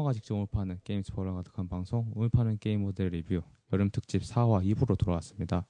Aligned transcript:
게이머가 0.00 0.12
직접 0.12 0.34
울파하는 0.36 0.78
게임 0.84 1.02
스포일러 1.02 1.34
가득한 1.34 1.68
방송 1.68 2.10
울파는 2.14 2.58
게임 2.58 2.82
모델 2.82 3.08
리뷰 3.08 3.42
여름 3.72 3.90
특집 3.90 4.22
4화 4.22 4.64
2부로 4.64 4.96
돌아왔습니다. 4.96 5.66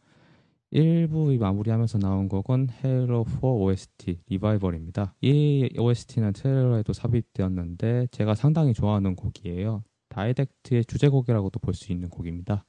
1부 0.73 1.37
마무리하면서 1.39 1.99
나온 1.99 2.29
곡은 2.29 2.69
헤일로 2.83 3.25
4 3.25 3.47
OST 3.47 4.21
리바이벌입니다. 4.29 5.15
이 5.21 5.69
OST는 5.77 6.33
트레일러에도 6.33 6.93
삽입되었는데 6.93 8.09
제가 8.13 8.35
상당히 8.35 8.73
좋아하는 8.73 9.17
곡이에요. 9.17 9.83
다이댁트의 10.09 10.84
주제곡이라고도 10.85 11.59
볼 11.61 11.75
수 11.75 11.93
있는 11.93 12.09
곡입니다. 12.09 12.65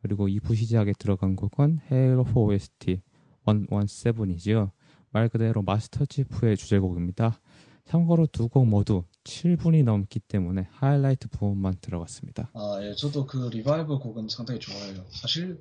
그리고 0.00 0.28
2부 0.28 0.56
시작에 0.56 0.92
들어간 0.98 1.36
곡은 1.36 1.80
헤일로 1.90 2.24
4 2.24 2.32
OST 2.40 3.02
117이죠. 3.44 4.70
말 5.10 5.28
그대로 5.28 5.62
마스터 5.62 6.06
치프의 6.06 6.56
주제곡입니다. 6.56 7.38
참고로 7.84 8.26
두 8.26 8.48
곡 8.48 8.66
모두 8.66 9.04
7분이 9.24 9.84
넘기 9.84 10.18
때문에 10.20 10.68
하이라이트 10.72 11.28
부분만 11.28 11.76
들어갔습니다. 11.80 12.50
아, 12.54 12.78
예, 12.82 12.94
저도 12.94 13.26
그 13.26 13.48
리바이벌 13.48 13.98
곡은 13.98 14.28
상당히 14.28 14.58
좋아해요. 14.60 15.06
사실 15.10 15.60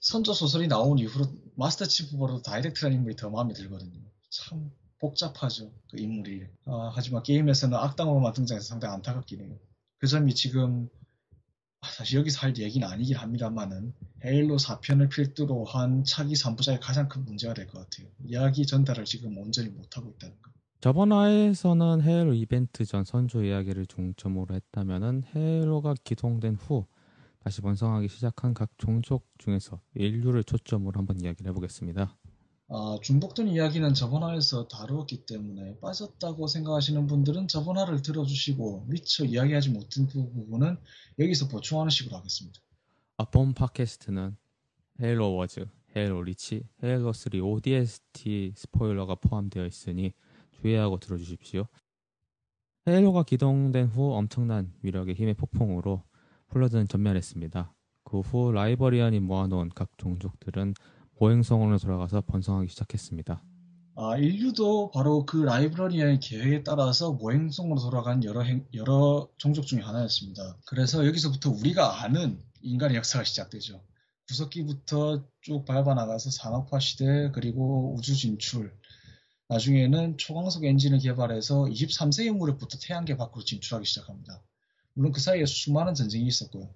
선조 0.00 0.32
소설이 0.32 0.68
나온 0.68 0.98
이후로 0.98 1.26
마스터 1.56 1.84
치프보다 1.84 2.42
다이댁트라는 2.42 2.96
인물이 2.96 3.16
더 3.16 3.30
마음에 3.30 3.52
들거든요. 3.54 4.00
참 4.30 4.70
복잡하죠, 4.98 5.72
그 5.90 6.00
인물이. 6.00 6.46
아, 6.66 6.90
하지만 6.94 7.22
게임에서는 7.22 7.76
악당으로만 7.76 8.32
등장해서 8.32 8.66
상당히 8.66 8.94
안타깝긴 8.94 9.40
해요. 9.40 9.58
그 9.98 10.06
점이 10.06 10.34
지금 10.34 10.88
아, 11.80 11.88
사실 11.90 12.18
여기서 12.20 12.40
할 12.40 12.56
얘기는 12.56 12.86
아니긴 12.86 13.16
합니다만은 13.16 13.92
헤일로 14.24 14.56
4편을 14.56 15.10
필두로 15.10 15.64
한 15.64 16.04
차기 16.04 16.34
3부작의 16.34 16.78
가장 16.80 17.08
큰 17.08 17.24
문제가 17.24 17.54
될 17.54 17.66
것 17.66 17.78
같아요. 17.80 18.08
이야기 18.24 18.64
전달을 18.66 19.04
지금 19.04 19.36
온전히 19.36 19.68
못하고 19.68 20.10
있다는 20.10 20.40
거. 20.40 20.50
저번 20.82 21.12
화에서는 21.12 22.02
헤일로 22.02 22.34
이벤트 22.34 22.84
전 22.84 23.04
선조 23.04 23.44
이야기를 23.44 23.86
중점으로 23.86 24.52
했다면은 24.52 25.22
헤일로가 25.32 25.94
기동된 26.02 26.56
후 26.56 26.86
다시 27.38 27.60
번성하기 27.60 28.08
시작한 28.08 28.52
각 28.52 28.68
종족 28.78 29.28
중에서 29.38 29.80
인류를 29.94 30.42
초점으로 30.42 30.98
한번 30.98 31.20
이야기를 31.20 31.48
해보겠습니다. 31.50 32.18
아, 32.66 32.98
중복된 33.00 33.46
이야기는 33.46 33.94
저번 33.94 34.24
화에서 34.24 34.66
다루었기 34.66 35.24
때문에 35.24 35.78
빠졌다고 35.78 36.48
생각하시는 36.48 37.06
분들은 37.06 37.46
저번 37.46 37.78
화를 37.78 38.02
들어주시고 38.02 38.86
미처 38.88 39.24
이야기하지 39.24 39.70
못한 39.70 40.08
부분은 40.08 40.78
여기서 41.20 41.46
보충하는 41.46 41.90
식으로 41.90 42.16
하겠습니다. 42.16 42.60
아, 43.18 43.24
본 43.26 43.54
팟캐스트는 43.54 44.36
헤일로 45.00 45.32
워즈, 45.36 45.64
헤일로 45.94 46.24
리치, 46.24 46.64
헤일로 46.82 47.12
3 47.12 47.40
ODST 47.40 48.54
스포일러가 48.56 49.14
포함되어 49.14 49.64
있으니 49.64 50.12
주의하고 50.62 50.98
들어주십시오. 50.98 51.66
헤일로가 52.88 53.24
기동된 53.24 53.86
후 53.88 54.14
엄청난 54.14 54.72
위력의 54.82 55.14
힘의 55.14 55.34
폭풍으로 55.34 56.02
플러드는 56.48 56.88
전멸했습니다. 56.88 57.74
그 58.04 58.20
후 58.20 58.52
라이브러리안이 58.52 59.20
모아놓은 59.20 59.70
각 59.74 59.90
종족들은 59.96 60.74
모행성으로 61.16 61.78
돌아가서 61.78 62.20
번성하기 62.22 62.68
시작했습니다. 62.68 63.42
아, 63.94 64.16
인류도 64.16 64.90
바로 64.90 65.24
그 65.24 65.36
라이브러리안의 65.38 66.18
계획에 66.20 66.62
따라서 66.62 67.12
모행성으로 67.12 67.80
돌아간 67.80 68.24
여러, 68.24 68.42
행, 68.42 68.66
여러 68.74 69.28
종족 69.38 69.66
중의 69.66 69.84
하나였습니다. 69.84 70.58
그래서 70.66 71.06
여기서부터 71.06 71.50
우리가 71.50 72.02
아는 72.02 72.42
인간의 72.62 72.96
역사가 72.96 73.24
시작되죠. 73.24 73.82
구석기부터 74.28 75.24
쭉 75.42 75.64
밟아나가서 75.64 76.30
산업화 76.30 76.78
시대, 76.80 77.30
그리고 77.34 77.94
우주 77.94 78.14
진출, 78.14 78.74
나중에는 79.52 80.16
초광속 80.16 80.64
엔진을 80.64 80.98
개발해서 81.00 81.64
23세기 81.64 82.30
무렵부터 82.34 82.78
태양계 82.78 83.16
밖으로 83.18 83.44
진출하기 83.44 83.86
시작합니다. 83.86 84.42
물론 84.94 85.12
그 85.12 85.20
사이에 85.20 85.44
수많은 85.44 85.92
전쟁이 85.94 86.26
있었고요. 86.26 86.70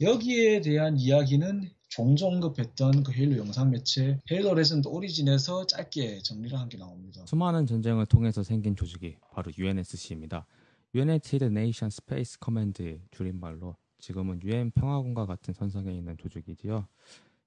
여기에 0.00 0.60
대한 0.60 0.96
이야기는 0.98 1.68
종종 1.88 2.34
언급했던 2.34 3.02
그 3.02 3.12
헤일로 3.12 3.38
영상 3.38 3.70
매체 3.70 4.20
헤일로 4.30 4.54
레전드 4.54 4.86
오리진에서 4.88 5.66
짧게 5.66 6.22
정리를 6.22 6.56
한 6.58 6.68
게 6.68 6.78
나옵니다. 6.78 7.24
수많은 7.26 7.66
전쟁을 7.66 8.06
통해서 8.06 8.42
생긴 8.44 8.76
조직이 8.76 9.16
바로 9.32 9.50
UNSC입니다. 9.58 10.46
United 10.94 11.44
Nation 11.46 11.88
Space 11.88 12.36
Command의 12.42 13.00
줄임말로 13.10 13.76
지금은 13.98 14.40
UN 14.44 14.70
평화군과 14.70 15.26
같은 15.26 15.54
선상에 15.54 15.92
있는 15.92 16.16
조직이지요. 16.16 16.86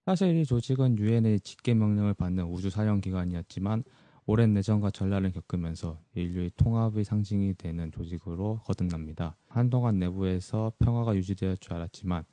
사실 0.05 0.37
이 0.37 0.45
조직은 0.45 0.99
UN의 0.99 1.39
직계 1.39 1.73
명령을 1.73 2.13
받는 2.13 2.43
우주 2.45 2.69
사령 2.69 3.01
기관이었지만 3.01 3.83
오랜 4.27 4.55
내전과 4.55 4.89
전란을 4.89 5.33
겪으면서 5.33 5.99
인류의 6.15 6.51
통합의 6.57 7.03
상징이 7.03 7.53
되는 7.55 7.91
조직으로 7.91 8.61
거듭납니다. 8.65 9.37
한동안 9.47 9.99
내부에서 9.99 10.71
평화가 10.79 11.15
유지되었 11.15 11.61
줄 11.61 11.73
알았지만 11.73 12.25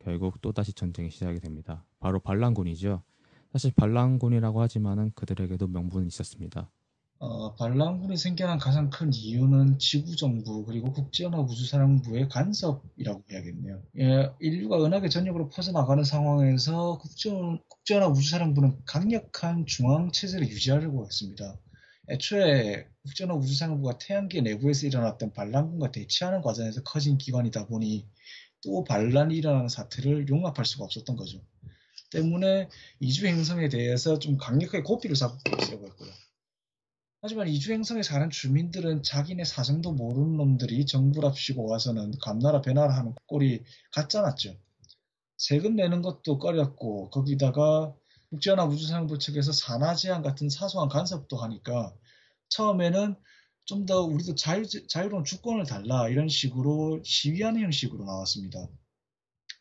결국 0.00 0.40
또다시 0.42 0.72
전쟁이 0.72 1.08
시작이 1.08 1.38
됩니다. 1.38 1.84
바로 2.00 2.18
반란군이죠. 2.18 3.00
사실 3.52 3.72
반란군이라고 3.76 4.60
하지만은 4.60 5.12
그들에게도 5.14 5.68
명분은 5.68 6.08
있었습니다. 6.08 6.68
어, 7.18 7.54
반란군이 7.54 8.18
생겨난 8.18 8.58
가장 8.58 8.90
큰 8.90 9.10
이유는 9.12 9.78
지구정부 9.78 10.66
그리고 10.66 10.92
국제연합 10.92 11.48
우주사령부의 11.48 12.28
간섭이라고 12.28 13.24
해야겠네요. 13.30 13.82
예, 14.00 14.30
인류가 14.38 14.84
은하계 14.84 15.08
전역으로 15.08 15.48
퍼져나가는 15.48 16.04
상황에서 16.04 16.98
국제, 16.98 17.30
국제연합 17.68 18.12
우주사령부는 18.12 18.84
강력한 18.84 19.64
중앙체제를 19.64 20.46
유지하려고 20.48 21.06
했습니다. 21.06 21.58
애초에 22.10 22.86
국제연합 23.02 23.38
우주사령부가 23.38 23.96
태양계 23.98 24.42
내부에서 24.42 24.86
일어났던 24.86 25.32
반란군과 25.32 25.92
대치하는 25.92 26.42
과정에서 26.42 26.82
커진 26.82 27.16
기관이다 27.16 27.66
보니 27.66 28.06
또 28.62 28.84
반란이 28.84 29.34
일어나는 29.34 29.68
사태를 29.68 30.28
용납할 30.28 30.66
수가 30.66 30.84
없었던 30.84 31.16
거죠. 31.16 31.40
때문에 32.10 32.68
이주 33.00 33.26
행성에 33.26 33.70
대해서 33.70 34.18
좀 34.18 34.36
강력하게 34.36 34.82
고삐를 34.82 35.16
잡고 35.16 35.38
있으려고 35.62 35.86
했고요. 35.86 36.10
하지만 37.22 37.48
이주 37.48 37.72
행성에 37.72 38.02
사는 38.02 38.30
주민들은 38.30 39.02
자기네 39.02 39.44
사정도 39.44 39.92
모르는 39.92 40.36
놈들이 40.36 40.86
정부랍시고 40.86 41.68
와서는 41.68 42.12
감나라 42.22 42.60
배나라 42.60 42.96
하는 42.96 43.14
꼴이 43.26 43.64
같잖았죠. 43.92 44.56
세금 45.38 45.76
내는 45.76 46.02
것도 46.02 46.38
꺼렸고 46.38 47.10
거기다가 47.10 47.94
국제연합 48.30 48.70
우주사령부 48.70 49.18
측에서 49.18 49.52
산하 49.52 49.94
제한 49.94 50.22
같은 50.22 50.48
사소한 50.48 50.88
간섭도 50.88 51.36
하니까 51.36 51.94
처음에는 52.50 53.16
좀 53.66 53.84
더 53.84 54.02
우리도 54.02 54.36
자유, 54.36 54.64
자유로운 54.88 55.24
주권을 55.24 55.64
달라 55.66 56.08
이런 56.08 56.28
식으로 56.28 57.02
시위하는 57.04 57.60
형식으로 57.62 58.04
나왔습니다. 58.04 58.68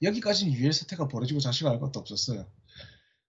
여기까지는 0.03 0.53
유해 0.53 0.71
사태가 0.71 1.07
벌어지고 1.07 1.39
자식을 1.39 1.71
알 1.71 1.79
것도 1.79 1.99
없었어요. 1.99 2.45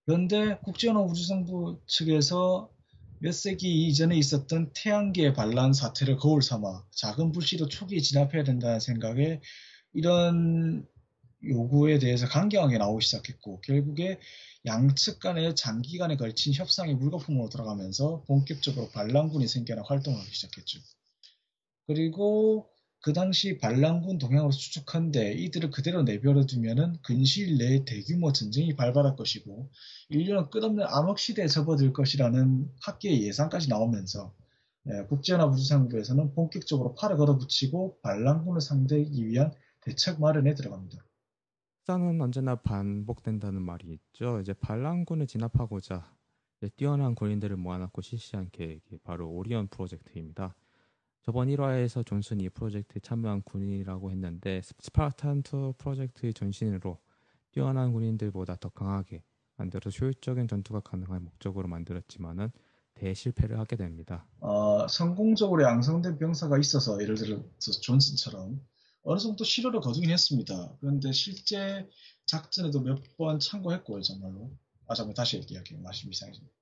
그런데 0.05 0.59
국제연합 0.65 1.09
우주정부 1.09 1.81
측에서 1.87 2.71
몇 3.19 3.33
세기 3.33 3.87
이전에 3.87 4.17
있었던 4.17 4.73
태양계 4.75 5.33
반란 5.33 5.73
사태를 5.73 6.17
거울 6.17 6.43
삼아 6.43 6.85
작은 6.91 7.33
불씨도 7.33 7.69
초기에 7.69 8.01
진압해야 8.01 8.45
된다는 8.45 8.79
생각에 8.81 9.41
이런 9.95 10.87
요구에 11.45 11.99
대해서 11.99 12.27
강경하게 12.27 12.79
나오기 12.79 13.05
시작했고 13.05 13.61
결국에 13.61 14.19
양측 14.67 15.21
간의 15.21 15.55
장기간에 15.55 16.17
걸친 16.17 16.53
협상이 16.53 16.95
물거품으로 16.95 17.49
들어가면서 17.49 18.25
본격적으로 18.27 18.91
반란군이 18.91 19.47
생겨나 19.47 19.83
활동하기 19.87 20.29
시작했죠. 20.35 20.81
그리고 21.87 22.69
그 23.07 23.13
당시 23.13 23.59
반란군 23.59 24.19
동향으로 24.19 24.51
추측한데 24.51 25.35
이들을 25.35 25.71
그대로 25.71 26.03
내버려 26.03 26.45
두면은 26.45 26.97
근시일 27.03 27.57
내에 27.57 27.85
대규모 27.85 28.33
전쟁이 28.33 28.75
발발할 28.75 29.15
것이고 29.15 29.71
인류는 30.09 30.51
끝없는 30.51 30.85
암흑 30.85 31.17
시대에 31.17 31.47
접어들 31.47 31.93
것이라는 31.93 32.69
학계의 32.83 33.23
예상까지 33.23 33.69
나오면서 33.69 34.35
예, 34.89 35.05
국제연합 35.05 35.53
우주상부에서는 35.53 36.35
본격적으로 36.35 36.97
팔을 36.97 37.17
걷어붙이고 37.17 38.01
반란군을 38.03 38.61
상대하기 38.61 39.25
위한 39.25 39.53
대책 39.83 40.21
마련에 40.21 40.57
들어갑니다. 40.57 41.05
역사는 41.83 42.21
언제나 42.21 42.57
반복된다는 42.57 43.63
말이 43.63 43.87
있죠. 43.93 44.41
이제 44.41 44.53
반란군을 44.53 45.29
진압하고자 45.29 46.13
뛰어난 46.75 47.15
군인들을 47.15 47.57
모아놓고 47.57 48.03
실시한 48.03 48.49
계획이 48.51 48.99
바로 49.05 49.31
오리온 49.31 49.69
프로젝트입니다. 49.69 50.57
저번 51.27 51.49
1화에서 51.49 52.07
존슨이 52.07 52.45
이 52.45 52.49
프로젝트에 52.49 53.01
참여한 53.01 53.43
군인이라고 53.43 54.13
했는데 54.13 54.61
스파르탄2 54.61 55.77
프로젝트의 55.77 56.33
전신으로 56.33 56.99
뛰어난 57.51 57.93
군인들보다 57.93 58.55
더 58.61 58.69
강하게 58.69 59.25
만들어 59.57 59.91
효율적인 59.91 60.47
전투가 60.47 60.79
가능한 60.81 61.25
목적으로 61.25 61.67
만들었지만은 61.67 62.51
대실패를 62.95 63.59
하게 63.59 63.75
됩니다. 63.75 64.25
어, 64.39 64.87
성공적으로 64.87 65.65
양성된 65.65 66.19
병사가 66.19 66.59
있어서 66.59 67.03
예를 67.03 67.17
들어서 67.17 67.73
존슨처럼 67.83 68.61
어느 69.03 69.19
정도 69.19 69.43
실효를 69.43 69.81
거두긴 69.81 70.11
했습니다. 70.11 70.77
그런데 70.81 71.11
실제 71.11 71.89
작전에도 72.27 72.81
몇 72.83 73.03
번 73.17 73.41
참고했고요, 73.41 74.01
정말로. 74.03 74.53
아, 74.87 74.95
잠깐 74.95 75.15
다시 75.15 75.39
얘기할게요. 75.39 75.81
말씀 75.81 76.09
이 76.09 76.15
상해집니다. 76.15 76.55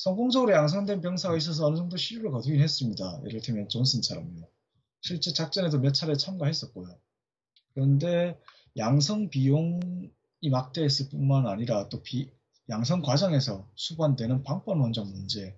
성공적으로 0.00 0.52
양성된 0.52 1.02
병사가 1.02 1.36
있어서 1.36 1.66
어느 1.66 1.76
정도 1.76 1.98
시류를 1.98 2.30
거두긴 2.30 2.62
했습니다. 2.62 3.20
예를 3.26 3.42
들면 3.42 3.68
존슨처럼요. 3.68 4.48
실제 5.02 5.30
작전에도 5.34 5.78
몇 5.78 5.92
차례 5.92 6.14
참가했었고요. 6.14 6.88
그런데 7.74 8.40
양성 8.78 9.28
비용이 9.28 10.10
막대했을 10.50 11.10
뿐만 11.10 11.46
아니라 11.46 11.90
또 11.90 12.02
비, 12.02 12.30
양성 12.70 13.02
과정에서 13.02 13.68
수반되는 13.74 14.42
방법 14.42 14.78
원적 14.78 15.06
문제, 15.06 15.54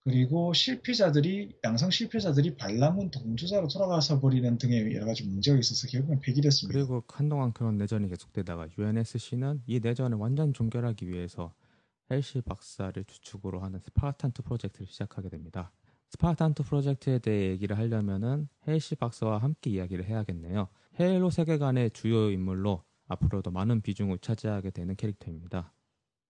그리고 0.00 0.54
실패자들이 0.54 1.56
양성 1.64 1.90
실패자들이 1.90 2.56
반란군 2.56 3.10
동조자로 3.10 3.68
돌아가서 3.68 4.18
버리는 4.18 4.56
등의 4.56 4.94
여러 4.94 5.04
가지 5.04 5.24
문제가 5.24 5.58
있어서 5.58 5.88
결국엔 5.88 6.20
폐기됐습니다. 6.20 6.78
그리고 6.78 7.04
한동안 7.08 7.52
그런 7.52 7.76
내전이 7.76 8.08
계속되다가 8.08 8.68
UNSC는 8.78 9.62
이 9.66 9.80
내전을 9.80 10.16
완전 10.16 10.54
종결하기 10.54 11.06
위해서 11.06 11.52
헬시 12.10 12.40
박사를 12.42 13.02
주축으로 13.04 13.60
하는 13.60 13.80
스파르탄2 13.80 14.44
프로젝트를 14.44 14.86
시작하게 14.86 15.28
됩니다. 15.28 15.72
스파르탄2 16.10 16.64
프로젝트에 16.64 17.18
대해 17.18 17.50
얘기를 17.50 17.76
하려면은 17.76 18.48
헬시 18.66 18.94
박사와 18.96 19.38
함께 19.38 19.70
이야기를 19.70 20.04
해야겠네요. 20.06 20.68
헤일로 21.00 21.30
세계관의 21.30 21.90
주요 21.92 22.30
인물로 22.30 22.84
앞으로도 23.08 23.50
많은 23.50 23.82
비중을 23.82 24.18
차지하게 24.18 24.70
되는 24.70 24.96
캐릭터입니다. 24.96 25.72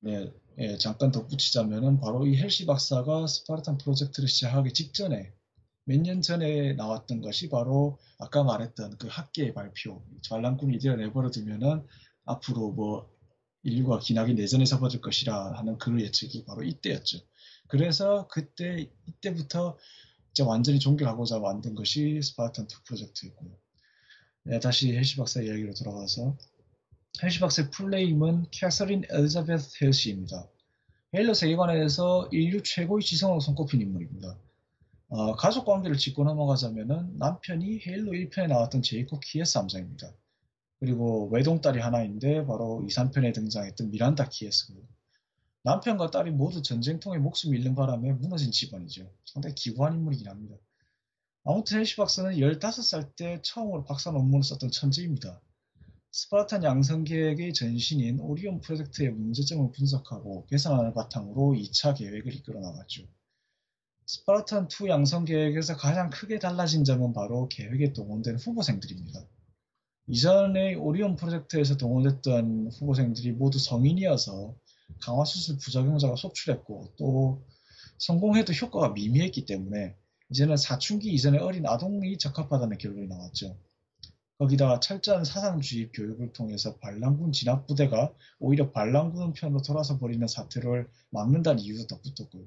네, 0.00 0.30
예, 0.58 0.76
잠깐 0.78 1.10
덧붙이자면은 1.10 1.98
바로 1.98 2.26
이 2.26 2.36
헬시 2.36 2.66
박사가 2.66 3.26
스파르탄 3.26 3.78
프로젝트를 3.78 4.28
시작하기 4.28 4.72
직전에 4.72 5.32
몇 5.86 6.00
년 6.00 6.20
전에 6.22 6.74
나왔던 6.74 7.20
것이 7.20 7.48
바로 7.50 7.98
아까 8.18 8.42
말했던 8.42 8.96
그 8.98 9.06
학계의 9.10 9.52
발표. 9.54 10.02
반란군이 10.22 10.76
이대로 10.76 10.96
내버려 10.96 11.30
두면은 11.30 11.86
앞으로 12.24 12.72
뭐 12.72 13.10
인류가 13.64 13.98
기나긴 13.98 14.36
내전에 14.36 14.64
접어들 14.64 15.00
것이라 15.00 15.54
하는 15.54 15.78
그 15.78 16.00
예측이 16.00 16.44
바로 16.44 16.62
이때였죠. 16.62 17.18
그래서 17.68 18.28
그때 18.28 18.88
이때부터 19.06 19.76
이제 20.30 20.42
완전히 20.42 20.78
종결하고자 20.78 21.38
만든 21.38 21.74
것이 21.74 22.20
스파르탄 22.22 22.66
2 22.66 22.84
프로젝트였고요. 22.84 23.50
네, 24.44 24.60
다시 24.60 24.94
헬시 24.94 25.16
박사 25.16 25.40
이야기로 25.40 25.72
돌아가서 25.74 26.36
헬시 27.22 27.42
박사의 27.42 27.70
full 27.70 27.98
name은 27.98 28.46
캐서린 28.50 29.04
엘리자베스 29.10 29.82
헬시입니다. 29.82 30.48
헤일로 31.14 31.32
세계관에서 31.32 32.28
인류 32.32 32.62
최고의 32.62 33.02
지성으로 33.02 33.40
손꼽힌 33.40 33.80
인물입니다. 33.80 34.36
어, 35.08 35.36
가족 35.36 35.64
관계를 35.64 35.96
짚고 35.96 36.24
넘어가자면 36.24 37.16
남편이 37.18 37.82
헤일로 37.86 38.12
1편에 38.12 38.48
나왔던 38.48 38.82
제이콥 38.82 39.20
키에스 39.20 39.58
함장입니다. 39.58 40.12
그리고 40.84 41.30
외동딸이 41.30 41.80
하나인데 41.80 42.44
바로 42.44 42.82
2, 42.84 42.88
3편에 42.88 43.32
등장했던 43.32 43.90
미란다 43.90 44.28
키에스고요. 44.28 44.82
남편과 45.62 46.10
딸이 46.10 46.30
모두 46.32 46.60
전쟁통에 46.60 47.16
목숨 47.16 47.54
잃는 47.54 47.74
바람에 47.74 48.12
무너진 48.12 48.52
집안이죠. 48.52 49.10
상당히 49.24 49.54
기구한 49.54 49.94
인물이긴 49.94 50.28
합니다. 50.28 50.56
아무튼 51.44 51.78
헬시 51.78 51.96
박사는 51.96 52.32
15살 52.32 53.16
때 53.16 53.40
처음으로 53.42 53.84
박사 53.84 54.10
논문을 54.10 54.42
썼던 54.42 54.72
천재입니다. 54.72 55.40
스파르탄 56.12 56.62
양성 56.64 57.04
계획의 57.04 57.54
전신인 57.54 58.20
오리온 58.20 58.60
프로젝트의 58.60 59.10
문제점을 59.10 59.72
분석하고 59.72 60.44
개선하는 60.46 60.92
바탕으로 60.92 61.54
2차 61.54 61.96
계획을 61.96 62.34
이끌어 62.34 62.60
나갔죠. 62.60 63.04
스파르탄 64.04 64.68
2 64.68 64.88
양성 64.90 65.24
계획에서 65.24 65.78
가장 65.78 66.10
크게 66.10 66.38
달라진 66.38 66.84
점은 66.84 67.14
바로 67.14 67.48
계획에 67.48 67.94
동원된 67.94 68.36
후보생들입니다. 68.36 69.26
이전의 70.06 70.74
오리온 70.74 71.16
프로젝트에서 71.16 71.76
동원됐던 71.76 72.70
후보생들이 72.78 73.32
모두 73.32 73.58
성인이어서 73.58 74.54
강화수술 75.00 75.56
부작용자가 75.58 76.16
속출했고 76.16 76.94
또 76.98 77.42
성공해도 77.98 78.52
효과가 78.52 78.90
미미했기 78.90 79.46
때문에 79.46 79.96
이제는 80.30 80.56
사춘기 80.56 81.12
이전의 81.12 81.40
어린 81.40 81.66
아동이 81.66 82.18
적합하다는 82.18 82.76
결론이 82.78 83.06
나왔죠. 83.08 83.56
거기다가 84.38 84.80
철저한 84.80 85.24
사상주의 85.24 85.90
교육을 85.92 86.32
통해서 86.32 86.76
반란군 86.78 87.32
진압부대가 87.32 88.12
오히려 88.40 88.72
반란군 88.72 89.32
편으로 89.32 89.62
돌아서 89.62 89.98
버리는 89.98 90.26
사태를 90.26 90.88
막는다는 91.10 91.62
이유도 91.62 91.86
덧붙었고요. 91.86 92.44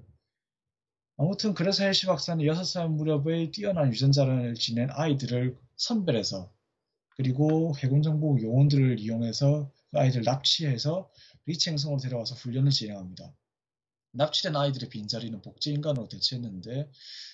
아무튼 1.18 1.54
그래서 1.56 1.84
헬시 1.84 2.06
박사는 2.06 2.46
6살 2.46 2.90
무렵의 2.90 3.52
뛰어난 3.52 3.90
유전자를 3.92 4.54
지낸 4.56 4.90
아이들을 4.92 5.58
선별해서 5.78 6.52
그리고 7.18 7.76
해군정보 7.78 8.40
요원들을 8.42 9.00
이용해서 9.00 9.72
그 9.90 10.00
아이들 10.00 10.22
납치해서 10.22 11.10
리치 11.46 11.72
행성으로 11.72 12.00
데려와서 12.00 12.36
훈련을 12.36 12.72
진행합니다. 12.72 13.34
납치된 14.12 14.56
아이들의 14.56 14.90
빈자리는 14.90 15.42
복제 15.42 15.72
인간으로 15.72 16.08
대체했는데 16.08 16.90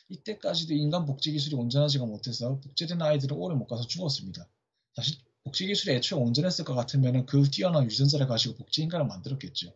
이때까지도 0.09 0.73
인간 0.73 1.05
복제 1.05 1.31
기술이 1.31 1.55
온전하지가 1.55 2.05
못해서 2.05 2.59
복제된 2.61 3.01
아이들은 3.01 3.35
오래 3.35 3.55
못 3.55 3.67
가서 3.67 3.85
죽었습니다. 3.85 4.47
사실 4.95 5.17
복제 5.43 5.65
기술이 5.67 5.95
애초에 5.95 6.19
온전했을 6.19 6.63
것 6.63 6.75
같으면 6.75 7.25
그 7.25 7.49
뛰어난 7.49 7.85
유전자를 7.85 8.27
가지고 8.27 8.55
복제 8.55 8.83
인간을 8.83 9.05
만들었겠죠. 9.07 9.73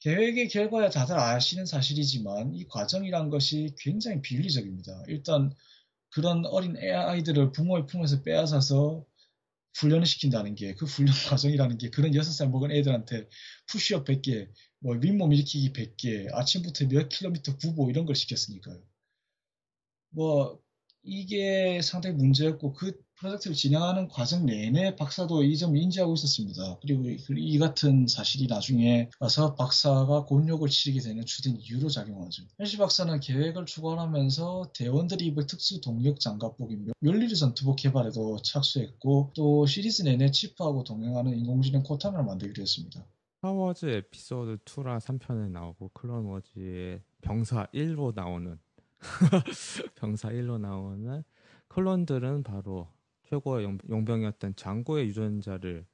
계획의 0.00 0.48
결과야 0.48 0.88
다들 0.88 1.18
아시는 1.18 1.66
사실이지만 1.66 2.54
이 2.54 2.66
과정이란 2.68 3.28
것이 3.28 3.74
굉장히 3.78 4.20
비윤리적입니다. 4.22 5.04
일단 5.08 5.52
그런 6.16 6.46
어린 6.46 6.78
아이들을 6.78 7.52
부모의 7.52 7.84
품에서 7.86 8.22
빼앗아서 8.22 9.04
훈련을 9.74 10.06
시킨다는 10.06 10.54
게 10.54 10.72
그 10.72 10.86
훈련 10.86 11.12
과정이라는 11.28 11.76
게 11.76 11.90
그런 11.90 12.12
6살 12.12 12.48
먹은 12.50 12.70
애들한테 12.70 13.28
푸시업 13.66 14.06
100개, 14.06 14.48
뭐 14.80 14.94
윗몸 14.96 15.34
일으키기 15.34 15.74
100개, 15.74 16.32
아침부터 16.32 16.86
몇 16.88 17.10
킬로미터 17.10 17.58
구보 17.58 17.90
이런 17.90 18.06
걸 18.06 18.16
시켰으니까요. 18.16 18.82
뭐 20.08 20.58
이게 21.02 21.82
상당히 21.82 22.16
문제였고 22.16 22.72
그 22.72 22.98
프로젝트를 23.18 23.56
진행하는 23.56 24.08
과정 24.08 24.44
내내 24.44 24.96
박사도 24.96 25.42
이 25.42 25.56
점을 25.56 25.76
인지하고 25.76 26.14
있었습니다. 26.14 26.78
그리고 26.80 27.04
이 27.36 27.58
같은 27.58 28.06
사실이 28.06 28.46
나중에 28.46 29.08
와서 29.20 29.54
박사가 29.54 30.24
곤욕을 30.24 30.68
치르게 30.68 31.00
되는 31.00 31.24
주된 31.24 31.56
이유로 31.56 31.88
작용하죠. 31.88 32.42
헬시 32.60 32.76
박사는 32.76 33.18
계획을 33.20 33.64
추구하면서 33.66 34.72
대원들이 34.74 35.26
입을 35.26 35.46
특수 35.46 35.80
동력 35.80 36.20
장갑복인 36.20 36.92
묠니르 37.00 37.34
전투복 37.34 37.76
개발에도 37.76 38.42
착수했고 38.42 39.32
또 39.34 39.66
시리즈 39.66 40.02
내내 40.02 40.30
치프하고 40.30 40.84
동행하는 40.84 41.36
인공지능 41.38 41.82
코타나를 41.82 42.22
만들기도 42.22 42.62
했습니다. 42.62 43.04
스타워즈 43.40 43.86
에피소드 43.86 44.58
2랑 44.64 44.98
3편에 45.00 45.50
나오고 45.50 45.90
클론워즈의 45.94 47.00
병사 47.20 47.66
1로 47.72 48.14
나오는 48.14 48.58
병사 49.94 50.30
1로 50.30 50.58
나오는 50.58 51.22
클론들은 51.68 52.42
바로 52.42 52.88
최고의 53.28 53.64
용, 53.64 54.04
병이었던 54.04 54.56
장고의 54.56 55.08
유전자를 55.08 55.86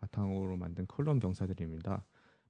바탕으로 0.00 0.56
만든 0.56 0.86
클론 0.86 1.18
병사들입니다. 1.18 2.04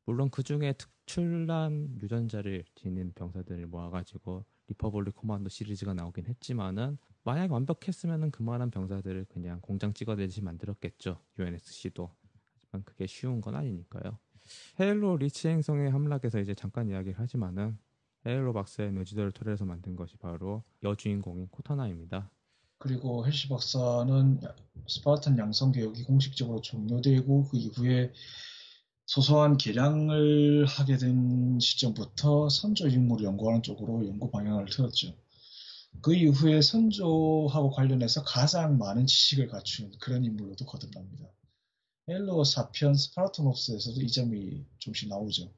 물론 0.05 0.31
그 0.31 0.43
중에 0.43 0.75
특출난 0.75 1.99
유전자를 2.01 2.65
지닌 2.75 3.13
병사들을 3.15 3.67
모아가지고 3.67 4.45
Republic 4.69 5.17
Commando 5.17 5.49
시리즈가 5.49 5.95
나오긴 5.95 6.27
했지만은 6.27 6.99
만약 7.25 7.51
완벽했으면은 7.51 8.31
그만한 8.31 8.71
병사들을 8.71 9.27
그냥 9.29 9.61
공장 9.61 9.93
찍어내듯이 9.93 10.43
만들었겠죠. 10.43 11.19
UNSC도. 11.39 12.11
하지만 12.63 12.85
그게 12.85 13.07
쉬운 13.07 13.41
건 13.41 13.57
아니니까요. 13.57 14.19
헤일로 14.81 15.17
리치 15.17 15.49
행성의 15.49 15.91
함락에서 15.91 16.41
이제 16.41 16.55
잠깐 16.55 16.89
이야기를 16.89 17.19
하지만은 17.19 17.79
헬시 18.27 18.53
박사의 18.53 18.93
뇌 18.93 19.04
지도를 19.04 19.33
토대해서 19.33 19.65
만든 19.65 19.97
것이 19.97 20.17
바로 20.17 20.63
여주인공인 20.83 21.49
코타나입니다. 21.49 22.31
그리고 22.81 23.27
헬시 23.27 23.49
박사는 23.49 24.41
스파르탄 24.89 25.37
양성 25.39 25.71
계획이 25.71 26.03
공식적으로 26.05 26.63
종료되고 26.63 27.49
그 27.49 27.59
이후에 27.59 28.11
소소한 29.05 29.59
개량을 29.59 30.65
하게 30.65 30.97
된 30.97 31.61
시점부터 31.61 32.49
선조 32.49 32.89
유물을 32.89 33.27
연구하는 33.27 33.63
쪽으로 33.63 34.07
연구 34.07 34.31
방향을 34.31 34.65
틀었죠. 34.71 35.15
그 36.01 36.15
이후에 36.15 36.63
선조하고 36.63 37.71
관련해서 37.71 38.23
가장 38.23 38.79
많은 38.79 39.07
지식을 39.07 39.49
갖춘 39.49 39.93
그런 40.01 40.25
인물로도 40.25 40.65
거듭납니다. 40.65 41.27
헤일로 42.09 42.45
4편 42.45 42.95
Spartan 42.95 43.41
Ops에서도 43.41 44.01
이 44.01 44.09
점이 44.11 44.65
조금씩 44.79 45.11
나오죠. 45.11 45.53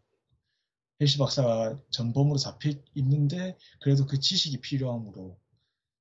헬시 1.01 1.19
박사가 1.19 1.81
전범으로 1.91 2.37
잡혀 2.37 2.73
있는데 2.97 3.57
그래도 3.81 4.07
그 4.07 4.19
지식이 4.19 4.61
필요하므로 4.61 5.39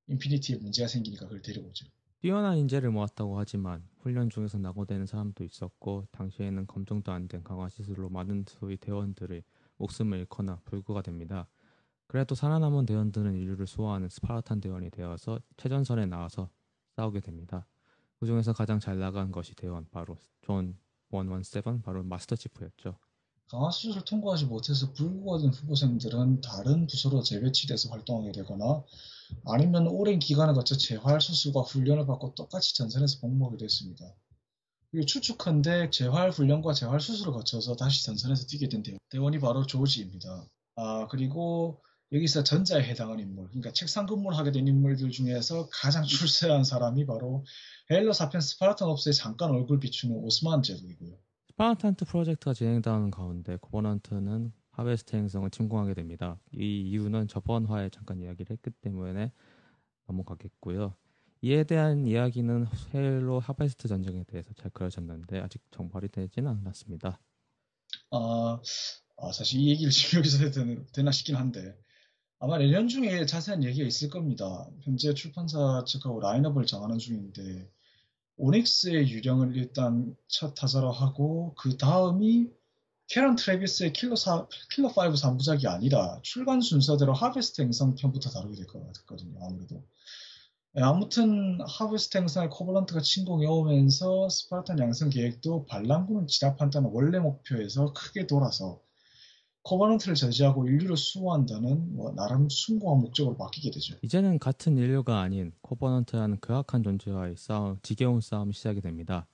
인피니티에 0.08 0.56
문제가 0.56 0.88
생기니까 0.88 1.26
그걸 1.26 1.42
데려오죠. 1.42 1.86
뛰어난 2.20 2.56
인재를 2.58 2.90
모았다고 2.90 3.38
하지만 3.38 3.88
훈련 3.98 4.30
중에서 4.30 4.58
낙오되는 4.58 5.06
사람도 5.06 5.42
있었고 5.44 6.06
당시에는 6.12 6.66
검증도 6.66 7.10
안 7.12 7.26
된 7.28 7.42
강화 7.42 7.68
시술로 7.68 8.08
많은 8.10 8.44
소위 8.48 8.76
대원들의 8.76 9.42
목숨을 9.78 10.18
잃거나 10.20 10.60
불구가 10.64 11.02
됩니다. 11.02 11.48
그래도 12.06 12.34
살아남은 12.34 12.86
대원들은 12.86 13.34
인류를 13.34 13.66
수호하는 13.66 14.08
스파르탄 14.08 14.60
대원이 14.60 14.90
되어서 14.90 15.40
최전선에 15.56 16.06
나와서 16.06 16.50
싸우게 16.96 17.20
됩니다. 17.20 17.66
그 18.20 18.26
중에서 18.26 18.52
가장 18.52 18.78
잘 18.78 18.98
나간 18.98 19.32
것이 19.32 19.54
대원 19.56 19.86
바로 19.90 20.18
존117 20.42 21.82
바로 21.82 22.04
마스터 22.04 22.36
치프였죠. 22.36 22.96
강화 23.52 23.70
수술을 23.70 24.06
통과하지 24.06 24.46
못해서 24.46 24.90
불구가 24.94 25.36
된 25.36 25.50
후보생들은 25.50 26.40
다른 26.40 26.86
부서로 26.86 27.22
재배치돼서 27.22 27.90
활동하게 27.90 28.32
되거나 28.32 28.82
아니면 29.44 29.88
오랜 29.88 30.18
기간을 30.18 30.54
거쳐 30.54 30.74
재활 30.78 31.20
수술과 31.20 31.60
훈련을 31.60 32.06
받고 32.06 32.34
똑같이 32.34 32.74
전선에서 32.74 33.20
복무하게 33.20 33.58
됐습니다. 33.58 34.06
그리고 34.90 35.04
추측컨대 35.04 35.90
재활 35.90 36.30
훈련과 36.30 36.72
재활 36.72 36.98
수술을 36.98 37.34
거쳐서 37.34 37.76
다시 37.76 38.06
전선에서 38.06 38.46
뛰게 38.46 38.70
된 38.70 38.82
대원이 39.10 39.38
바로 39.38 39.66
조지입니다. 39.66 40.46
아 40.76 41.06
그리고 41.10 41.82
여기서 42.10 42.44
전자에 42.44 42.82
해당하는 42.82 43.22
인물, 43.22 43.48
그러니까 43.48 43.70
책상 43.74 44.06
근무를 44.06 44.38
하게 44.38 44.52
된 44.52 44.66
인물들 44.66 45.10
중에서 45.10 45.68
가장 45.70 46.04
출세한 46.08 46.64
사람이 46.64 47.04
바로 47.04 47.44
헤일로 47.90 48.14
4편 48.14 48.40
Spartan 48.40 48.88
Ops에 48.88 49.12
잠깐 49.12 49.50
얼굴 49.50 49.78
비추는 49.78 50.16
오스만 50.16 50.62
제독이고요. 50.62 51.18
스파르탄2 51.62 52.06
프로젝트가 52.06 52.54
진행되는 52.54 53.12
가운데 53.12 53.56
코버넌트는 53.60 54.52
하베스트 54.72 55.14
행성을 55.14 55.48
침공하게 55.48 55.94
됩니다. 55.94 56.40
이 56.52 56.80
이유는 56.88 57.28
저번 57.28 57.66
화에 57.66 57.88
잠깐 57.88 58.20
이야기를 58.20 58.56
했기 58.56 58.70
때문에 58.80 59.30
넘어가겠고요. 60.08 60.96
이에 61.42 61.62
대한 61.62 62.08
이야기는 62.08 62.66
헤일로 62.92 63.38
하베스트 63.38 63.86
전쟁에 63.86 64.24
대해서 64.24 64.52
잘 64.54 64.72
그려졌는데 64.72 65.38
아직 65.38 65.62
정발이 65.70 66.08
되지는 66.08 66.50
않았습니다. 66.50 67.20
아, 68.10 68.60
아 69.18 69.32
사실 69.32 69.60
이 69.60 69.68
얘기를 69.70 69.92
지금 69.92 70.18
여기서 70.18 70.44
해도 70.44 70.84
되나 70.92 71.12
싶긴 71.12 71.36
한데 71.36 71.78
아마 72.40 72.58
내년 72.58 72.88
중에 72.88 73.24
자세한 73.24 73.62
얘기가 73.62 73.86
있을 73.86 74.10
겁니다. 74.10 74.68
현재 74.80 75.14
출판사 75.14 75.84
측하고 75.86 76.18
라인업을 76.18 76.66
정하는 76.66 76.98
중인데 76.98 77.70
오닉스의 78.36 79.10
유령을 79.10 79.56
일단 79.56 80.16
첫 80.28 80.54
타자로 80.54 80.90
하고 80.92 81.54
그 81.56 81.76
다음이 81.76 82.48
캐런 83.08 83.36
트래비스의 83.36 83.92
Kilo, 83.92 84.16
사, 84.16 84.46
Kilo-Five 84.74 84.92
3부작이 84.92 85.66
아니라 85.66 86.18
출간 86.22 86.60
순서대로 86.60 87.12
하베스트 87.12 87.60
행성 87.62 87.94
편부터 87.94 88.30
다루게 88.30 88.56
될 88.56 88.66
것 88.66 88.80
같거든요. 88.94 89.38
아무래도. 89.44 89.84
네, 90.74 90.82
아무튼 90.82 91.58
하베스트 91.66 92.16
행성의 92.16 92.48
코버넌트가 92.50 93.00
침공해 93.02 93.46
오면서 93.46 94.28
스파르탄 94.30 94.78
양성 94.78 95.10
계획도 95.10 95.66
반란군을 95.66 96.26
진압한다는 96.26 96.90
원래 96.92 97.18
목표에서 97.18 97.92
크게 97.92 98.26
돌아서 98.26 98.80
코버넌트를 99.62 100.14
저지하고 100.14 100.66
인류를 100.66 100.96
수호한다는 100.96 101.94
뭐 101.94 102.12
나름 102.14 102.48
숭고한 102.50 103.00
목적으로 103.00 103.36
바뀌게 103.36 103.70
되죠. 103.70 103.96
이제는 104.02 104.38
같은 104.38 104.76
인류가 104.76 105.20
아닌 105.20 105.52
코버넌트라는 105.62 106.40
그악한 106.40 106.82
존재와의 106.82 107.36
싸움, 107.36 107.78
지겨운 107.82 108.20
싸움이 108.20 108.52
시작이 108.52 108.80
됩니다. 108.80 109.26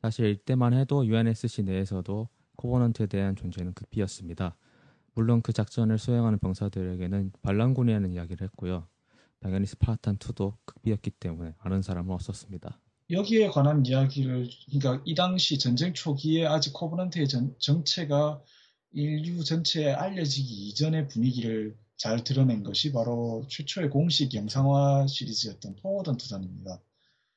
사실 0.00 0.30
이때만 0.30 0.72
해도 0.74 1.06
UNSC 1.06 1.62
내에서도 1.64 2.28
코버넌트에 2.56 3.06
대한 3.06 3.36
존재는 3.36 3.74
극비였습니다. 3.74 4.56
물론 5.14 5.42
그 5.42 5.52
작전을 5.52 5.98
수행하는 5.98 6.38
병사들에게는 6.38 7.32
반란군이라는 7.42 8.10
이야기를 8.12 8.46
했고요. 8.48 8.86
당연히 9.40 9.66
스파르탄2도 9.66 10.54
극비였기 10.64 11.10
때문에 11.10 11.54
아는 11.58 11.82
사람은 11.82 12.12
없었습니다. 12.14 12.80
여기에 13.10 13.50
관한 13.50 13.84
이야기를, 13.84 14.48
그러니까 14.70 15.02
이 15.04 15.14
당시 15.14 15.58
전쟁 15.58 15.92
초기에 15.92 16.46
아직 16.46 16.72
코버넌트의 16.72 17.28
전, 17.28 17.54
정체가 17.58 18.40
인류 18.94 19.42
전체에 19.42 19.92
알려지기 19.92 20.68
이전의 20.68 21.08
분위기를 21.08 21.76
잘 21.96 22.22
드러낸 22.24 22.62
것이 22.62 22.92
바로 22.92 23.44
최초의 23.48 23.90
공식 23.90 24.34
영상화 24.34 25.06
시리즈였던 25.06 25.76
Forward 25.76 26.01
Unto 26.01 26.16
Dawn입니다. 26.16 26.80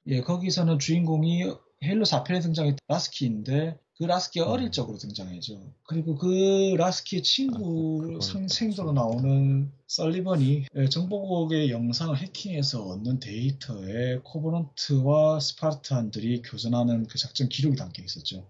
예, 0.08 0.22
거기서는 0.22 0.80
주인공이 0.80 1.44
헤일로 1.84 2.06
4편에 2.06 2.42
등장했던 2.42 2.78
라스키인데 2.88 3.78
그 3.98 4.04
라스키가 4.04 4.46
음. 4.46 4.52
어릴 4.52 4.72
적으로 4.72 4.98
등장하죠. 4.98 5.74
그리고 5.84 6.16
그 6.16 6.76
라스키의 6.78 7.24
친구 7.24 8.18
아, 8.18 8.24
상생도로 8.24 8.94
나오는 8.94 9.72
썰리번이 9.88 10.66
예, 10.76 10.90
정보국의 10.90 11.72
영상을 11.72 12.16
해킹해서 12.16 12.84
얻는 12.84 13.20
데이터에 13.20 14.20
코버넌트와 14.24 15.40
스파르탄들이 15.40 16.44
교전하는 16.44 17.08
그 17.08 17.18
작전 17.18 17.50
기록이 17.50 17.76
담겨 17.76 18.04
있었죠. 18.04 18.48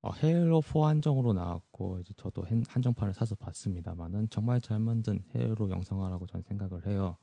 어, 0.00 0.12
헤일로 0.12 0.60
4 0.60 0.88
한정으로 0.88 1.32
나왔고 1.32 1.98
이제 2.00 2.14
저도 2.16 2.44
한정판을 2.68 3.14
사서 3.14 3.34
봤습니다만은 3.34 4.30
정말 4.30 4.60
잘 4.60 4.78
만든 4.78 5.24
헤일로 5.34 5.70
영상화라고 5.70 6.26
저는 6.26 6.44
생각을 6.44 6.86
해요. 6.86 7.16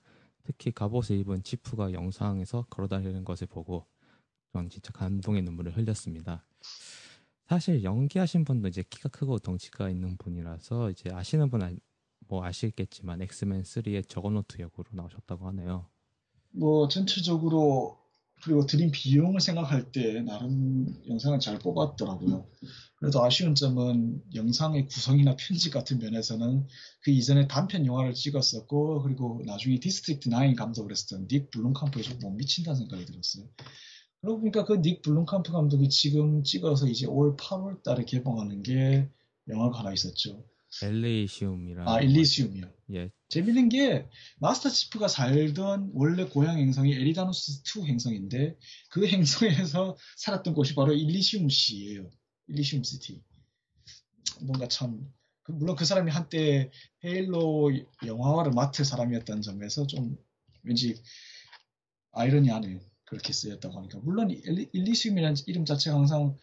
특히 0.43 0.71
갑옷을 0.71 1.17
입은 1.17 1.43
치프가 1.43 1.93
영상에서 1.93 2.65
걸어다니는 2.69 3.23
것을 3.23 3.47
보고 3.47 3.85
전 4.51 4.69
진짜 4.69 4.91
감동의 4.91 5.41
눈물을 5.43 5.75
흘렸습니다. 5.75 6.45
사실 7.47 7.83
연기하신 7.83 8.43
분도 8.43 8.67
이제 8.67 8.83
키가 8.89 9.09
크고 9.09 9.39
덩치가 9.39 9.89
있는 9.89 10.17
분이라서 10.17 10.91
이제 10.91 11.11
아시는 11.11 11.49
분은 11.49 11.79
뭐 12.27 12.43
아시겠지만 12.43 13.21
엑스맨 13.21 13.63
3의 13.63 14.07
저거노트 14.09 14.61
역으로 14.61 14.85
나오셨다고 14.91 15.47
하네요. 15.47 15.87
뭐 16.51 16.87
전체적으로 16.87 18.04
그리고 18.45 18.67
들인 18.67 18.91
비용을 18.91 19.41
생각할 19.41 19.91
때 19.91 20.21
나름 20.21 20.85
영상을 21.09 21.39
잘 21.39 21.57
뽑았더라고요. 21.57 22.47
그래도 22.97 23.25
아쉬운 23.25 23.55
점은 23.55 24.21
영상의 24.35 24.87
구성이나 24.87 25.35
편집 25.35 25.73
같은 25.73 25.97
면에서는 25.97 26.67
그 27.01 27.09
이전에 27.09 27.47
단편 27.47 27.87
영화를 27.87 28.13
찍었었고 28.13 29.01
그리고 29.01 29.41
나중에 29.47 29.79
디스트릭트 29.79 30.29
9 30.29 30.55
감독을 30.55 30.91
했었던 30.91 31.27
닐 31.27 31.49
블룸캄프에 31.49 32.03
좀못 32.03 32.33
미친다는 32.35 32.77
생각이 32.77 33.05
들었어요. 33.05 33.45
그러고 34.21 34.41
보니까 34.41 34.63
그 34.63 34.79
닐 34.79 35.01
블룸캄프 35.01 35.51
감독이 35.51 35.89
지금 35.89 36.43
찍어서 36.43 36.87
이제 36.87 37.07
올 37.07 37.35
8월 37.35 37.81
달에 37.81 38.05
개봉하는 38.05 38.61
게 38.61 39.09
영화가 39.47 39.79
하나 39.79 39.91
있었죠. 39.91 40.43
엘리시움이라. 40.83 41.91
아, 41.91 42.01
엘리시움이요. 42.01 42.71
예. 42.93 43.09
재밌는 43.29 43.69
게 43.69 44.07
마스터 44.39 44.69
치프가 44.69 45.07
살던 45.07 45.91
원래 45.93 46.25
고향 46.25 46.57
행성이 46.57 46.93
에리다누스 46.93 47.63
2 47.63 47.85
행성인데 47.87 48.57
그 48.89 49.07
행성에서 49.07 49.97
살았던 50.17 50.53
곳이 50.53 50.75
바로 50.75 50.93
일리시움 50.93 51.49
시예요. 51.49 52.09
일리시움 52.47 52.83
시티. 52.83 53.23
뭔가 54.41 54.67
참그 54.67 55.51
물론 55.53 55.75
그 55.75 55.85
사람이 55.85 56.11
한때 56.11 56.69
헤일로 57.03 57.71
영화화를 58.05 58.51
맡을 58.51 58.85
사람이었다는 58.85 59.41
점에서 59.41 59.87
좀 59.87 60.17
왠지 60.63 61.01
아이러니하네요. 62.11 62.79
그렇게 63.05 63.33
쓰였다고 63.33 63.77
하니까 63.77 63.99
물론 63.99 64.29
일리시움이라는 64.31 65.35
이름 65.47 65.65
자체가 65.65 65.95
항상 65.95 66.37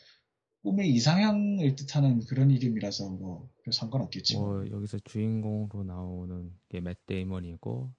꿈의 0.62 0.90
이상향을 0.90 1.74
뜻하는 1.74 2.24
그런 2.24 2.50
이름이라서 2.50 3.08
뭐 3.10 3.51
상관없겠지. 3.70 4.36
뭐 4.36 4.68
여기서 4.70 4.98
주인공으로 5.04 5.84
나오는 5.84 6.52
게 6.68 6.80
맷 6.80 7.06
데이먼이고 7.06 7.92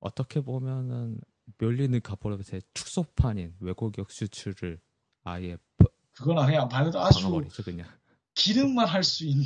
어떻게 0.00 0.40
보면은 0.40 1.18
멸리는 1.58 2.00
가버릇의 2.00 2.62
축소판인 2.74 3.54
왜곡역 3.60 4.10
수출을 4.10 4.80
아예 5.24 5.56
그거나 6.12 6.46
그냥 6.46 6.68
봐도 6.68 7.00
아주 7.00 7.28
버리죠, 7.28 7.62
그냥. 7.62 7.88
기능만 8.34 8.86
할 8.86 9.02
수 9.02 9.24
있는 9.26 9.44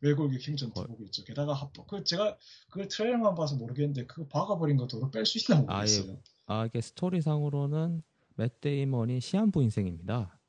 왜곡역 0.00 0.40
행전도 0.48 0.86
보고 0.86 1.04
있죠. 1.04 1.24
게다가 1.24 1.52
합법. 1.52 1.86
그 1.88 2.02
제가 2.04 2.36
그걸 2.70 2.88
트레일만 2.88 3.34
봐서 3.34 3.56
모르겠는데 3.56 4.06
그거 4.06 4.26
박아버린 4.28 4.76
거 4.78 4.86
도로 4.86 5.10
뺄수 5.10 5.38
있나 5.38 5.60
모르겠어요. 5.60 6.16
아 6.46 6.64
이게 6.66 6.80
스토리상으로는 6.80 8.02
맷 8.36 8.60
데이먼이 8.60 9.20
시한부 9.20 9.62
인생입니다. 9.62 10.39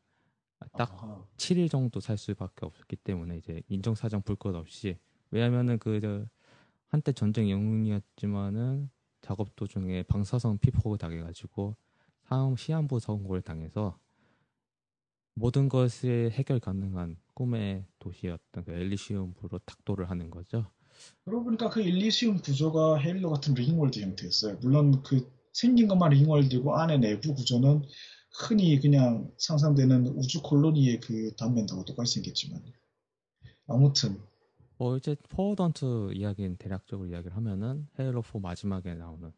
딱 0.73 0.91
아하. 0.93 1.25
7일 1.37 1.69
정도 1.69 1.99
살 1.99 2.17
수밖에 2.17 2.65
없기 2.65 2.95
었 2.95 3.03
때문에 3.03 3.37
이제 3.37 3.61
인정 3.67 3.95
사정 3.95 4.21
볼 4.21 4.35
것 4.37 4.55
없이 4.55 4.97
왜냐면은 5.31 5.77
그 5.79 6.27
한때 6.87 7.11
전쟁 7.13 7.49
영웅이었지만은 7.49 8.89
작업 9.21 9.55
도중에 9.55 10.03
방사선 10.03 10.57
피폭을 10.59 10.97
당해가지고 10.97 11.75
사형 12.23 12.55
시한부 12.55 12.99
선고를 12.99 13.41
당해서 13.41 13.97
모든 15.33 15.69
것을 15.69 16.31
해결 16.31 16.59
가능한 16.59 17.17
꿈의 17.33 17.85
도시였던 17.99 18.65
그 18.65 18.71
엘리시움으로 18.73 19.59
닥돌을 19.65 20.09
하는 20.09 20.29
거죠. 20.29 20.65
그러고 21.23 21.45
보니까 21.45 21.69
그 21.69 21.81
엘리시움 21.81 22.39
구조가 22.39 22.97
헤일로 22.99 23.29
같은 23.29 23.53
ringworld 23.53 23.99
형태였어요. 23.99 24.57
물론 24.61 25.01
그 25.03 25.31
생긴 25.53 25.87
것만 25.87 26.11
ringworld고 26.11 26.75
안에 26.75 26.97
내부 26.97 27.33
구조는 27.33 27.83
흔히 28.31 28.79
그냥 28.79 29.31
상상되는 29.37 30.07
우주 30.17 30.41
colony의 30.41 30.99
그 30.99 31.35
단면하고 31.35 31.85
똑같이 31.85 32.15
생겼지만 32.15 32.61
아무튼 33.67 34.19
뭐 34.77 34.97
이제 34.97 35.15
포워드 35.29 35.69
언투 35.69 35.93
던 35.93 36.13
이야기는 36.13 36.57
대략적으로 36.57 37.07
이야기를 37.07 37.35
하면은 37.37 37.87
헤일로 37.99 38.21
4 38.21 38.39
마지막에 38.39 38.95
나오는 38.95 39.31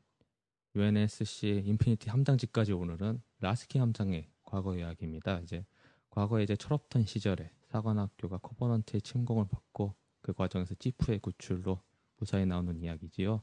UNSC 0.75 1.63
인피니티 1.65 2.09
함장직까지 2.09 2.71
오르는 2.71 3.21
라스키 3.39 3.77
함장의 3.77 4.29
과거 4.43 4.77
이야기입니다. 4.77 5.39
이제 5.39 5.65
과거에 6.09 6.43
이제 6.43 6.55
철없던 6.55 7.05
시절에 7.05 7.51
사관학교가 7.71 8.37
커버넌트의 8.37 9.01
침공을 9.01 9.47
받고 9.49 9.95
그 10.21 10.33
과정에서 10.33 10.75
치프의 10.75 11.19
구출로 11.19 11.81
무사히 12.17 12.45
나오는 12.45 12.79
이야기지요. 12.79 13.41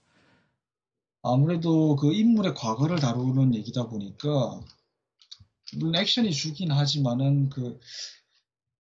아무래도 1.23 1.97
그 1.97 2.13
인물의 2.15 2.55
과거를 2.55 2.99
다루는 2.99 3.55
얘기다 3.55 3.89
보니까 3.89 4.61
물론 5.77 5.97
액션이 5.97 6.33
주긴 6.33 6.71
하지만은 6.73 7.49
그, 7.51 7.79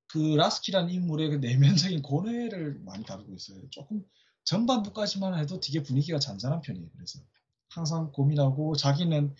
그 0.08 0.34
라스키라는 0.36 0.90
인물의 0.92 1.30
그 1.30 1.34
내면적인 1.36 2.02
고뇌를 2.02 2.80
많이 2.84 3.04
다루고 3.04 3.34
있어요. 3.34 3.60
조금 3.70 4.04
전반부까지만 4.44 5.38
해도 5.38 5.60
되게 5.60 5.82
분위기가 5.82 6.18
잔잔한 6.18 6.60
편이에요. 6.62 6.88
그래서 6.92 7.20
항상 7.68 8.10
고민하고 8.12 8.74
자기는 8.76 9.34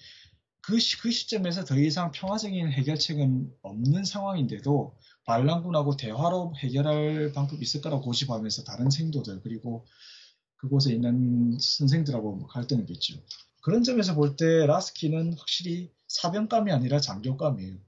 그, 0.63 0.79
시, 0.79 0.99
그 0.99 1.11
시점에서 1.11 1.65
더 1.65 1.79
이상 1.79 2.13
평화적인 2.13 2.71
해결책은 2.71 3.53
없는 3.63 4.05
상황인데도 4.05 4.95
반란군하고 5.25 5.97
대화로 5.97 6.55
해결할 6.59 7.33
방법이 7.33 7.63
있을 7.63 7.81
까라고 7.81 8.03
고집하면서 8.03 8.65
다른 8.65 8.91
생도들 8.91 9.41
그리고 9.43 9.87
그곳에 10.57 10.93
있는 10.93 11.57
선생들하고 11.59 12.47
갈등을 12.47 12.85
빚죠. 12.87 13.15
그런 13.63 13.83
점에서 13.83 14.15
볼 14.15 14.37
때 14.37 14.67
라스키는 14.67 15.35
확실히 15.39 15.91
사병감이 16.11 16.73
아니라 16.73 16.99
장교감이에요. 16.99 17.79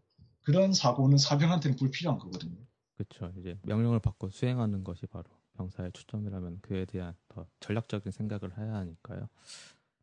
그런 0.43 0.73
사고는 0.73 1.19
사병한테는 1.19 1.77
불필요한 1.77 2.21
거거든요. 2.21 2.57
그렇죠. 2.95 3.33
이제 3.37 3.59
명령을 3.65 3.99
받고 3.99 4.31
수행하는 4.31 4.85
것이 4.85 5.07
바로 5.07 5.25
병사의 5.55 5.91
초점이라면 5.93 6.61
그에 6.61 6.85
대한 6.85 7.17
더 7.29 7.47
전략적인 7.59 8.13
생각을 8.13 8.57
해야 8.57 8.75
하니까요. 8.75 9.29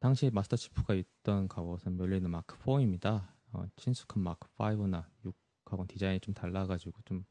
당시 0.02 0.30
마스터 0.34 0.58
치프가 0.58 0.96
있던 0.96 1.48
갑옷은 1.48 1.96
멸리는 1.96 2.30
마크 2.30 2.58
4입니다. 2.58 3.30
어, 3.54 3.64
친숙한 3.78 4.22
마크 4.22 4.50
5나 4.58 5.06
6하고는 5.66 5.88
디자인이 5.88 6.20
좀 6.20 6.34
달라가지고 6.34 7.00
좀 7.06 7.24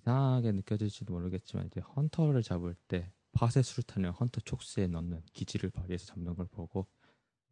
이상하게 0.00 0.52
느껴질지도 0.52 1.12
모르겠지만 1.12 1.66
이제 1.66 1.80
헌터를 1.80 2.42
잡을 2.42 2.74
때 2.88 3.12
파쇄 3.32 3.60
수류탄을 3.60 4.12
헌터 4.12 4.40
촉수에 4.40 4.86
넣는 4.86 5.22
기지를 5.34 5.68
발휘해서 5.68 6.06
잡는 6.06 6.36
걸 6.36 6.46
보고 6.46 6.86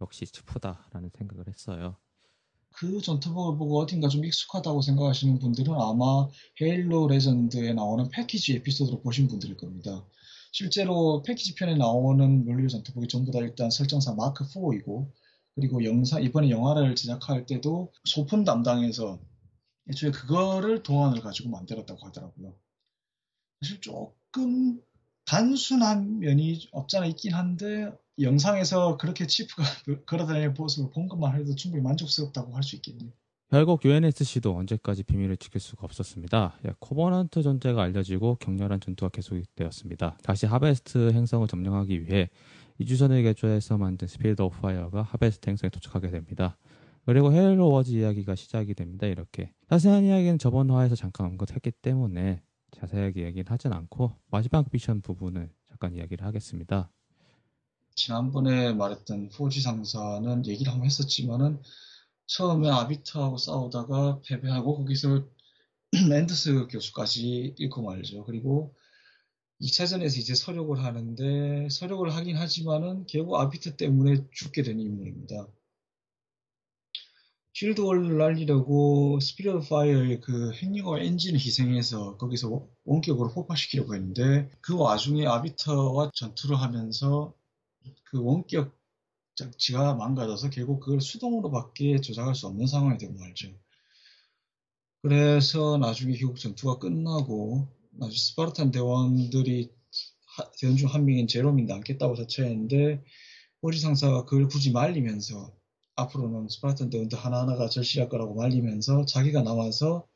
역시 0.00 0.24
치프다라는 0.24 1.10
생각을 1.10 1.46
했어요. 1.46 1.98
그 2.76 3.00
전투복을 3.00 3.56
보고 3.56 3.78
어딘가 3.78 4.08
좀 4.08 4.24
익숙하다고 4.24 4.82
생각하시는 4.82 5.38
분들은 5.38 5.74
아마 5.74 6.28
헤일로 6.60 7.06
레전드에 7.06 7.72
나오는 7.72 8.08
패키지 8.08 8.54
에피소드로 8.54 9.00
보신 9.00 9.28
분들일 9.28 9.56
겁니다. 9.56 10.04
실제로 10.50 11.22
패키지 11.22 11.54
편에 11.54 11.76
나오는 11.76 12.44
멸류 12.44 12.68
전투복이 12.68 13.08
전부 13.08 13.30
다 13.30 13.38
일단 13.38 13.70
설정상 13.70 14.16
마크 14.16 14.44
4이고 14.44 15.10
그리고 15.54 15.84
영상 15.84 16.22
이번에 16.22 16.50
영화를 16.50 16.96
제작할 16.96 17.46
때도 17.46 17.92
소품 18.04 18.44
담당에서 18.44 19.20
애초에 19.88 20.10
그거를 20.10 20.82
동안을 20.82 21.20
가지고 21.20 21.50
만들었다고 21.50 22.06
하더라고요. 22.06 22.54
사실 23.60 23.80
조금 23.80 24.80
단순한 25.26 26.18
면이 26.18 26.68
없잖아 26.72 27.06
있긴 27.06 27.34
한데 27.34 27.90
영상에서 28.20 28.96
그렇게 28.96 29.26
치프가 29.26 29.62
걸어다니는 30.06 30.54
모습을 30.54 30.90
본 30.90 31.08
것만 31.08 31.34
해도 31.38 31.54
충분히 31.54 31.82
만족스럽다고 31.82 32.54
할 32.54 32.62
수 32.62 32.76
있겠네요. 32.76 33.10
결국 33.50 33.84
UNSC도 33.84 34.56
언제까지 34.56 35.02
비밀을 35.04 35.36
지킬 35.36 35.60
수가 35.60 35.84
없었습니다. 35.84 36.58
예, 36.66 36.72
코버넌트 36.80 37.42
존재가 37.42 37.82
알려지고 37.82 38.36
격렬한 38.36 38.80
전투가 38.80 39.10
계속되었습니다. 39.10 40.18
다시 40.22 40.46
하베스트 40.46 41.12
행성을 41.12 41.46
점령하기 41.46 42.02
위해 42.06 42.30
이주선을 42.78 43.22
개조해서 43.22 43.78
만든 43.78 44.08
스피릿 44.08 44.40
오브 44.42 44.60
파이어가 44.60 45.02
하베스트 45.02 45.50
행성에 45.50 45.70
도착하게 45.70 46.10
됩니다. 46.10 46.56
그리고 47.06 47.32
헤일로 47.32 47.70
워즈 47.70 47.92
이야기가 47.92 48.34
시작이 48.34 48.74
됩니다. 48.74 49.06
이렇게 49.06 49.52
자세한 49.68 50.04
이야기는 50.04 50.38
저번 50.38 50.70
화에서 50.70 50.96
잠깐 50.96 51.26
언급했기 51.26 51.70
때문에 51.70 52.42
자세하게 52.72 53.22
이야기는 53.22 53.44
하진 53.46 53.72
않고 53.72 54.16
마지막 54.30 54.66
미션 54.72 55.02
부분을 55.02 55.50
잠깐 55.68 55.94
이야기를 55.94 56.24
하겠습니다. 56.26 56.90
지난번에 57.94 58.72
말했던 58.72 59.30
포지 59.30 59.60
상사는 59.60 60.46
얘기를 60.46 60.72
한번 60.72 60.86
했었지만은 60.86 61.62
처음에 62.26 62.70
아비터하고 62.70 63.36
싸우다가 63.36 64.20
패배하고 64.26 64.78
거기서 64.78 65.28
앤더스 66.10 66.66
교수까지 66.68 67.54
잃고 67.58 67.82
말죠. 67.82 68.24
그리고 68.24 68.74
2차전에서 69.60 70.18
이제 70.18 70.34
설욕을 70.34 70.82
하는데 70.82 71.68
설욕을 71.70 72.14
하긴 72.14 72.36
하지만은 72.36 73.06
결국 73.06 73.36
아비터 73.36 73.76
때문에 73.76 74.26
죽게 74.32 74.62
된 74.62 74.80
인물입니다. 74.80 75.46
쉴드 77.52 77.85
월드 77.85 78.18
날리려고 78.18 79.20
스피릿 79.20 79.68
파이어의 79.68 80.20
그 80.20 80.52
핵융합 80.54 81.00
엔진을 81.00 81.38
희생해서 81.38 82.16
거기서 82.16 82.66
원격으로 82.84 83.32
폭파시키려고 83.32 83.94
했는데 83.94 84.50
그 84.60 84.76
와중에 84.76 85.24
아비터와 85.24 86.10
전투를 86.14 86.60
하면서 86.60 87.32
그 88.04 88.22
원격 88.22 88.76
장치가 89.36 89.94
망가져서 89.94 90.50
결국 90.50 90.80
그걸 90.80 91.00
수동으로 91.00 91.50
밖에 91.50 92.00
조작할 92.00 92.34
수 92.34 92.46
없는 92.46 92.66
상황이 92.66 92.98
되고 92.98 93.12
말죠. 93.14 93.48
그래서 95.02 95.76
나중에 95.76 96.16
결국 96.16 96.38
전투가 96.38 96.78
끝나고 96.78 97.68
나중에 97.90 98.16
스파르탄 98.16 98.70
대원들이 98.70 99.70
대원 100.60 100.76
중 100.76 100.88
한 100.88 101.04
명인 101.04 101.26
제롬이 101.28 101.64
남겠다고 101.64 102.16
자처했는데 102.16 103.02
호지 103.62 103.80
상사가 103.80 104.24
그걸 104.24 104.48
굳이 104.48 104.72
말리면서 104.72 105.52
앞으로는 105.96 106.48
스파르탄 106.48 106.90
대원들 106.90 107.18
하나하나가 107.18 107.68
절실할 107.68 108.08
거라고 108.08 108.34
말리면서 108.34 109.04
자기가 109.04 109.42
나와서 109.42 110.06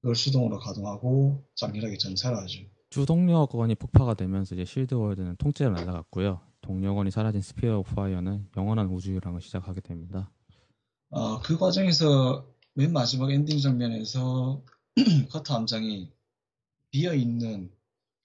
그걸 0.00 0.14
수동으로 0.14 0.58
가동하고 0.58 1.44
장렬하게 1.56 1.98
전사를 1.98 2.36
하죠. 2.36 2.60
주동력원이 2.90 3.74
폭파가 3.74 4.14
되면서 4.14 4.54
이제 4.54 4.64
실드월드는 4.64 5.36
통째로 5.36 5.72
날아갔고요. 5.72 6.40
동력원이 6.60 7.10
사라진 7.10 7.40
스피릿 7.40 7.78
오브 7.78 7.94
파이어는 7.94 8.48
영원한 8.56 8.88
우주유랑을 8.88 9.40
시작하게 9.40 9.80
됩니다. 9.80 10.30
어, 11.10 11.40
그 11.40 11.56
과정에서 11.56 12.46
맨 12.74 12.92
마지막 12.92 13.30
엔딩 13.30 13.58
장면에서 13.58 14.62
커터 15.30 15.54
함장이 15.54 16.10
비어 16.90 17.14
있는 17.14 17.70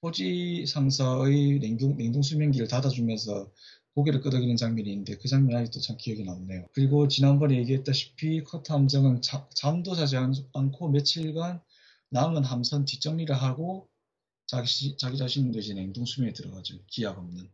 포지 0.02 0.65
상사의 0.65 1.60
냉동, 1.60 1.96
냉동 1.96 2.22
수면기를 2.22 2.67
닫아주면서 2.67 3.52
고개를 3.94 4.22
끄덕이는 4.22 4.56
장면이 4.56 4.89
있는데 4.89 5.17
그 5.17 5.28
장면이 5.28 5.56
아직도 5.56 5.80
참 5.82 5.98
기억이 5.98 6.24
남네요. 6.24 6.67
그리고 6.74 7.08
지난번에 7.08 7.58
얘기했다시피 7.58 8.44
커터 8.44 8.76
함장은 8.76 9.21
자, 9.22 9.48
잠도 9.54 9.96
자지 9.96 10.17
않고 10.17 10.89
며칠간 10.89 11.62
남은 12.10 12.44
함선 12.44 12.86
뒷정리를 12.86 13.34
하고 13.36 13.89
자기, 14.48 14.98
자기 14.98 15.17
자신도 15.17 15.60
이제 15.60 15.74
냉동 15.74 16.06
수면에 16.06 16.34
들어가죠. 16.34 16.80
기약 16.88 17.17
없는. 17.17 17.50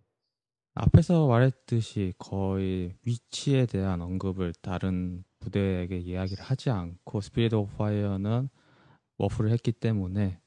앞에서 0.80 1.26
말했듯이 1.28 2.14
거의 2.20 2.96
위치에 3.04 3.66
대한 3.66 4.00
언급을 4.02 4.54
다른 4.62 5.24
부대에게 5.40 5.98
이야기를 5.98 6.44
하지 6.44 6.70
않고 6.70 7.22
스피릿 7.22 7.54
오브 7.54 7.76
파이어는 7.78 8.50
warp를 9.18 9.52
했기 9.52 9.72
때문에 9.72 10.40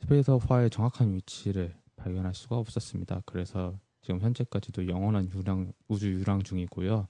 스피릿 0.00 0.28
오브 0.28 0.46
파이어의 0.46 0.70
정확한 0.70 1.14
위치를 1.14 1.74
발견할 1.96 2.32
수가 2.34 2.56
없었습니다. 2.58 3.22
그래서 3.26 3.76
지금 4.02 4.20
현재까지도 4.20 4.86
영원한 4.88 5.28
유랑, 5.34 5.72
우주 5.88 6.12
유랑 6.12 6.42
중이고요. 6.42 7.08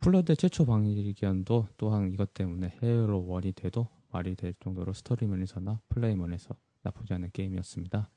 플러드 0.00 0.36
최초 0.36 0.66
발견도 0.66 1.68
또한 1.78 2.12
이것 2.12 2.34
때문에 2.34 2.76
헤일로 2.82 3.26
one이 3.26 3.52
돼도 3.52 3.88
말이 4.10 4.36
될 4.36 4.52
정도로 4.60 4.92
스토리면에서나 4.92 5.80
플레이면에서 5.88 6.54
나쁘지 6.82 7.14
않은 7.14 7.30
게임이었습니다. 7.32 8.10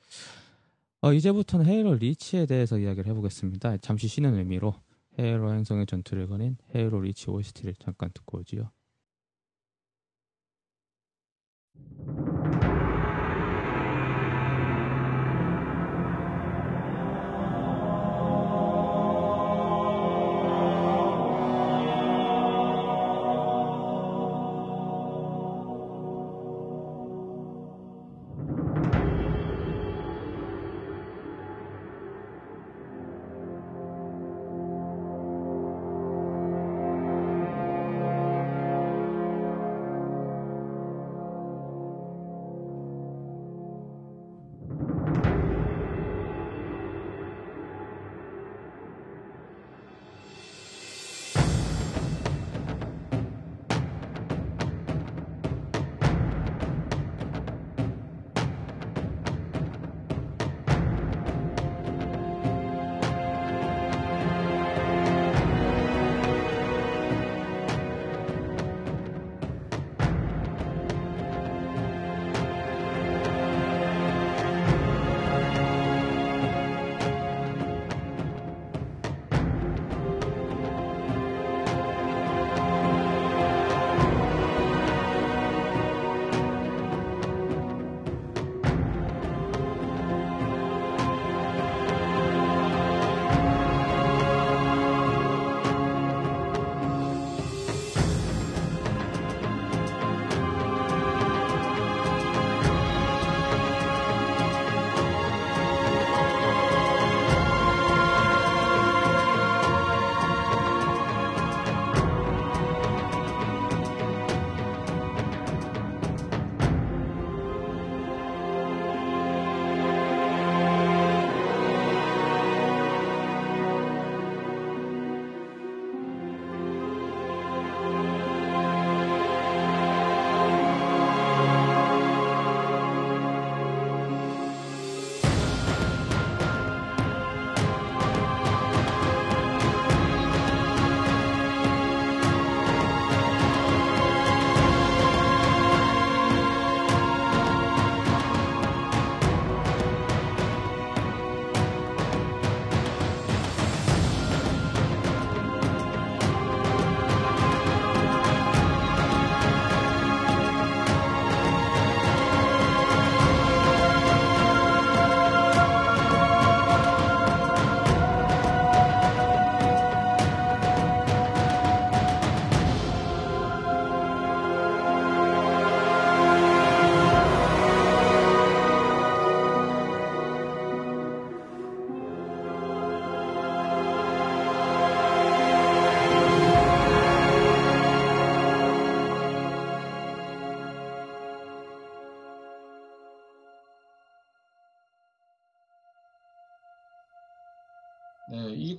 어, 1.06 1.13
이제부터는 1.13 1.68
헤이로 1.68 1.94
리치에 1.94 2.48
대해서 2.48 2.80
이야기를 2.80 3.08
해보겠습니다. 3.12 3.78
잠시 3.78 4.08
쉬는 4.08 4.39
의미로 4.39 4.74
헤이로 5.20 5.54
행성의 5.54 5.86
전투를 5.86 6.26
거닌 6.26 6.58
헤이로 6.76 7.02
리치 7.02 7.30
OST를 7.30 7.76
잠깐 7.78 8.10
듣고 8.12 8.39
오지요. 8.39 8.72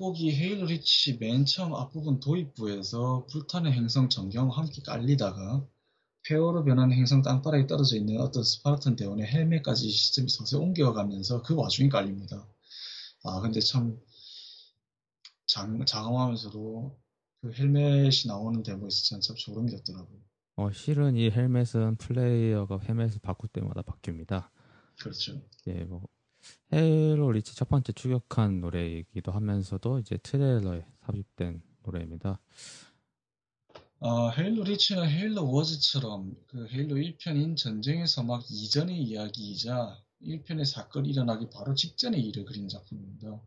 네, 0.07 0.13
이 0.13 0.13
곡이 0.13 0.37
헤일로 0.37 0.67
리치 0.67 1.19
맨 1.19 1.45
처음 1.45 1.75
앞부분 1.75 2.21
도입부에서 2.21 3.27
불타는 3.29 3.73
행성 3.73 4.09
전경과 4.09 4.57
함께 4.57 4.81
깔리다가 4.83 5.67
폐허로 6.23 6.65
변한 6.65 6.93
행성 6.93 7.23
땅바닥에 7.23 7.67
떨어져 7.67 7.97
있는 7.97 8.21
어떤 8.21 8.45
스파르탄 8.45 8.95
대원의 8.95 9.27
헬멧까지 9.27 9.91
시점이 9.91 10.29
서서히 10.29 10.63
옮겨가면서 10.63 11.43
그 11.43 11.57
와중에 11.57 11.89
깔립니다. 11.89 12.47
아 13.25 13.41
근데 13.41 13.59
참 13.61 13.99
장, 15.47 15.85
장엄하면서도 15.85 16.99
그 17.41 17.53
헬멧이 17.53 18.27
나오는 18.29 18.63
데모에서 18.63 19.21
참 19.21 19.21
소름이 19.21 19.71
돋더라고요. 19.73 20.19
어, 20.57 20.73
실은 20.73 21.17
이 21.17 21.31
헬멧은 21.31 21.97
플레이어가 21.97 22.79
헬멧을 22.79 23.21
바꿀 23.23 23.49
때마다 23.49 23.83
바뀝니다. 23.83 24.51
그렇죠. 24.99 25.41
예, 25.67 25.85
뭐 25.85 26.03
헤일로 26.73 27.33
리치 27.33 27.55
첫 27.57 27.69
번째 27.69 27.93
추격한 27.93 28.61
노래이기도 28.61 29.33
하면서도 29.33 29.99
이제 30.01 30.17
트레일러에 30.19 30.85
삽입된 31.07 31.63
노래입니다. 31.85 32.41
어, 33.99 34.31
헤일로 34.31 34.65
리치는 34.65 35.09
헤일로 35.09 35.51
워즈처럼 35.51 36.35
그 36.47 36.67
헤일로 36.69 36.97
1편인 36.97 37.57
전쟁의 37.57 38.07
서막 38.07 38.45
이전의 38.51 39.03
이야기이자 39.03 39.99
1편의 40.23 40.65
사건이 40.65 41.09
일어나기 41.11 41.49
바로 41.51 41.75
직전의 41.75 42.21
일을 42.21 42.45
그린 42.45 42.69
작품입니다. 42.69 43.41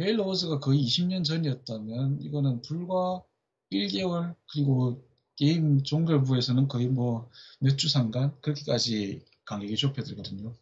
헤일로 0.00 0.26
워즈가 0.26 0.60
거의 0.60 0.82
20년 0.84 1.24
전이었다면 1.24 2.22
이거는 2.22 2.62
불과 2.62 3.22
1개월 3.72 4.34
그리고 4.52 5.04
게임 5.36 5.82
종결부에서는 5.82 6.68
거의 6.68 6.88
뭐 6.88 7.30
몇 7.60 7.76
주 7.76 7.88
상간 7.88 8.38
그렇게까지 8.40 9.24
간격이 9.44 9.76
좁혀들거든요. 9.76 10.54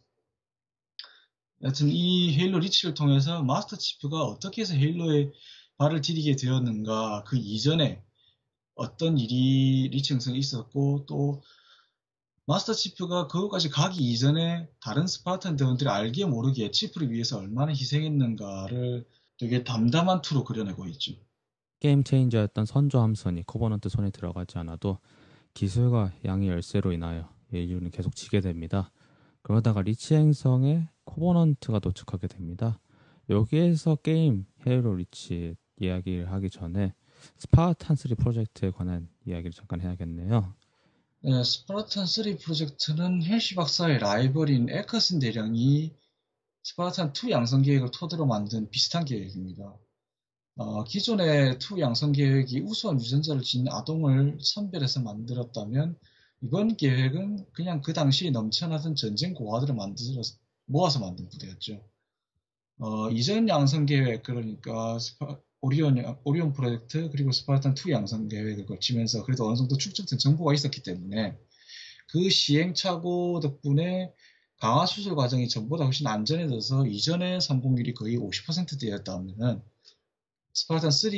여하튼 1.63 1.89
이 1.89 2.33
헤일로 2.33 2.59
리치를 2.59 2.93
통해서 2.93 3.43
마스터 3.43 3.77
치프가 3.77 4.23
어떻게 4.23 4.61
해서 4.61 4.73
헤일로에 4.73 5.31
발을 5.77 6.01
디디게 6.01 6.35
되었는가 6.35 7.23
그 7.25 7.37
이전에 7.37 8.03
어떤 8.75 9.17
일이 9.17 9.89
리치 9.89 10.13
행성에 10.13 10.39
있었고 10.39 11.05
또 11.07 11.41
마스터 12.47 12.73
치프가 12.73 13.27
그곳까지 13.27 13.69
가기 13.69 14.01
이전에 14.11 14.67
다른 14.81 15.05
스파르탄 15.07 15.55
대원들이 15.55 15.89
알게 15.89 16.25
모르게 16.25 16.71
치프를 16.71 17.11
위해서 17.11 17.37
얼마나 17.37 17.71
희생했는가를 17.71 19.05
되게 19.37 19.63
담담한 19.63 20.21
투로 20.21 20.43
그려내고 20.43 20.87
있죠. 20.87 21.13
게임 21.79 22.03
체인저였던 22.03 22.65
선조 22.65 22.99
함선이 22.99 23.43
코버넌트 23.43 23.89
손에 23.89 24.11
들어가지 24.11 24.57
않아도 24.59 24.99
기술과 25.53 26.11
양의 26.25 26.49
열세로 26.49 26.91
인하여 26.91 27.29
인류는 27.53 27.91
계속 27.91 28.15
지게 28.15 28.39
됩니다. 28.41 28.91
그러다가 29.41 29.81
리치 29.81 30.15
행성에 30.15 30.87
코버넌트가 31.05 31.79
도착하게 31.79 32.27
됩니다. 32.27 32.79
여기에서 33.29 33.95
게임 33.95 34.45
헤일로 34.65 34.95
리치 34.95 35.55
이야기를 35.79 36.31
하기 36.31 36.49
전에 36.49 36.93
스파르탄 37.37 37.95
3 37.95 38.15
프로젝트에 38.17 38.71
관한 38.71 39.09
이야기를 39.25 39.51
잠깐 39.51 39.81
해야겠네요. 39.81 40.53
네, 41.23 41.43
스파르탄 41.43 42.05
3 42.05 42.37
프로젝트는 42.37 43.23
핼시 43.23 43.55
박사의 43.55 43.99
라이벌인 43.99 44.69
에커슨 44.69 45.19
대령이 45.19 45.93
스파르탄 46.63 47.13
2 47.13 47.31
양성 47.31 47.61
계획을 47.61 47.89
토대로 47.91 48.25
만든 48.25 48.69
비슷한 48.69 49.05
계획입니다. 49.05 49.75
어, 50.55 50.83
기존의 50.83 51.57
2 51.59 51.79
양성 51.79 52.11
계획이 52.11 52.61
우수한 52.61 52.99
유전자를 52.99 53.41
지닌 53.41 53.67
아동을 53.71 54.37
선별해서 54.41 55.01
만들었다면 55.01 55.97
이번 56.41 56.75
계획은 56.75 57.45
그냥 57.53 57.81
그 57.81 57.93
당시 57.93 58.31
넘쳐나던 58.31 58.95
전쟁 58.95 59.33
고아들을 59.33 59.75
만들어 59.75 60.21
모아서 60.65 60.99
만든 60.99 61.29
부대였죠. 61.29 61.83
어, 62.79 63.09
이전 63.11 63.47
양성 63.47 63.85
계획 63.85 64.23
그러니까 64.23 64.97
스파, 64.97 65.39
오리온, 65.61 66.03
오리온 66.23 66.53
프로젝트 66.53 67.09
그리고 67.11 67.31
스파르탄 67.31 67.75
2 67.77 67.91
양성 67.91 68.27
계획을 68.27 68.65
거치면서 68.65 69.23
그래도 69.23 69.47
어느 69.47 69.55
정도 69.55 69.77
축적된 69.77 70.17
정보가 70.17 70.55
있었기 70.55 70.81
때문에 70.81 71.37
그 72.09 72.29
시행착오 72.29 73.39
덕분에 73.41 74.11
강화 74.57 74.85
수술 74.87 75.15
과정이 75.15 75.47
전보다 75.47 75.85
훨씬 75.85 76.07
안전해져서 76.07 76.87
이전의 76.87 77.41
성공률이 77.41 77.93
거의 77.93 78.17
50%되었다면 78.17 79.63
스파르탄 80.53 80.89
3 80.89 81.11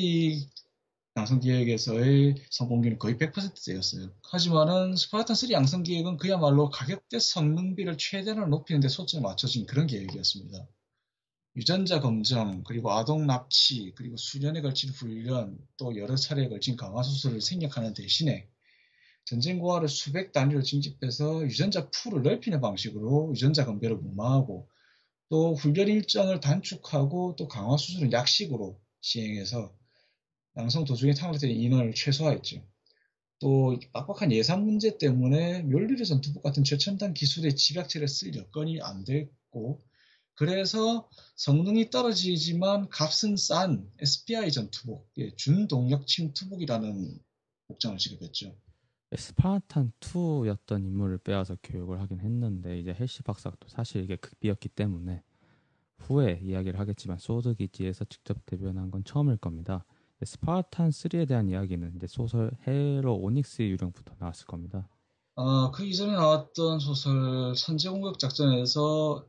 양성 1.15 1.39
계획에서의 1.39 2.35
성공률은 2.49 2.97
거의 2.97 3.17
100%대였어요. 3.17 4.09
하지만은 4.31 4.95
스파르탄 4.95 5.35
3 5.35 5.51
양성 5.51 5.83
계획은 5.83 6.17
그야말로 6.17 6.69
가격대 6.69 7.19
성능비를 7.19 7.97
최대로 7.99 8.47
높이는 8.47 8.81
데 8.81 8.87
초점을 8.87 9.21
맞춰진 9.21 9.67
그런 9.67 9.85
계획이었습니다. 9.85 10.67
유전자 11.55 11.99
검정, 11.99 12.63
그리고 12.63 12.91
아동 12.91 13.27
납치, 13.27 13.93
그리고 13.95 14.17
수년에 14.17 14.61
걸친 14.61 14.89
훈련, 14.89 15.59
또 15.77 15.95
여러 15.97 16.15
차례에 16.15 16.49
걸친 16.49 16.75
강화 16.75 17.03
수술을 17.03 17.41
생략하는 17.41 17.93
대신에 17.93 18.49
전쟁 19.23 19.59
고아를 19.59 19.89
수백 19.89 20.31
단위로 20.31 20.63
징집해서 20.63 21.43
유전자 21.43 21.91
풀을 21.91 22.23
넓히는 22.23 22.59
방식으로 22.59 23.29
유전자 23.33 23.65
건배를 23.65 23.97
무마하고 23.97 24.67
또 25.29 25.53
훈련 25.53 25.89
일정을 25.89 26.39
단축하고 26.39 27.35
또 27.37 27.47
강화 27.47 27.77
수술은 27.77 28.11
약식으로 28.11 28.81
시행해서 29.01 29.75
양성 30.57 30.85
도중에 30.85 31.13
탕락된 31.13 31.49
인원을 31.49 31.93
최소화했죠. 31.93 32.63
또 33.39 33.77
빡빡한 33.91 34.31
예산 34.31 34.63
문제 34.63 34.97
때문에 34.97 35.63
멸리르 35.63 36.05
전투복 36.05 36.43
같은 36.43 36.63
최첨단 36.63 37.13
기술의 37.13 37.55
집약체를 37.55 38.07
쓸 38.07 38.35
여건이 38.35 38.81
안 38.81 39.03
됐고 39.03 39.81
그래서 40.35 41.09
성능이 41.35 41.89
떨어지지만 41.89 42.89
값은 42.89 43.35
싼 43.37 43.87
SPI 43.99 44.51
전투복, 44.51 45.09
예, 45.17 45.35
준동력 45.35 46.07
침투복이라는 46.07 47.19
복장을 47.67 47.97
지급했죠. 47.97 48.55
스파르탄 49.15 49.91
2였던 49.99 50.85
인물을 50.85 51.19
빼앗아 51.19 51.57
교육을 51.61 52.01
하긴 52.01 52.19
했는데 52.19 52.79
이제 52.79 52.95
헬시 52.97 53.21
박사가 53.23 53.57
또 53.59 53.67
사실 53.67 54.03
이게 54.03 54.15
극비였기 54.15 54.69
때문에 54.69 55.21
후에 55.97 56.39
이야기를 56.41 56.79
하겠지만 56.79 57.17
소드 57.19 57.53
기지에서 57.53 58.05
직접 58.05 58.43
대면한 58.45 58.89
건 58.89 59.03
처음일 59.03 59.37
겁니다. 59.37 59.85
스파르탄 60.25 60.89
3에 60.89 61.27
대한 61.27 61.49
이야기는 61.49 61.93
이제 61.95 62.07
소설 62.07 62.51
헤일로 62.67 63.15
오닉스의 63.15 63.71
유령부터 63.71 64.15
나왔을 64.19 64.45
겁니다. 64.45 64.87
아, 65.35 65.71
그 65.73 65.85
이전에 65.85 66.13
나왔던 66.13 66.79
소설 66.79 67.55
선제 67.55 67.89
공격 67.89 68.19
작전에서 68.19 69.25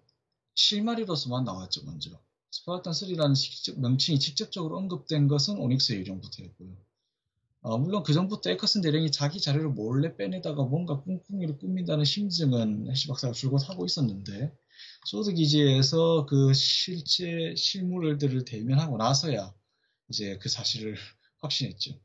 실마리로서만 0.55 1.45
나왔죠, 1.45 1.85
먼저. 1.85 2.11
스파르탄 2.51 2.93
3라는 2.93 3.35
직접, 3.35 3.79
명칭이 3.81 4.19
직접적으로 4.19 4.77
언급된 4.79 5.29
것은 5.29 5.59
오닉스의 5.59 6.01
유령부터였고요. 6.01 6.77
어, 7.63 7.79
물론 7.79 8.03
그 8.03 8.13
전부터 8.13 8.51
에커슨 8.51 8.83
대령이 8.83 9.11
자기 9.11 9.41
자료를 9.41 9.71
몰래 9.71 10.17
빼내다가 10.17 10.65
뭔가 10.65 11.01
꿍꿍이를 11.01 11.57
꾸민다는 11.57 12.05
심증은 12.05 12.91
핼시 12.91 13.09
박사가 13.09 13.33
줄곧 13.33 13.67
하고 13.71 13.87
있었는데 13.87 14.55
소드 15.07 15.33
기지에서 15.33 16.27
그 16.27 16.53
실제 16.53 17.55
실물들을 17.57 18.45
대면하고 18.45 18.99
나서야 18.99 19.55
이제 20.09 20.39
그 20.39 20.49
사실을 20.49 20.97
확신했죠. 21.41 22.01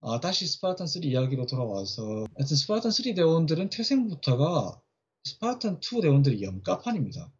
아, 0.00 0.20
다시 0.20 0.46
스파르탄 0.46 0.86
3 0.86 1.04
이야기로 1.04 1.46
돌아와서 1.46 2.26
하여튼 2.36 2.56
스파르탄 2.56 2.90
3 2.92 3.14
대원들은 3.14 3.70
태생부터가 3.70 4.80
스파르탄 5.24 5.80
2 5.80 6.00
대원들의 6.02 6.42
염가판입니다. 6.42 7.32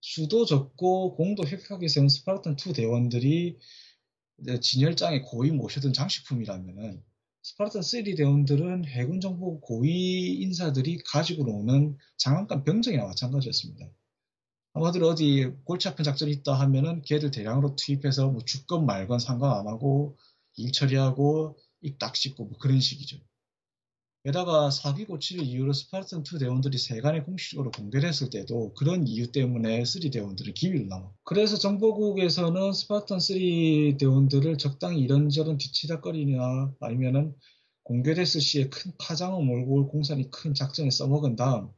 수도 0.00 0.44
적고 0.46 1.16
공도 1.16 1.46
혁혁하게 1.46 1.88
세운 1.88 2.08
스파르탄 2.08 2.56
2 2.56 2.72
대원들이 2.72 3.58
진열장에 4.62 5.22
고이 5.22 5.50
모셔둔 5.50 5.92
장식품이라면은 5.92 7.02
스파르탄 7.42 7.82
3 7.82 8.04
대원들은 8.16 8.86
해군 8.86 9.20
정보 9.20 9.60
고위 9.60 10.40
인사들이 10.40 10.98
가지고 11.04 11.44
노는 11.44 11.96
장난감 12.16 12.64
병정이나 12.64 13.04
마찬가지였습니다. 13.04 13.90
아마도 14.74 15.06
어디 15.08 15.50
골치 15.64 15.88
아픈 15.88 16.04
작전이 16.04 16.30
있다 16.32 16.54
하면은 16.54 17.02
걔를 17.02 17.30
대량으로 17.30 17.76
투입해서 17.76 18.28
뭐 18.30 18.40
주건 18.44 18.86
말건 18.86 19.18
상관 19.18 19.52
안 19.58 19.66
하고 19.66 20.16
일 20.56 20.72
처리하고 20.72 21.58
입 21.82 21.98
딱 21.98 22.16
씻고 22.16 22.44
뭐 22.46 22.58
그런 22.58 22.80
식이죠. 22.80 23.18
게다가 24.24 24.70
사기 24.70 25.06
고치를 25.06 25.44
이유로 25.44 25.72
스파르탄 25.72 26.22
2 26.22 26.38
대원들이 26.38 26.76
세간에 26.78 27.22
공식적으로 27.22 27.70
공개를 27.70 28.08
했을 28.08 28.30
때도 28.30 28.74
그런 28.74 29.06
이유 29.06 29.32
때문에 29.32 29.84
3 29.84 30.10
대원들은 30.10 30.54
기밀로 30.54 30.86
남아. 30.86 31.10
그래서 31.24 31.56
정보국에서는 31.56 32.72
스파르탄 32.72 33.20
3 33.20 33.36
대원들을 33.98 34.58
적당히 34.58 35.00
이런저런 35.00 35.56
뒤치다거리나 35.58 36.74
아니면은 36.80 37.34
공개됐을 37.84 38.40
시에 38.40 38.68
큰 38.68 38.92
파장을 38.98 39.42
몰고 39.44 39.74
올 39.74 39.88
공산이 39.88 40.30
큰 40.30 40.52
작전에 40.54 40.90
써먹은 40.90 41.36
다음 41.36 41.70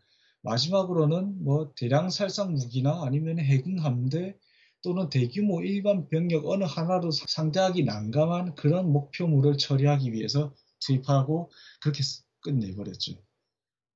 마지막으로는 0.42 1.44
뭐 1.44 1.72
대량 1.76 2.11
살상 2.11 2.55
무기나 2.55 3.03
아니면 3.05 3.38
해군 3.38 3.79
함대 3.79 4.37
또는 4.83 5.11
대규모 5.11 5.62
일반 5.62 6.09
병력 6.09 6.46
어느 6.46 6.64
하나도 6.64 7.11
상대하기 7.11 7.85
난감한 7.85 8.55
그런 8.55 8.90
목표물을 8.92 9.59
처리하기 9.59 10.12
위해서 10.12 10.55
투입하고 10.81 11.50
그렇게 11.83 12.03
끝내버렸죠. 12.40 13.14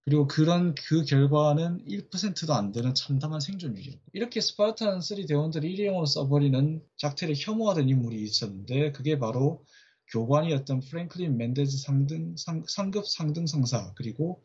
그리고 0.04 0.26
그런 0.26 0.74
그 0.74 1.04
결과는 1.04 1.86
1%도 1.86 2.52
안 2.52 2.72
되는 2.72 2.94
참담한 2.94 3.40
생존율이었고 3.40 4.02
이렇게 4.12 4.42
스파르탄 4.42 5.00
3 5.00 5.24
대원들을 5.26 5.68
일회용으로 5.68 6.04
써버리는 6.04 6.82
작태를 6.98 7.34
혐오하던 7.38 7.88
인물이 7.88 8.22
있었는데 8.22 8.92
그게 8.92 9.18
바로 9.18 9.64
교관이었던 10.12 10.80
프랭클린 10.80 11.38
맨데즈 11.38 11.78
상등, 11.78 12.36
상, 12.36 12.62
상급 12.68 13.08
상등 13.08 13.46
상사 13.46 13.94
그리고 13.94 14.44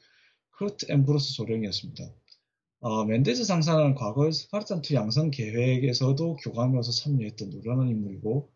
커트 0.59 0.88
앰브로스 0.89 1.35
소령이었습니다. 1.35 2.03
어, 2.81 3.05
맨데즈 3.05 3.45
상사는 3.45 3.95
과거 3.95 4.27
스파르탄2 4.27 4.93
양성 4.93 5.31
계획에서도 5.31 6.35
교관으로서 6.35 6.91
참여했던 6.91 7.49
노련한 7.49 7.87
인물이고 7.87 8.51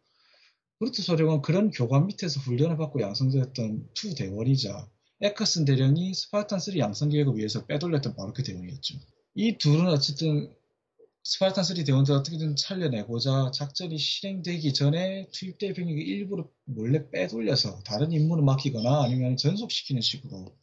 커트 0.80 1.02
소령은 1.02 1.42
그런 1.42 1.72
교관 1.72 2.08
밑에서 2.08 2.42
훈련을 2.42 2.76
받고 2.76 3.00
양성되었던 3.00 3.88
투 3.94 4.16
대원이자 4.16 4.90
에커슨 5.22 5.64
대령이 5.64 6.12
스파르탄3 6.12 6.78
양성 6.78 7.08
계획을 7.08 7.38
위해서 7.38 7.66
빼돌렸던 7.66 8.18
바로 8.18 8.34
그 8.34 8.44
대원이었죠. 8.44 8.96
이 9.36 9.58
둘은 9.58 9.88
어쨌든 9.88 10.54
스파르탄3 11.24 11.86
대원들 11.86 12.14
어떻게든 12.16 12.58
살려내고자 12.58 13.52
작전이 13.54 13.98
실행되기 13.98 14.74
전에 14.74 15.30
투입될 15.32 15.72
병력을 15.72 16.02
일부러 16.02 16.50
몰래 16.66 17.10
빼돌려서 17.10 17.80
다른 17.84 18.12
임무를 18.12 18.44
맡기거나 18.44 19.04
아니면 19.04 19.38
전속시키는 19.38 20.02
식으로 20.02 20.54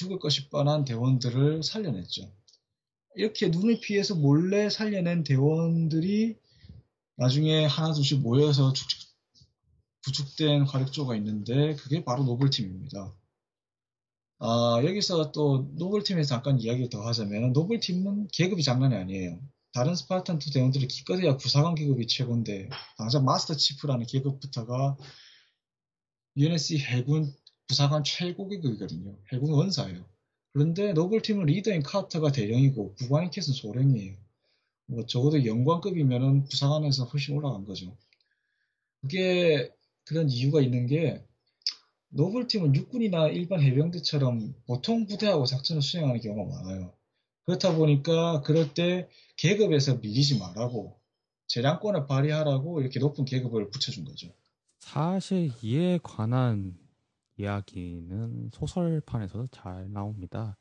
죽을 0.00 0.18
것이 0.18 0.48
뻔한 0.48 0.86
대원들을 0.86 1.62
살려냈죠. 1.62 2.32
이렇게 3.16 3.48
눈을 3.48 3.80
피해서 3.80 4.14
몰래 4.14 4.70
살려낸 4.70 5.24
대원들이 5.24 6.38
나중에 7.16 7.66
하나둘씩 7.66 8.20
모여서 8.20 8.72
부축된 10.00 10.62
화력조가 10.62 11.16
있는데 11.16 11.74
그게 11.74 12.02
바로 12.02 12.24
노블팀입니다. 12.24 13.14
아, 14.38 14.80
여기서 14.82 15.32
또 15.32 15.70
노블팀에서 15.74 16.30
잠깐 16.30 16.58
이야기를 16.58 16.88
더 16.88 17.06
하자면 17.06 17.52
노블팀은 17.52 18.28
계급이 18.32 18.62
장난이 18.62 18.94
아니에요. 18.94 19.38
다른 19.74 19.92
스파르탄2 19.92 20.54
대원들이 20.54 20.88
기껏해야 20.88 21.36
부사관 21.36 21.74
계급이 21.74 22.06
최고인데 22.06 22.70
당장 22.96 23.26
마스터 23.26 23.54
치프라는 23.54 24.06
계급부터가 24.06 24.96
UNSC 26.38 26.78
해군 26.78 27.34
부사관 27.70 28.02
최고 28.02 28.48
계급이거든요. 28.48 29.16
해군 29.32 29.52
원사예요. 29.52 30.04
그런데 30.52 30.92
노블팀은 30.92 31.46
리더인 31.46 31.84
카터가 31.84 32.32
대령이고 32.32 32.96
부관인 32.96 33.30
캣은 33.30 33.54
소령이에요. 33.54 34.16
뭐 34.86 35.06
적어도 35.06 35.46
영관급이면은 35.46 36.46
부사관에서 36.46 37.04
훨씬 37.04 37.36
올라간 37.36 37.64
거죠. 37.64 37.96
그게 39.00 39.72
그런 40.04 40.28
이유가 40.28 40.60
있는 40.60 40.88
게 40.88 41.24
노블팀은 42.08 42.74
육군이나 42.74 43.28
일반 43.28 43.62
해병대처럼 43.62 44.52
보통 44.66 45.06
부대하고 45.06 45.46
작전을 45.46 45.80
수행하는 45.80 46.20
경우가 46.20 46.64
많아요. 46.64 46.92
그렇다 47.46 47.76
보니까 47.76 48.40
그럴 48.40 48.74
때 48.74 49.08
계급에서 49.36 49.98
밀리지 49.98 50.40
말라고 50.40 50.98
재량권을 51.46 52.08
발휘하라고 52.08 52.80
이렇게 52.80 52.98
높은 52.98 53.24
계급을 53.24 53.70
붙여준 53.70 54.04
거죠. 54.04 54.34
사실 54.80 55.52
이에 55.62 56.00
관한 56.02 56.79
이야기는 57.40 58.50
소설판에서도 58.52 59.46
잘 59.50 59.90
나옵니다. 59.90 60.58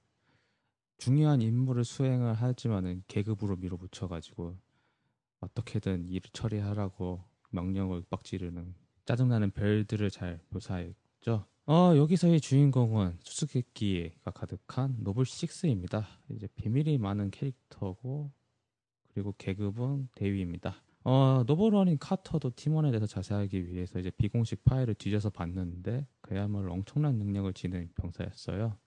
중요한 0.97 1.41
임무를 1.41 1.83
수행을 1.83 2.33
하지만은 2.33 3.03
계급으로 3.07 3.57
밀어붙여가지고 3.57 4.57
어떻게든 5.41 6.07
일을 6.07 6.29
처리하라고 6.31 7.23
명령을 7.51 8.03
빡지르는 8.09 8.75
짜증나는 9.05 9.51
별들을 9.51 10.09
잘 10.09 10.39
묘사해 10.49 10.93
있죠. 11.17 11.45
어, 11.65 11.95
여기서의 11.95 12.39
주인공은 12.39 13.17
수수께끼가 13.23 14.31
가득한 14.31 14.97
노블 14.99 15.25
6입니다. 15.25 16.05
이제 16.29 16.47
비밀이 16.55 16.97
많은 16.97 17.29
캐릭터고 17.31 18.31
그리고 19.09 19.33
계급은 19.37 20.09
대위입니다. 20.15 20.81
어, 21.05 21.43
노블 21.47 21.72
원인 21.72 21.97
카터도 21.99 22.51
팀원에 22.55 22.91
대해서 22.91 23.07
자세히 23.07 23.37
알기 23.37 23.67
위해서 23.67 23.99
이제 23.99 24.11
비공식 24.11 24.63
파일을 24.63 24.95
뒤져서 24.95 25.29
봤는데 25.29 26.05
그야말로 26.21 26.73
엄청난 26.73 27.15
능력을 27.15 27.53
지닌 27.53 27.89
병사였어요. 27.95 28.77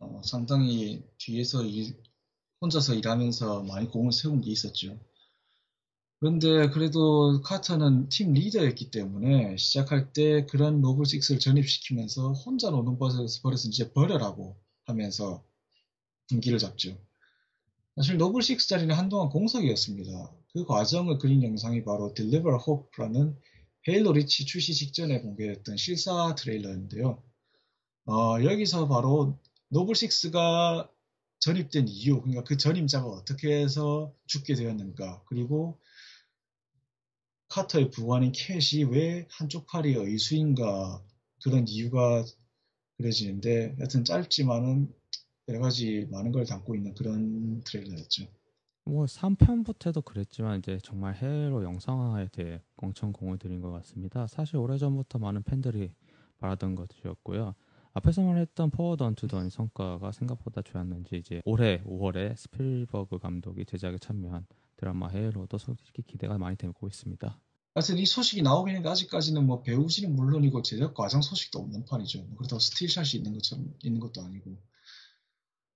어, 0.00 0.22
상당히 0.24 1.04
뒤에서 1.18 1.62
일, 1.64 1.96
혼자서 2.60 2.94
일하면서 2.94 3.62
많이 3.62 3.88
공을 3.88 4.12
세운 4.12 4.40
게 4.40 4.50
있었죠. 4.50 4.98
그런데 6.18 6.68
그래도 6.68 7.40
카터는 7.40 8.10
팀 8.10 8.34
리더였기 8.34 8.90
때문에 8.90 9.56
시작할 9.56 10.12
때 10.12 10.44
그런 10.46 10.82
노블 10.82 11.06
식스를 11.06 11.40
전입시키면서 11.40 12.32
혼자 12.32 12.68
노는 12.68 12.98
버릇을 12.98 13.70
이제 13.70 13.90
버려라고 13.92 14.60
하면서 14.84 15.42
군기를 16.28 16.58
잡죠. 16.58 16.98
사실 18.00 18.16
노블 18.16 18.40
식스 18.40 18.66
자리는 18.66 18.94
한동안 18.94 19.28
공석이었습니다. 19.28 20.32
그 20.54 20.64
과정을 20.64 21.18
그린 21.18 21.42
영상이 21.42 21.84
바로 21.84 22.14
Deliver 22.14 22.56
Hope라는 22.66 23.36
헤일로 23.86 24.14
리치 24.14 24.46
출시 24.46 24.72
직전에 24.72 25.20
공개했던 25.20 25.76
실사 25.76 26.34
트레일러인데요. 26.34 27.22
어, 28.06 28.42
여기서 28.42 28.88
바로 28.88 29.38
노블 29.68 29.94
식스가 29.94 30.90
전입된 31.40 31.88
이유, 31.88 32.22
그러니까 32.22 32.42
그 32.44 32.56
전임자가 32.56 33.06
어떻게 33.06 33.60
해서 33.60 34.14
죽게 34.24 34.54
되었는가, 34.54 35.22
그리고 35.26 35.78
카터의 37.48 37.90
부관인 37.90 38.32
캣이 38.32 38.84
왜 38.84 39.26
한쪽 39.30 39.66
팔이 39.66 39.92
의수인가 39.92 41.04
그런 41.42 41.68
이유가 41.68 42.24
그려지는데 42.96 43.76
여튼 43.78 44.04
짧지만은 44.06 44.90
여러 45.50 45.58
가지 45.58 46.06
많은 46.12 46.30
걸 46.30 46.44
담고 46.44 46.76
있는 46.76 46.94
그런 46.94 47.60
트레일러였죠. 47.64 48.28
뭐 48.84 49.04
3편부터 49.04 49.92
도 49.92 50.00
그랬지만 50.00 50.60
이제 50.60 50.78
정말 50.84 51.14
헤일로 51.16 51.64
영상화에 51.64 52.28
대해 52.28 52.62
엄청 52.76 53.12
공을 53.12 53.38
들인 53.38 53.60
것 53.60 53.72
같습니다. 53.72 54.28
사실 54.28 54.56
오래전부터 54.56 55.18
많은 55.18 55.42
팬들이 55.42 55.92
말하던 56.38 56.76
것이었고요. 56.76 57.54
앞에서 57.92 58.22
말했던 58.22 58.70
Forward 58.70 59.02
Unto 59.02 59.26
Dawn 59.26 59.50
성과가 59.50 60.12
생각보다 60.12 60.62
좋았는지 60.62 61.16
이제 61.16 61.42
올해 61.44 61.82
5월에 61.82 62.36
스필버그 62.36 63.18
감독이 63.18 63.64
제작에 63.64 63.98
참여한 63.98 64.46
드라마 64.76 65.08
헤일로도 65.08 65.58
솔직히 65.58 66.02
기대가 66.02 66.38
많이 66.38 66.56
되고 66.56 66.86
있습니다. 66.86 67.40
사실 67.74 67.98
이 67.98 68.06
소식이 68.06 68.42
나오긴 68.42 68.76
했는데 68.76 68.88
아직까지는 68.88 69.44
뭐 69.44 69.62
배우진은 69.62 70.14
물론이고 70.14 70.62
제작 70.62 70.94
과정 70.94 71.22
소식도 71.22 71.58
없는 71.58 71.84
판이죠. 71.86 72.22
뭐 72.22 72.36
그렇다고 72.36 72.60
스틸샷이 72.60 73.16
있는 73.16 73.32
것처럼 73.34 73.74
있는 73.82 74.00
것도 74.00 74.22
아니고 74.22 74.56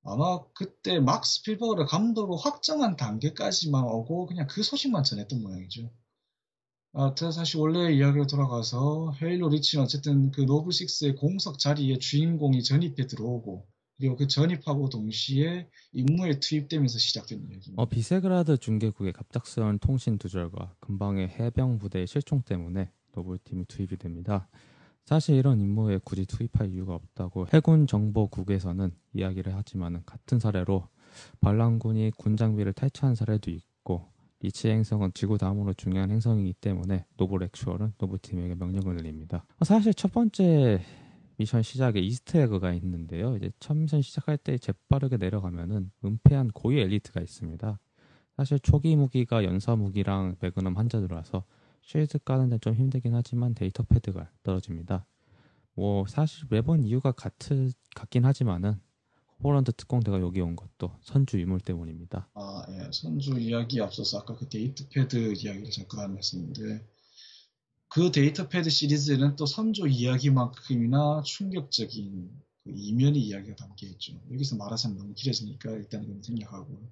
아마 0.04 0.44
그때 0.54 1.00
막 1.00 1.24
스필버그를 1.24 1.86
감독으로 1.86 2.36
확정한 2.36 2.96
단계까지만 2.96 3.84
오고 3.84 4.26
그냥 4.26 4.46
그 4.48 4.62
소식만 4.62 5.02
전했던 5.02 5.42
모양이죠. 5.42 5.90
아, 6.92 7.12
사실 7.18 7.58
원래 7.58 7.92
이야기로 7.92 8.26
돌아가서 8.26 9.14
헤일로 9.20 9.48
리치는 9.48 9.82
어쨌든 9.82 10.30
그 10.30 10.42
노블식스의 10.42 11.16
공석 11.16 11.58
자리에 11.58 11.98
주인공이 11.98 12.62
전입해 12.62 13.06
들어오고 13.08 13.66
그리고 13.96 14.16
그 14.16 14.26
전입하고 14.26 14.88
동시에 14.90 15.68
임무에 15.92 16.38
투입되면서 16.38 16.98
시작된 16.98 17.38
이야기입니다. 17.38 17.74
어, 17.76 17.86
비세그라드 17.86 18.58
중계국의 18.58 19.12
갑작스러운 19.12 19.78
통신 19.78 20.18
두절과 20.18 20.76
근방의 20.80 21.28
해병 21.30 21.78
부대의 21.78 22.06
실종 22.06 22.42
때문에 22.42 22.90
노블팀이 23.14 23.66
투입이 23.66 23.96
됩니다. 23.96 24.48
사실 25.04 25.36
이런 25.36 25.60
임무에 25.60 26.00
굳이 26.02 26.24
투입할 26.24 26.70
이유가 26.72 26.94
없다고 26.94 27.46
해군 27.52 27.86
정보국에서는 27.86 28.90
이야기를 29.12 29.54
하지만 29.54 30.02
같은 30.06 30.38
사례로 30.38 30.88
반란군이 31.40 32.12
군 32.16 32.36
장비를 32.36 32.72
탈취한 32.72 33.14
사례도 33.14 33.50
있고 33.50 34.08
리치 34.40 34.68
행성은 34.68 35.12
지구 35.14 35.38
다음으로 35.38 35.74
중요한 35.74 36.10
행성이기 36.10 36.54
때문에 36.54 37.06
Noble 37.16 37.42
Actual은 37.44 37.94
노블팀에게 37.98 38.54
명령을 38.56 38.96
내립니다. 38.96 39.44
사실 39.62 39.94
첫 39.94 40.12
번째 40.12 40.82
미션 41.36 41.62
시작에 41.62 42.00
Easter 42.00 42.39
egg가 42.39 42.72
있는데요. 42.74 43.36
이제 43.36 43.50
첫 43.58 43.76
미션 43.76 44.02
시작할 44.02 44.38
때 44.38 44.56
재빠르게 44.56 45.16
내려가면은 45.16 45.90
은폐한 46.04 46.48
고위 46.48 46.78
엘리트가 46.78 47.20
있습니다. 47.20 47.78
사실 48.36 48.58
초기 48.60 48.96
무기가 48.96 49.44
연사 49.44 49.76
무기랑 49.76 50.36
매그넘 50.40 50.76
한 50.76 51.00
자루라서 51.00 51.44
shield 51.86 52.18
까는 52.20 52.48
데 52.50 52.60
좀 52.60 52.74
힘들긴 52.74 53.14
하지만 53.14 53.54
데이터 53.54 53.82
패드가 53.82 54.30
떨어집니다. 54.42 55.06
뭐 55.74 56.06
사실 56.06 56.46
매번 56.50 56.82
이유가 56.82 57.12
같을, 57.12 57.72
같긴 57.94 58.24
하지만은 58.24 58.80
호버런드 59.38 59.72
특공대가 59.72 60.20
여기 60.20 60.40
온 60.40 60.56
것도 60.56 60.96
선조 61.02 61.38
유물 61.40 61.60
때문입니다. 61.60 62.30
아, 62.34 62.66
예. 62.70 62.90
선조 62.90 63.38
이야기 63.38 63.80
앞서서 63.80 64.20
아까 64.20 64.34
그 64.34 64.48
데이터 64.48 64.84
패드 64.88 65.34
이야기를 65.34 65.70
잠깐 65.70 66.16
했었는데 66.16 66.86
그 67.88 68.10
데이터 68.10 68.48
패드 68.48 68.70
시리즈에는 68.70 69.36
또 69.36 69.44
선조 69.44 69.86
이야기만큼이나 69.86 71.22
충격적인 71.24 72.30
그 72.64 72.72
이면의 72.74 73.20
이야기가 73.20 73.56
담겨 73.56 73.86
있죠. 73.88 74.18
여기서 74.32 74.56
말하자면 74.56 74.96
너무 74.96 75.14
길어지니까 75.14 75.70
일단 75.72 76.02
이건 76.02 76.22
생략하고. 76.22 76.90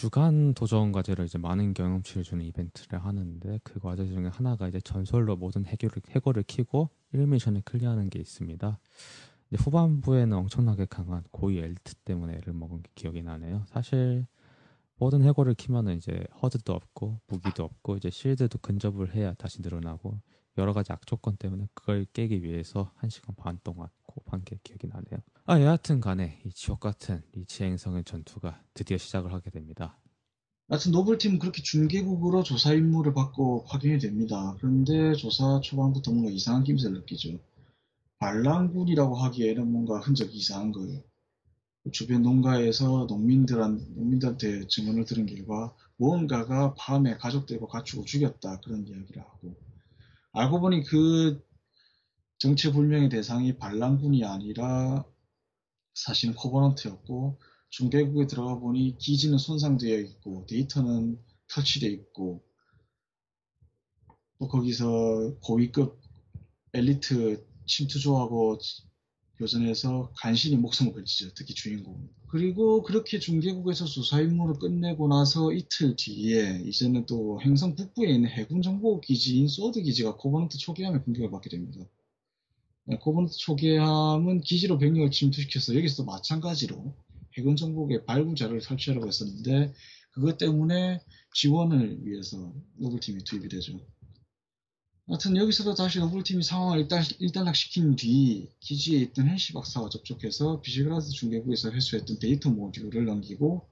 주간 0.00 0.54
도전 0.54 0.92
과제를 0.92 1.26
이제 1.26 1.36
많은 1.36 1.74
경험치를 1.74 2.22
주는 2.22 2.42
이벤트를 2.46 3.04
하는데 3.04 3.60
그 3.62 3.78
과제 3.80 4.06
중에 4.06 4.28
하나가 4.28 4.66
이제 4.66 4.80
전설로 4.80 5.36
모든 5.36 5.66
해결을, 5.66 6.00
해골을 6.08 6.44
키고 6.44 6.88
1미션을 7.12 7.62
클리어하는 7.66 8.08
게 8.08 8.18
있습니다. 8.18 8.78
후반부에는 9.58 10.34
엄청나게 10.38 10.86
강한 10.86 11.22
고위 11.30 11.58
엘트 11.58 11.96
때문에 11.96 12.36
애를 12.36 12.54
먹은 12.54 12.82
게 12.82 12.90
기억이 12.94 13.22
나네요. 13.22 13.64
사실 13.66 14.26
모든 14.96 15.22
해골을 15.22 15.52
키면은 15.52 15.98
이제 15.98 16.24
허드도 16.40 16.72
없고 16.72 17.20
무기도 17.26 17.64
없고 17.64 17.98
이제 17.98 18.08
실드도 18.08 18.56
근접을 18.60 19.14
해야 19.14 19.34
다시 19.34 19.60
늘어나고 19.60 20.18
여러 20.56 20.72
가지 20.72 20.94
악조건 20.94 21.36
때문에 21.36 21.68
그걸 21.74 22.06
깨기 22.14 22.42
위해서 22.42 22.90
한 22.96 23.10
시간 23.10 23.34
반 23.36 23.60
동안 23.62 23.88
고업한 24.06 24.44
게 24.46 24.58
기억이 24.62 24.86
나네요. 24.86 25.20
아 25.50 25.60
여하튼 25.60 26.00
간에 26.00 26.40
이 26.46 26.52
지옥 26.52 26.78
같은 26.78 27.24
리치 27.32 27.64
행성의 27.64 28.04
전투가 28.04 28.62
드디어 28.72 28.96
시작을 28.96 29.32
하게 29.32 29.50
됩니다. 29.50 29.98
하여튼 30.68 30.92
노블팀은 30.92 31.40
그렇게 31.40 31.60
중계국으로 31.60 32.44
조사 32.44 32.72
임무를 32.72 33.14
받고 33.14 33.64
확인이 33.66 33.98
됩니다. 33.98 34.54
그런데 34.60 35.12
조사 35.14 35.60
초반부터 35.60 36.12
뭔가 36.12 36.30
이상한 36.30 36.62
김새를 36.62 36.98
느끼죠. 36.98 37.40
반란군이라고 38.20 39.16
하기에는 39.16 39.72
뭔가 39.72 39.98
흔적이 39.98 40.36
이상한 40.36 40.70
거예요. 40.70 41.02
주변 41.90 42.22
농가에서 42.22 43.06
농민들한, 43.08 43.84
농민들한테 43.96 44.68
증언을 44.68 45.04
들은 45.04 45.26
결과 45.26 45.74
무언가가 45.96 46.74
밤에 46.74 47.16
가족들과 47.16 47.66
갖추고 47.66 48.04
죽였다 48.04 48.60
그런 48.60 48.86
이야기를 48.86 49.20
하고 49.20 49.56
알고 50.30 50.60
보니 50.60 50.84
그 50.84 51.44
정체불명의 52.38 53.08
대상이 53.08 53.58
반란군이 53.58 54.24
아니라 54.24 55.04
사실은 56.04 56.34
코버넌트였고 56.34 57.38
중계국에 57.68 58.26
들어가 58.26 58.58
보니 58.58 58.96
기지는 58.98 59.38
손상되어 59.38 59.98
있고 60.00 60.46
데이터는 60.48 61.18
탈취되어 61.48 61.90
있고 61.90 62.42
또 64.38 64.48
거기서 64.48 65.36
고위급 65.42 66.00
엘리트 66.72 67.46
침투조하고 67.66 68.58
교전에서 69.36 70.12
간신히 70.16 70.56
목숨을 70.56 70.92
건지죠. 70.92 71.32
특히 71.34 71.54
주인공. 71.54 72.08
그리고 72.28 72.82
그렇게 72.82 73.18
중계국에서 73.18 73.86
수사 73.86 74.20
임무를 74.20 74.58
끝내고 74.58 75.08
나서 75.08 75.52
이틀 75.52 75.96
뒤에 75.96 76.62
이제는 76.66 77.06
또 77.06 77.40
행성 77.42 77.74
북부에 77.74 78.10
있는 78.10 78.28
해군 78.30 78.62
정보 78.62 79.00
기지인 79.00 79.48
소드 79.48 79.82
기지가 79.82 80.16
코버넌트 80.16 80.58
초계함에 80.58 81.00
공격을 81.00 81.30
받게 81.30 81.50
됩니다. 81.50 81.84
네, 82.90 82.98
코버넌트 82.98 83.36
초계함은 83.36 84.40
기지로 84.40 84.76
병력을 84.76 85.12
침투시켜서 85.12 85.76
여기서도 85.76 86.06
마찬가지로 86.06 86.92
해군 87.38 87.54
정보국에 87.54 88.04
발굴 88.04 88.34
자료를 88.34 88.60
탈취하려고 88.60 89.06
했었는데 89.06 89.72
그것 90.10 90.38
때문에 90.38 91.00
지원을 91.32 92.04
위해서 92.04 92.52
노블팀이 92.78 93.22
투입이 93.22 93.48
되죠. 93.48 93.78
하여튼 95.06 95.36
여기서도 95.36 95.74
다시 95.74 96.00
노블팀이 96.00 96.42
상황을 96.42 96.80
일단, 96.80 97.04
일단락시킨 97.20 97.94
뒤 97.94 98.48
기지에 98.58 98.98
있던 99.02 99.28
핼시 99.28 99.52
박사와 99.52 99.88
접촉해서 99.88 100.60
비세그라드 100.60 101.10
중계국에서 101.10 101.70
회수했던 101.70 102.18
데이터 102.18 102.50
모듈을 102.50 103.04
넘기고 103.04 103.68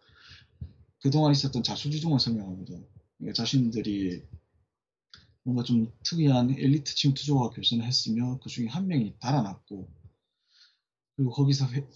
그동안 1.02 1.32
있었던 1.32 1.64
자초지종을 1.64 2.20
설명합니다. 2.20 2.78
그러니까 3.18 3.34
자신들이 3.34 4.22
뭔가 5.48 5.62
좀 5.62 5.90
특이한 6.04 6.50
엘리트 6.50 6.94
침투조와 6.94 7.50
교전을 7.50 7.82
했으며 7.86 8.38
그 8.42 8.50
중에 8.50 8.66
한 8.66 8.86
명이 8.86 9.14
달아났고 9.18 9.88
그리고 11.16 11.30
거기서 11.30 11.64
회, 11.68 11.88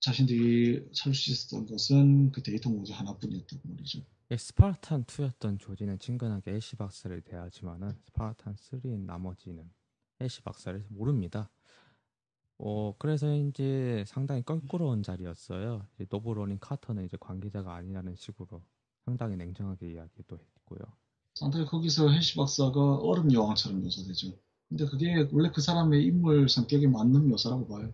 자신들이 0.00 0.90
찾을 0.94 1.14
수 1.14 1.30
있었던 1.30 1.66
것은 1.66 2.32
그 2.32 2.42
데이터 2.42 2.70
모듈 2.70 2.94
하나뿐이었다고 2.94 3.60
말이죠. 3.68 4.00
예, 4.30 4.36
스파르탄 4.38 5.04
2였던 5.04 5.60
조지는 5.60 5.98
친근하게 5.98 6.52
핼시 6.52 6.76
박사를 6.76 7.20
대하지만은 7.20 7.92
스파르탄 8.06 8.56
3인 8.56 9.04
나머지는 9.04 9.70
핼시 10.22 10.40
박사를 10.40 10.86
모릅니다. 10.88 11.50
어 12.56 12.94
그래서 12.98 13.34
이제 13.34 14.02
상당히 14.06 14.42
껄끄러운 14.42 15.02
자리였어요. 15.02 15.86
이제 15.94 16.06
노블 16.08 16.33
원인 16.33 16.58
카터는 16.58 17.04
이제 17.04 17.18
관계자가 17.20 17.74
아니라는 17.74 18.16
식으로 18.16 18.64
상당히 19.04 19.36
냉정하게 19.36 19.92
이야기도 19.92 20.38
했고요. 20.38 21.03
상당히 21.34 21.66
거기서 21.66 22.10
해시 22.10 22.36
박사가 22.36 22.96
얼음 22.98 23.32
여왕처럼 23.32 23.82
묘사되죠. 23.82 24.32
근데 24.68 24.86
그게 24.86 25.28
원래 25.32 25.50
그 25.52 25.60
사람의 25.60 26.04
인물 26.04 26.48
성격에 26.48 26.86
맞는 26.86 27.28
묘사라고 27.28 27.66
봐요. 27.66 27.92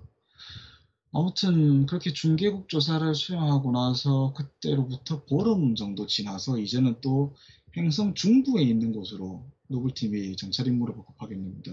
아무튼 1.12 1.86
그렇게 1.86 2.12
중계국 2.12 2.68
조사를 2.68 3.14
수행하고 3.14 3.72
나서 3.72 4.32
그때로부터 4.34 5.24
보름 5.24 5.74
정도 5.74 6.06
지나서 6.06 6.58
이제는 6.58 7.00
또 7.00 7.34
행성 7.76 8.14
중부에 8.14 8.62
있는 8.62 8.92
곳으로 8.92 9.44
노블팀이 9.68 10.36
정찰 10.36 10.66
임무를 10.68 10.94
복급하게 10.94 11.34
됩니다. 11.34 11.72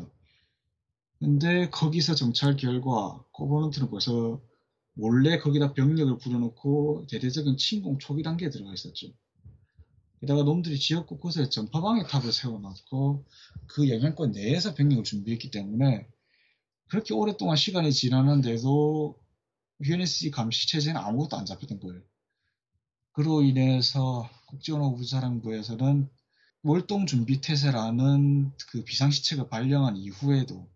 근데 1.20 1.70
거기서 1.70 2.16
정찰 2.16 2.56
결과 2.56 3.24
코버넌트는 3.32 3.90
벌써 3.90 4.40
몰래 4.94 5.38
거기다 5.38 5.74
병력을 5.74 6.18
부려놓고 6.18 7.06
대대적인 7.10 7.58
침공 7.58 8.00
초기 8.00 8.24
단계에 8.24 8.50
들어가 8.50 8.74
있었죠. 8.74 9.08
게다가 10.20 10.44
놈들이 10.44 10.80
지역 10.80 11.08
곳곳에 11.08 11.50
전파방해 11.50 12.04
탑을 12.08 12.32
세워놨고 12.32 13.26
그 13.68 13.90
영향권 13.90 14.32
내에서 14.32 14.74
병력을 14.74 15.04
준비했기 15.04 15.52
때문에 15.52 16.08
그렇게 16.90 17.14
오랫동안 17.14 17.56
시간이 17.56 17.92
지나는데도 17.92 19.20
UNSC 19.84 20.32
감시 20.32 20.68
체제는 20.70 21.00
아무것도 21.00 21.38
안 21.38 21.46
잡혔던 21.46 21.80
거예요. 21.80 22.02
그로 23.12 23.44
인해서 23.44 24.30
국제언어우주사령부에서는 24.48 26.10
월동 26.64 27.06
준비 27.06 27.42
태세라는 27.42 28.52
그 28.70 28.84
비상시책을 28.84 29.50
발령한 29.50 29.98
이후에도 29.98 30.68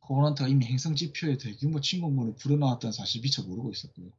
코버넌트가 0.00 0.48
이미 0.48 0.66
행성 0.66 0.94
지표에 0.94 1.38
대규모 1.38 1.80
침공군을 1.80 2.36
불어넣었다는 2.36 2.92
사실 2.92 3.20
미처 3.20 3.42
모르고 3.42 3.70
있었고요. 3.70 4.10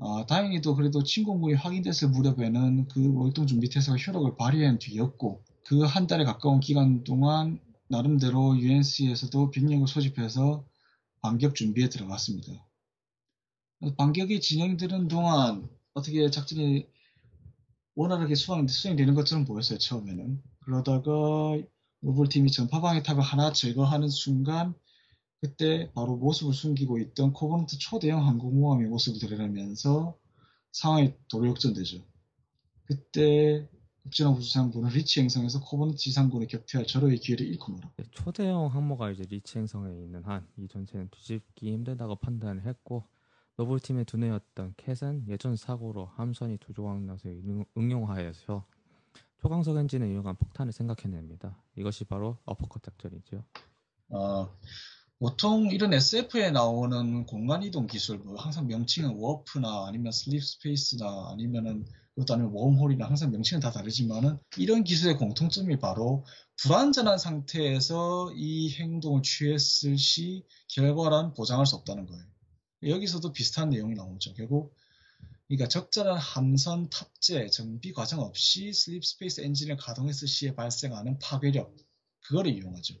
아, 0.00 0.24
다행히도 0.26 0.76
그래도 0.76 1.02
침공군이 1.02 1.54
확인됐을 1.54 2.08
무렵에는 2.08 2.88
그 2.88 3.14
월동 3.14 3.46
준비 3.46 3.68
태세가 3.68 3.98
효력을 3.98 4.36
발휘한 4.36 4.78
뒤였고 4.78 5.44
그 5.66 5.84
한 5.84 6.06
달에 6.06 6.24
가까운 6.24 6.60
기간 6.60 7.04
동안 7.04 7.60
나름대로 7.88 8.58
UNSC에서도 8.58 9.50
병력을 9.50 9.86
소집해서 9.86 10.64
반격 11.22 11.54
준비에 11.54 11.88
들어갔습니다. 11.88 12.52
반격이 13.96 14.40
진행되는 14.40 15.08
동안 15.08 15.68
어떻게 15.94 16.30
작전이 16.30 16.86
원활하게 17.94 18.34
수행, 18.34 18.66
수행되는 18.68 19.14
것처럼 19.14 19.44
보였어요, 19.44 19.78
처음에는. 19.78 20.42
그러다가 20.60 21.10
노블팀이 22.00 22.50
전파방해 22.50 23.02
탑을 23.02 23.20
하나 23.20 23.52
제거하는 23.52 24.08
순간 24.08 24.74
그때 25.40 25.90
바로 25.94 26.16
모습을 26.16 26.52
숨기고 26.52 26.98
있던 26.98 27.32
코버넌트 27.32 27.78
초대형 27.78 28.26
항공모함의 28.26 28.88
모습을 28.88 29.18
드러내면서 29.18 30.16
상황이 30.72 31.14
도로 31.28 31.48
역전되죠. 31.48 31.98
그때 32.84 33.68
국진화 34.02 34.30
우주상군은 34.30 34.90
리치 34.90 35.20
행성에서 35.20 35.60
코버넌트 35.60 35.98
지상군의 35.98 36.48
격퇴할 36.48 36.86
절호의 36.86 37.18
기회를 37.18 37.46
잃고 37.46 37.72
말아. 37.72 37.90
초대형 38.10 38.66
항모가 38.66 39.10
이제 39.12 39.24
리치 39.28 39.58
행성에 39.58 39.90
있는 39.92 40.22
한 40.24 40.46
이 40.58 40.68
전체는 40.68 41.08
뒤집기 41.10 41.72
힘들다고 41.72 42.16
판단을 42.16 42.66
했고 42.66 43.04
노블팀의 43.56 44.06
두뇌였던 44.06 44.74
캣은 44.76 45.26
예전 45.28 45.54
사고로 45.56 46.06
함선이 46.16 46.58
두조왕나에 46.58 47.18
응용하여서 47.76 48.66
초광속 49.42 49.76
엔진을 49.76 50.08
이용한 50.08 50.36
폭탄을 50.36 50.72
생각해냅니다. 50.72 51.56
이것이 51.76 52.04
바로 52.04 52.38
어퍼컷 52.44 52.82
작전이죠. 52.82 53.44
어, 54.10 54.48
보통 55.20 55.70
이런 55.70 55.92
SF에 55.92 56.50
나오는 56.50 57.26
공간 57.26 57.62
이동 57.62 57.86
기술, 57.86 58.16
뭐 58.20 58.40
항상 58.40 58.66
명칭은 58.66 59.16
워프나 59.16 59.86
아니면 59.86 60.12
slipspace나 60.12 61.28
아니면은 61.30 61.84
그것도 62.14 62.32
아니면 62.32 62.52
웜홀이나 62.54 63.06
항상 63.06 63.30
명칭은 63.30 63.60
다 63.60 63.70
다르지만은 63.70 64.38
이런 64.56 64.82
기술의 64.82 65.18
공통점이 65.18 65.78
바로 65.78 66.24
불안전한 66.62 67.18
상태에서 67.18 68.32
이 68.34 68.72
행동을 68.72 69.20
취했을 69.20 69.98
시 69.98 70.42
결과란 70.68 71.34
보장할 71.34 71.66
수 71.66 71.76
없다는 71.76 72.06
거예요. 72.06 72.24
여기서도 72.84 73.32
비슷한 73.32 73.68
내용이 73.68 73.96
나오죠. 73.96 74.32
결국 74.32 74.74
그러니까 75.48 75.68
적절한 75.68 76.16
함선 76.16 76.88
탑재 76.88 77.48
정비 77.48 77.92
과정 77.92 78.20
없이 78.20 78.72
slipspace 78.72 79.42
엔진을 79.42 79.76
가동했을 79.76 80.26
시에 80.26 80.54
발생하는 80.54 81.18
파괴력 81.18 81.76
그거를 82.20 82.56
이용하죠. 82.56 82.94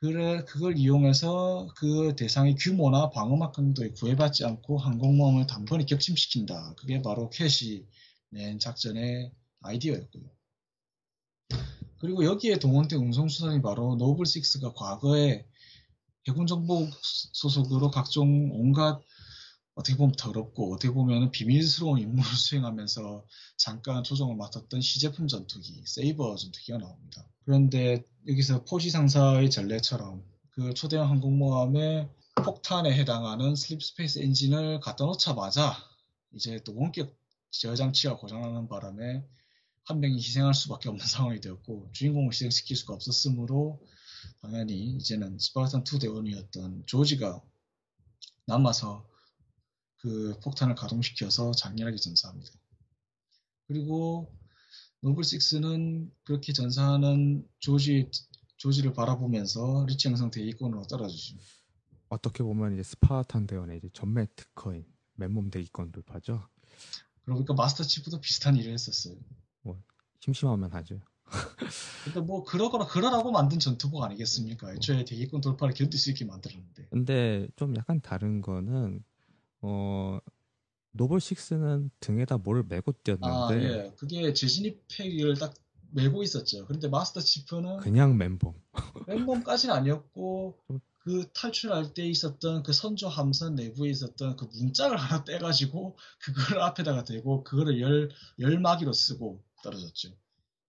그래, 0.00 0.44
그걸 0.44 0.78
이용해서 0.78 1.68
그 1.76 2.14
대상의 2.14 2.54
규모나 2.54 3.10
방어막 3.10 3.52
강도에 3.52 3.90
구애받지 3.90 4.44
않고 4.44 4.78
항공모함을 4.78 5.48
단번에 5.48 5.86
격침시킨다. 5.86 6.74
그게 6.76 7.02
바로 7.02 7.28
캣이 7.30 7.84
낸 8.30 8.60
작전의 8.60 9.32
아이디어였고요. 9.60 10.22
그리고 12.00 12.24
여기에 12.24 12.60
동원된 12.60 12.96
운송수단이 12.96 13.60
바로 13.60 13.96
노블식스가 13.96 14.74
과거에 14.74 15.44
해군정보 16.28 16.88
소속으로 17.32 17.90
각종 17.90 18.50
온갖 18.52 19.00
어떻게 19.74 19.96
보면 19.96 20.12
더럽고 20.16 20.74
어떻게 20.74 20.92
보면 20.92 21.32
비밀스러운 21.32 21.98
임무를 21.98 22.24
수행하면서 22.24 23.26
잠깐 23.56 24.04
조정을 24.04 24.36
맡았던 24.36 24.80
시제품 24.80 25.26
전투기 25.26 25.82
세이버 25.86 26.36
전투기가 26.36 26.78
나옵니다. 26.78 27.26
그런데 27.48 28.04
여기서 28.26 28.64
포지 28.64 28.90
상사의 28.90 29.48
전례처럼 29.48 30.22
그 30.50 30.74
초대형 30.74 31.08
항공모함에 31.08 32.06
폭탄에 32.44 32.92
해당하는 32.92 33.56
slipspace 33.56 34.18
엔진을 34.18 34.80
갖다 34.80 35.06
놓자마자 35.06 35.74
이제 36.34 36.60
또 36.62 36.76
원격 36.76 37.16
제어 37.50 37.74
장치가 37.74 38.18
고장나는 38.18 38.68
바람에 38.68 39.24
한 39.84 40.00
명이 40.00 40.18
희생할 40.18 40.52
수밖에 40.52 40.90
없는 40.90 41.00
상황이 41.08 41.40
되었고 41.40 41.88
주인공을 41.92 42.34
희생시킬 42.34 42.76
수가 42.76 42.92
없었으므로 42.92 43.80
당연히 44.42 44.96
이제는 44.96 45.38
스파르탄 45.38 45.84
2 45.90 46.00
대원이었던 46.00 46.82
조지가 46.84 47.42
남아서 48.44 49.08
그 49.96 50.38
폭탄을 50.44 50.74
가동시켜서 50.74 51.52
장렬하게 51.52 51.96
전사합니다. 51.96 52.52
그리고 53.68 54.36
노블 55.00 55.24
식스는 55.24 56.10
그렇게 56.24 56.52
전사하는 56.52 57.46
조지 57.58 58.10
조지를 58.56 58.92
바라보면서 58.92 59.84
리치 59.86 60.08
행성 60.08 60.30
대기권으로 60.30 60.82
떨어지죠. 60.88 61.36
어떻게 62.08 62.42
보면 62.42 62.74
이제 62.74 62.82
스파르탄 62.82 63.46
대원의 63.46 63.78
이제 63.78 63.88
전매 63.92 64.26
특허인 64.34 64.84
맨몸 65.14 65.50
대기권 65.50 65.92
돌파죠. 65.92 66.48
그러니까 67.24 67.54
마스터 67.54 67.84
치프도 67.84 68.20
비슷한 68.20 68.56
일을 68.56 68.72
했었어요. 68.72 69.14
뭐 69.62 69.80
심심하면 70.20 70.72
하죠. 70.72 71.00
근데 72.04 72.20
뭐 72.20 72.42
그러거나 72.42 72.86
그러라고 72.86 73.30
만든 73.30 73.58
전투복 73.58 74.02
아니겠습니까? 74.02 74.72
애초에 74.72 75.04
대기권 75.04 75.40
돌파를 75.40 75.74
견딜 75.74 76.00
수 76.00 76.10
있게 76.10 76.24
만들었는데. 76.24 76.88
근데 76.90 77.46
좀 77.54 77.76
약간 77.76 78.00
다른 78.00 78.40
거는 78.40 79.04
어 79.60 80.18
노블 80.92 81.20
식스는 81.20 81.90
등에다 82.00 82.38
뭘 82.38 82.64
메고 82.68 82.92
뛰었는데 82.92 83.28
아, 83.28 83.48
예. 83.52 83.92
그게 83.96 84.32
재진입 84.32 84.84
팩을 84.88 85.36
딱 85.36 85.54
메고 85.90 86.22
있었죠. 86.22 86.66
그런데 86.66 86.88
마스터 86.88 87.20
치프는 87.20 87.78
그냥 87.78 88.16
맨몸. 88.18 88.54
맨몸까지는 89.06 89.74
아니었고 89.74 90.58
그 90.98 91.30
탈출할 91.32 91.94
때 91.94 92.06
있었던 92.06 92.62
그 92.62 92.72
선조 92.72 93.08
함선 93.08 93.54
내부에 93.54 93.88
있었던 93.90 94.36
그 94.36 94.46
문짝을 94.52 94.96
하나 94.98 95.24
떼가지고 95.24 95.96
그걸 96.20 96.60
앞에다가 96.60 97.04
대고 97.04 97.44
그거를 97.44 97.80
열 97.80 98.10
열마기로 98.38 98.92
쓰고 98.92 99.42
떨어졌죠. 99.62 100.10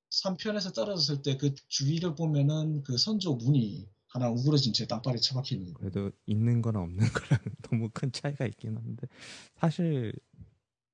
3편에서 0.10 0.74
떨어졌을 0.74 1.22
때 1.22 1.38
그 1.38 1.54
주위를 1.68 2.16
보면은 2.16 2.84
그 2.84 2.98
선조 2.98 3.36
문이 3.36 3.88
하나 4.10 4.30
우그러진 4.30 4.74
채 4.74 4.86
땅바닥에 4.88 5.20
처박혀 5.20 5.56
있는 5.56 5.74
거예요. 5.74 5.92
그래도 5.92 6.12
있는 6.26 6.62
거나 6.62 6.82
없는 6.82 6.98
거랑 7.14 7.40
너무 7.62 7.90
큰 7.94 8.12
차이가 8.12 8.46
있긴 8.46 8.76
한데 8.76 9.08
사실 9.56 10.14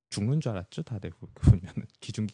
죽는 0.10 0.42
줄 0.42 0.52
알았죠 0.52 0.84
다들 0.84 1.12
보면은 1.34 1.86
기준 2.00 2.28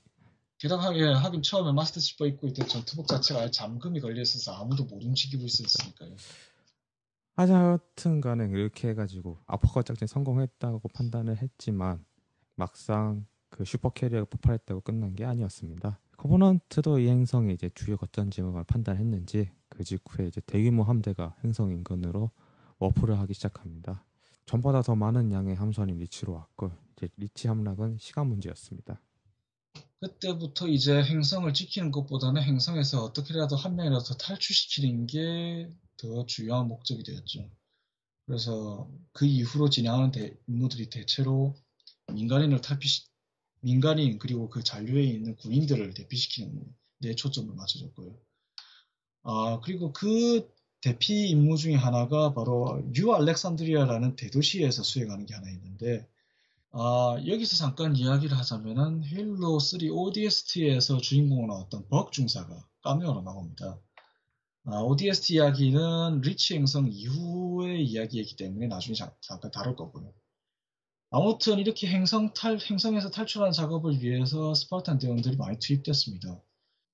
게다가 0.58 0.96
예, 0.96 1.06
하긴 1.06 1.42
처음에 1.42 1.72
마스터 1.72 2.00
치퍼 2.00 2.28
입고 2.28 2.48
있던 2.50 2.68
전투복 2.68 3.08
자체가 3.08 3.42
아예 3.42 3.52
잠금이 3.52 4.00
걸려 4.00 4.22
있어서 4.22 4.54
아무도 4.54 4.84
못 4.86 5.04
움직이고 5.04 5.44
있었으니까요. 5.44 6.16
하여튼 7.36 8.22
간에 8.22 8.46
이렇게 8.46 8.90
해가지고 8.90 9.40
아포카 9.48 9.82
작전 9.82 10.08
성공했다고 10.08 10.88
판단을 10.90 11.38
했지만 11.38 12.06
막상 12.56 13.26
그 13.50 13.66
super 13.66 13.90
carrier가 13.90 14.26
폭발했다고 14.30 14.82
끝난 14.82 15.16
게 15.16 15.26
아니었습니다. 15.26 16.00
코버넌트도 16.22 17.00
이 17.00 17.08
행성이 17.08 17.54
이제 17.54 17.70
주요 17.74 17.98
거점 17.98 18.30
지역을 18.30 18.64
판단했는지 18.66 19.50
그 19.70 19.84
직후에 19.84 20.28
이제 20.28 20.40
대규모 20.46 20.84
함대가 20.84 21.36
행성 21.44 21.72
인근으로 21.72 22.32
워프를 22.80 23.20
하기 23.20 23.34
시작합니다. 23.34 24.06
전보다 24.46 24.82
더 24.82 24.96
많은 24.96 25.32
양의 25.32 25.56
함선이 25.56 25.94
리치로 25.94 26.34
왔고 26.34 26.72
이제 26.96 27.10
리치 27.18 27.48
함락은 27.48 27.98
시간 28.00 28.28
문제였습니다. 28.28 29.02
그때부터 30.00 30.68
이제 30.68 31.02
행성을 31.04 31.52
지키는 31.54 31.92
것보다는 31.92 32.42
행성에서 32.44 33.04
어떻게라도 33.04 33.56
한 33.56 33.76
명이라도 33.76 34.18
탈출시키는 34.18 35.08
게 35.08 35.72
더 36.02 36.26
중요한 36.26 36.68
목적이 36.68 37.04
되었죠. 37.04 37.50
그래서 38.26 38.90
그 39.14 39.26
이후로 39.26 39.70
진행하는 39.70 40.12
대, 40.12 40.36
임무들이 40.48 40.90
대체로 40.90 41.56
민간인을 42.12 42.62
탈피시, 42.62 43.06
민간인 43.62 44.20
그리고 44.20 44.50
그 44.50 44.64
잔류에 44.64 45.04
있는 45.04 45.36
군인들을 45.38 45.94
대피시키는 45.94 46.64
데 47.02 47.16
초점을 47.16 47.54
맞춰졌고요. 47.54 48.16
아 49.24 49.60
그리고 49.64 49.94
그 49.94 50.50
대피 50.82 51.30
임무 51.30 51.58
중에 51.58 51.76
하나가 51.76 52.34
바로 52.34 52.82
뉴 52.92 53.14
알렉산드리아라는 53.14 54.16
대도시에서 54.16 54.84
수행하는 54.84 55.26
게 55.26 55.34
하나 55.36 55.50
있는데 55.52 56.08
아, 56.74 57.18
여기서 57.28 57.58
잠깐 57.58 57.96
이야기를 57.98 58.38
하자면은 58.38 59.04
헤일로 59.04 59.60
3 59.60 59.80
ODST에서 59.92 60.98
주인공으로 61.00 61.48
나왔던 61.54 61.88
벅 61.90 62.14
중사가 62.14 62.66
까메오로 62.82 63.24
나옵니다. 63.24 63.78
아, 64.66 64.80
ODST 64.80 65.36
이야기는 65.36 66.22
리치 66.22 66.56
행성 66.56 66.88
이후의 66.90 67.86
이야기이기 67.86 68.38
때문에 68.38 68.68
나중에 68.68 68.96
자, 68.96 69.14
잠깐 69.20 69.52
다룰 69.52 69.76
거고요. 69.76 70.14
아무튼 71.14 71.60
이렇게 71.60 71.88
행성 71.88 72.34
탈, 72.34 72.58
행성에서 72.58 73.12
탈출하는 73.12 73.52
작업을 73.52 74.02
위해서 74.02 74.54
스파르탄 74.54 74.98
대원들이 74.98 75.36
많이 75.36 75.60
투입됐습니다. 75.60 76.42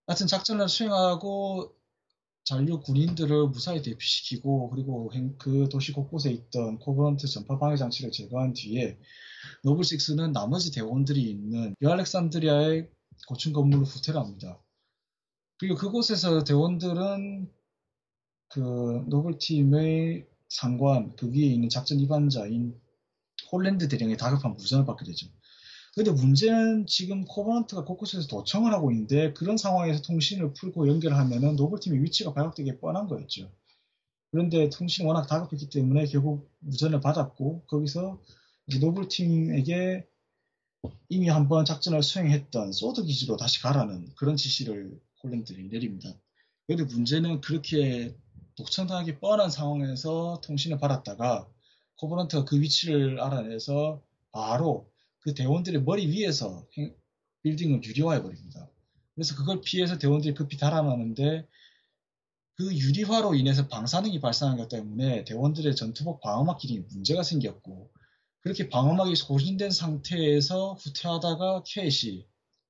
하여튼 0.07 0.25
작전을 0.25 0.67
수행하고 0.67 1.75
잔류 2.43 2.79
군인들을 2.79 3.49
무사히 3.49 3.83
대피시키고 3.83 4.71
그리고 4.71 5.11
그 5.37 5.69
도시 5.69 5.91
곳곳에 5.91 6.31
있던 6.31 6.79
코버넌트 6.79 7.27
전파 7.27 7.59
방해 7.59 7.75
장치를 7.75 8.11
제거한 8.11 8.53
뒤에 8.53 8.97
노블식스는 9.63 10.31
나머지 10.31 10.71
대원들이 10.71 11.21
있는 11.21 11.75
뉴 11.81 11.98
알렉산드리아의 11.98 12.89
고층 13.27 13.53
건물로 13.53 13.83
후퇴를 13.83 14.19
합니다. 14.19 14.59
그리고 15.59 15.75
그곳에서 15.75 16.43
대원들은 16.43 17.51
그 18.49 19.05
노블팀의 19.09 20.25
상관, 20.49 21.15
그 21.17 21.29
위에 21.31 21.45
있는 21.45 21.69
작전 21.69 21.99
입안자인 21.99 22.79
홀랜드 23.51 23.87
대령의 23.87 24.17
다급한 24.17 24.55
무전을 24.55 24.85
받게 24.85 25.05
되죠. 25.05 25.27
근데 25.95 26.11
문제는 26.11 26.85
지금 26.85 27.25
코버넌트가 27.25 27.83
곳곳에서 27.83 28.27
도청을 28.27 28.71
하고 28.71 28.91
있는데 28.91 29.33
그런 29.33 29.57
상황에서 29.57 30.01
통신을 30.03 30.53
풀고 30.53 30.87
연결하면은 30.87 31.55
노블팀의 31.55 32.03
위치가 32.03 32.33
발각될 32.33 32.72
게 32.72 32.79
뻔한 32.79 33.07
거였죠. 33.07 33.51
그런데 34.29 34.69
통신이 34.69 35.07
워낙 35.07 35.25
다급했기 35.25 35.69
때문에 35.69 36.05
결국 36.05 36.51
무전을 36.59 37.01
받았고 37.01 37.63
거기서 37.65 38.21
노블팀에게 38.79 40.05
이미 41.09 41.29
한번 41.29 41.65
작전을 41.65 42.03
수행했던 42.03 42.73
소드 42.73 43.03
기지로 43.03 43.37
다시 43.37 43.61
가라는 43.61 44.13
그런 44.17 44.35
지시를 44.35 44.99
홀랜드이 45.23 45.69
내립니다. 45.69 46.13
그런데 46.67 46.93
문제는 46.93 47.41
그렇게 47.41 48.15
도청당하기 48.55 49.19
뻔한 49.19 49.49
상황에서 49.49 50.41
통신을 50.43 50.79
받았다가 50.79 51.47
코버넌트가 51.97 52.45
그 52.45 52.59
위치를 52.59 53.19
알아내서 53.19 54.01
바로 54.31 54.89
그 55.19 55.33
대원들의 55.33 55.83
머리 55.83 56.07
위에서 56.07 56.65
빌딩을 57.43 57.83
유리화해 57.83 58.21
버립니다. 58.21 58.69
그래서 59.15 59.35
그걸 59.35 59.61
피해서 59.61 59.97
대원들이 59.97 60.33
급히 60.33 60.57
달아나는데 60.57 61.47
그 62.53 62.75
유리화로 62.75 63.35
인해서 63.35 63.67
방사능이 63.67 64.19
발생한 64.19 64.57
것 64.57 64.67
때문에 64.67 65.23
대원들의 65.25 65.75
전투복 65.75 66.21
방어막 66.21 66.57
기능이 66.57 66.85
문제가 66.89 67.23
생겼고 67.23 67.91
그렇게 68.39 68.69
방어막이 68.69 69.15
소진된 69.15 69.71
상태에서 69.71 70.73
후퇴하다가 70.73 71.63
캣이 71.65 72.25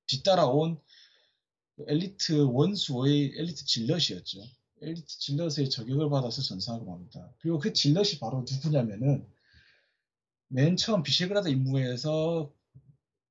뒤따라온 0.07 0.79
엘리트 1.87 2.47
원수의 2.51 3.33
엘리트 3.37 3.65
질럿이었죠. 3.65 4.41
엘리트 4.81 5.05
질럿의 5.05 5.69
저격을 5.69 6.09
받아서 6.09 6.41
전사하고 6.41 6.85
맙니다. 6.85 7.31
그리고 7.39 7.59
그 7.59 7.73
질럿이 7.73 8.19
바로 8.19 8.45
누구냐면은 8.49 9.25
맨 10.49 10.77
처음 10.77 11.03
비셰그라드 11.03 11.49
임무에서 11.49 12.51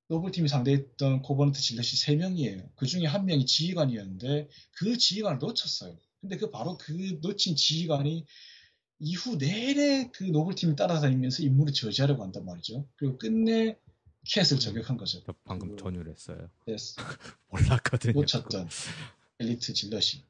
노블팀이 0.09 0.47
상대했던 0.47 1.21
코버넌트 1.21 1.59
질럿이 1.59 1.87
3명이에요. 1.87 2.69
그 2.75 2.85
중에 2.85 3.05
한 3.05 3.25
명이 3.25 3.45
지휘관이었는데 3.45 4.47
그 4.71 4.97
지휘관을 4.97 5.39
놓쳤어요. 5.39 5.97
근데 6.21 6.37
그 6.37 6.49
바로 6.49 6.77
그 6.77 7.19
놓친 7.21 7.55
지휘관이 7.55 8.25
이후 8.99 9.37
내내 9.37 10.09
그 10.13 10.23
노블팀이 10.23 10.75
따라다니면서 10.75 11.43
임무를 11.43 11.73
저지하려고 11.73 12.23
한단 12.23 12.45
말이죠. 12.45 12.87
그리고 12.95 13.17
끝내 13.17 13.77
캣을 14.25 14.59
저격한 14.59 14.97
거죠. 14.97 15.21
방금 15.43 15.71
그, 15.71 15.75
전율했어요. 15.77 16.49
네. 16.65 16.75
몰랐거든요. 17.49 18.13
놓쳤던 18.13 18.69
엘리트 19.39 19.73
질럿이. 19.73 20.23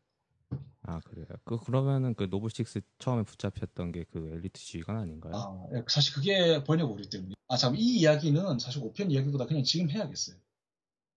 아 0.89 1.01
그래요. 1.01 1.25
그 1.43 1.57
그러면은 1.59 2.13
그 2.15 2.27
노블식스 2.31 2.79
처음에 2.99 3.23
붙잡혔던 3.23 3.91
게 3.91 4.05
그 4.09 4.29
엘리트 4.33 4.59
지휘관 4.59 4.95
아닌가요? 4.97 5.33
아 5.35 5.67
예, 5.75 5.83
사실 5.89 6.13
그게 6.13 6.63
번역 6.63 6.89
오류 6.91 7.09
때문에. 7.09 7.35
아참 7.49 7.71
이 7.71 7.77
이야기는 7.77 8.59
사실 8.59 8.81
5편 8.81 9.11
이야기보다 9.11 9.45
그냥 9.47 9.63
지금 9.63 9.89
해야겠어요. 9.89 10.37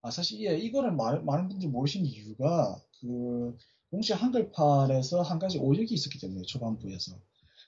아 0.02 0.10
사실 0.10 0.40
예, 0.44 0.58
이거를 0.58 0.92
말, 0.92 1.22
많은 1.22 1.48
분들이 1.48 1.70
모르시는 1.70 2.04
이유가 2.06 2.80
그 3.00 3.56
공식 3.90 4.14
한글판에서 4.14 5.22
한 5.22 5.38
가지 5.38 5.58
오역이 5.58 5.94
있었기 5.94 6.18
때문에 6.18 6.42
초반부에서 6.42 7.16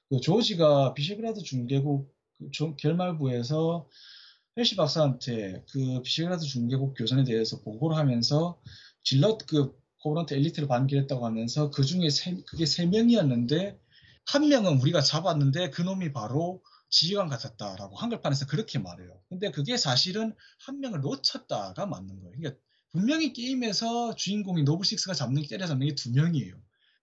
그 0.08 0.20
조지가 0.20 0.94
비셰그라드 0.94 1.40
중계국 1.42 2.12
그 2.38 2.74
결말부에서 2.76 3.88
헬시 4.56 4.74
박사한테 4.76 5.64
그 5.70 6.02
비셰그라드 6.02 6.44
중계국 6.44 6.94
교전에 6.98 7.22
대해서 7.24 7.60
보고를 7.60 7.96
하면서 7.96 8.60
질럿 9.04 9.46
그 9.46 9.80
코버넌트 10.02 10.34
엘리트를 10.34 10.68
발견했다고 10.68 11.24
하면서 11.24 11.70
그 11.70 11.84
중에 11.84 12.10
세, 12.10 12.36
그게 12.46 12.66
세 12.66 12.86
명이었는데 12.86 13.78
한 14.26 14.48
명은 14.48 14.80
우리가 14.80 15.00
잡았는데 15.00 15.70
그 15.70 15.82
놈이 15.82 16.12
바로 16.12 16.62
지휘관 16.90 17.28
같았다라고 17.28 17.96
한글판에서 17.96 18.46
그렇게 18.46 18.78
말해요. 18.78 19.18
근데 19.28 19.50
그게 19.50 19.76
사실은 19.76 20.34
한 20.60 20.80
명을 20.80 21.00
놓쳤다가 21.00 21.86
맞는 21.86 22.20
거예요. 22.20 22.36
그러니까 22.36 22.60
분명히 22.90 23.32
게임에서 23.32 24.14
주인공이 24.14 24.64
노블식스가 24.64 25.14
잡는 25.14 25.44
때려 25.48 25.66
잡는 25.66 25.88
게 25.88 25.94
두 25.94 26.12
명이에요. 26.12 26.54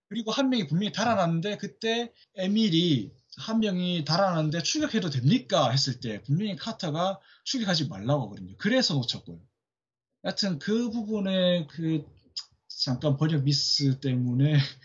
그리고 0.08 0.32
한 0.32 0.50
명이 0.50 0.68
분명히 0.68 0.92
달아났는데 0.92 1.58
그때 1.58 2.12
에밀이 2.36 3.12
한 3.38 3.60
명이 3.60 4.06
달아났는데 4.06 4.64
추격해도 4.64 5.10
됩니까? 5.10 5.70
했을 5.70 6.00
때 6.00 6.22
분명히 6.24 6.56
카타가 6.56 7.20
추격하지 7.44 7.88
말라고 7.88 8.26
하거든요. 8.26 8.56
그래서 8.58 8.96
놓쳤고요. 8.96 9.40
하여튼 10.24 10.60
그 10.60 10.90
부분에 10.90 11.68
그 11.68 12.06
잠깐 12.84 13.18
번역 13.18 13.44
미스 13.44 14.00
때문에 14.00 14.54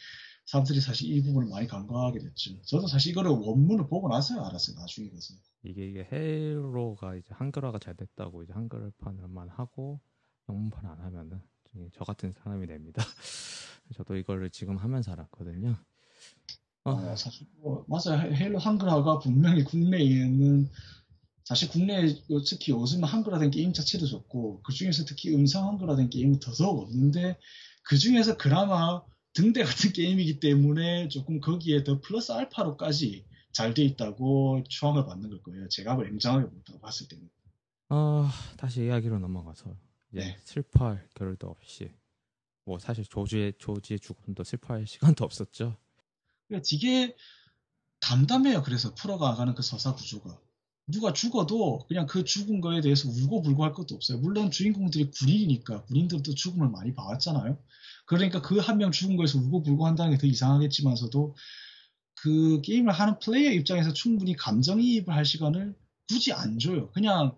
사람들이 0.46 0.80
사실 0.80 1.10
이 1.10 1.22
부분을 1.22 1.48
많이 1.48 1.66
간과하게 1.66 2.18
됐죠. 2.18 2.60
저도 2.62 2.86
사실 2.86 3.12
이거를 3.12 3.30
원문을 3.30 3.86
보고 3.86 4.08
나서야 4.08 4.46
알았어요. 4.46 4.76
나중에 4.76 5.08
가서. 5.10 5.34
이게 5.62 5.88
이게 5.88 6.06
헤로가 6.10 7.14
이제 7.16 7.28
한글화가 7.32 7.78
잘 7.78 7.96
됐다고 7.96 8.42
이제 8.42 8.52
한글판만 8.52 9.48
하고 9.48 10.00
영문판 10.48 10.84
안 10.84 11.00
하면은 11.00 11.40
저 11.94 12.04
같은 12.04 12.32
사람이 12.32 12.66
됩니다. 12.66 13.02
저도 13.96 14.16
이거를 14.16 14.50
지금 14.50 14.76
하면서 14.76 15.12
알았거든요. 15.12 15.76
어. 16.84 16.90
어, 16.90 17.16
사실 17.16 17.46
뭐, 17.56 17.86
맞아요. 17.88 18.30
헤일로 18.34 18.58
한글화가 18.58 19.20
분명히 19.20 19.64
국내에는 19.64 20.68
사실 21.44 21.68
국내에 21.68 22.14
특히 22.46 22.72
요즘 22.72 23.04
한글화된 23.04 23.50
게임 23.50 23.72
자체도 23.72 24.06
좋고 24.06 24.62
그 24.62 24.72
중에서 24.72 25.04
특히 25.04 25.34
음성 25.34 25.68
한글화된 25.68 26.10
게임은 26.10 26.40
더더욱 26.40 26.80
없는데 26.80 27.38
그 27.84 27.96
중에서 27.98 28.36
그나마 28.36 29.02
등대 29.32 29.62
같은 29.62 29.92
게임이기 29.94 30.40
때문에 30.40 31.08
조금 31.08 31.40
거기에 31.40 31.84
더 31.84 32.00
플러스 32.00 32.32
알파로까지 32.32 33.24
잘 33.52 33.72
돼 33.72 33.84
있다고 33.84 34.64
추앙을 34.68 35.06
받는 35.06 35.30
걸 35.30 35.42
거예요. 35.42 35.68
제가 35.68 35.94
냉정하게 35.94 36.48
본다고 36.48 36.80
봤을 36.80 37.06
때는. 37.08 37.30
어, 37.90 38.28
다시 38.56 38.84
이야기로 38.84 39.20
넘어가서 39.20 39.76
네. 40.10 40.36
슬퍼할 40.44 41.08
겨를도 41.14 41.46
없이 41.46 41.94
뭐 42.64 42.78
사실 42.78 43.04
조지의 43.04 43.54
조지의 43.58 44.00
죽음도 44.00 44.42
슬퍼할 44.42 44.86
시간도 45.16 45.24
없었죠. 45.24 45.76
그러니까 46.48 46.66
되게 46.68 47.16
담담해요. 48.00 48.62
그래서 48.62 48.94
풀어가는 48.94 49.54
그 49.54 49.62
서사 49.62 49.94
구조가 49.94 50.40
누가 50.86 51.12
죽어도 51.12 51.80
그냥 51.88 52.06
그 52.06 52.24
죽은 52.24 52.60
거에 52.60 52.80
대해서 52.82 53.08
울고 53.08 53.42
불고 53.42 53.64
할 53.64 53.72
것도 53.72 53.94
없어요. 53.94 54.18
물론 54.18 54.50
주인공들이 54.50 55.10
군인이니까 55.12 55.84
군인들도 55.84 56.34
죽음을 56.34 56.68
많이 56.68 56.94
봐왔잖아요. 56.94 57.58
그러니까 58.06 58.42
그 58.42 58.58
한 58.60 58.76
명 58.78 58.90
죽은 58.92 59.16
거에서 59.16 59.38
울고 59.38 59.62
불고 59.62 59.86
한다는 59.86 60.12
게 60.12 60.18
더 60.18 60.26
이상하겠지만서도 60.26 61.34
그 62.16 62.60
게임을 62.62 62.92
하는 62.92 63.18
플레이어 63.18 63.52
입장에서 63.52 63.92
충분히 63.92 64.36
감정이입을 64.36 65.14
할 65.14 65.24
시간을 65.24 65.74
굳이 66.08 66.32
안 66.32 66.58
줘요. 66.58 66.90
그냥 66.92 67.36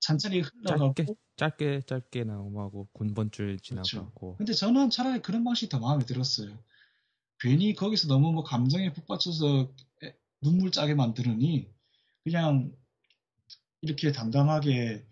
천천히 0.00 0.40
흘러가고 0.40 0.94
짧게 0.94 1.06
짧게 1.36 1.82
짧게 1.86 2.24
나오고 2.24 2.88
군번줄 2.92 3.58
지나가고. 3.60 3.92
그렇죠. 3.92 4.36
근데 4.38 4.52
저는 4.52 4.90
차라리 4.90 5.22
그런 5.22 5.44
방식이 5.44 5.68
더 5.68 5.78
마음에 5.78 6.04
들었어요. 6.04 6.58
괜히 7.40 7.74
거기서 7.74 8.08
너무 8.08 8.32
뭐 8.32 8.42
감정에 8.42 8.92
푹 8.92 9.06
빠져서 9.06 9.72
눈물 10.42 10.72
짜게 10.72 10.94
만드느니 10.94 11.68
그냥 12.24 12.72
이렇게 13.80 14.12
담담하게 14.12 15.06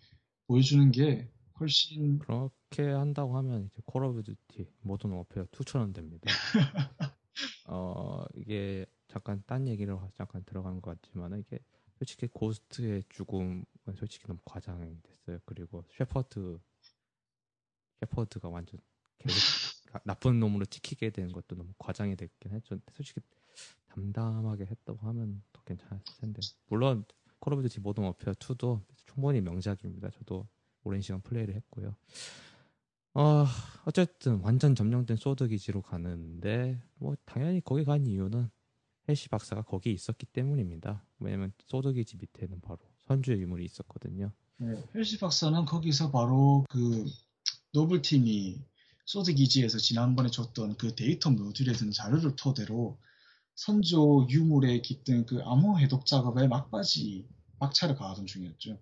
보여주는 0.47 0.91
게 0.91 1.31
훨씬 1.59 2.19
그렇게 2.19 2.83
한다고 2.91 3.37
하면 3.39 3.67
이제 3.67 3.81
콜 3.87 4.05
오브 4.05 4.23
듀티 4.23 4.69
모던 4.81 5.13
워페어 5.13 5.47
2처럼 5.47 5.95
됩니다. 5.95 6.25
어 7.69 8.25
이게 8.35 8.87
잠깐 9.09 9.43
딴 9.47 9.67
얘기를 9.69 9.97
잠깐 10.17 10.45
들어간 10.45 10.81
것 10.81 11.01
같지만 11.01 11.39
이게 11.39 11.59
솔직히 11.99 12.27
고스트의 12.27 13.05
죽음은 13.09 13.65
솔직히 13.97 14.27
너무 14.27 14.39
과장이 14.45 14.97
됐어요. 15.03 15.39
그리고 15.45 15.85
셰퍼드 15.97 16.59
셰퍼드가 18.01 18.49
완전 18.49 18.81
계속 19.19 19.37
나쁜 20.05 20.39
놈으로 20.41 20.67
찍히게 20.67 21.11
되는 21.11 21.33
것도 21.33 21.57
너무 21.57 21.73
과장이 21.79 22.17
됐긴 22.17 22.53
했죠. 22.53 22.79
솔직히 22.93 23.21
담담하게 23.89 24.67
했다고 24.67 25.07
하면 25.09 25.43
더 25.53 25.63
괜찮았을 25.63 26.05
텐데. 26.21 26.41
물론 26.69 27.05
콜 27.39 27.55
오브 27.55 27.63
듀티 27.63 27.81
모던 27.81 28.05
워페어 28.05 28.35
2도 28.35 28.83
충분히 29.07 29.41
명작입니다. 29.41 30.11
저도 30.11 30.47
오랜 30.85 31.01
시간 31.01 31.21
플레이를 31.21 31.55
했고요. 31.55 31.95
어, 33.15 33.47
어쨌든 33.87 34.41
완전 34.41 34.75
점령된 34.75 35.17
소드 35.17 35.49
기지로 35.49 35.81
가는데 35.81 36.81
뭐 36.97 37.17
당연히 37.25 37.63
거기 37.63 37.83
간 37.83 38.07
이유는 38.07 38.51
헬시 39.09 39.29
박사가 39.31 39.63
거기 39.63 39.93
있었기 39.93 40.27
때문입니다. 40.27 41.03
왜냐면 41.19 41.53
소드 41.65 41.93
기지 41.93 42.19
밑에는 42.19 42.61
바로 42.61 42.79
선조의 43.07 43.41
유물이 43.41 43.65
있었거든요. 43.65 44.33
네, 44.59 44.83
헬시 44.95 45.19
박사는 45.19 45.65
거기서 45.65 46.11
바로 46.11 46.67
그 46.69 47.07
노블 47.73 48.03
팀이 48.03 48.61
소드 49.07 49.33
기지에서 49.33 49.79
지난번에 49.79 50.29
줬던 50.29 50.77
그 50.77 50.95
데이터 50.95 51.31
모듈에 51.31 51.73
든 51.73 51.93
자료를 51.93 52.37
토대로 52.37 52.99
선조 53.57 54.27
유물에 54.29 54.83
깃든 54.83 55.27
그 55.27 55.41
암호 55.43 55.79
해독 55.79 56.07
작업에 56.07 56.47
막바지 56.47 57.27
박차를 57.59 57.97
가하던 57.97 58.27
중이었죠. 58.27 58.79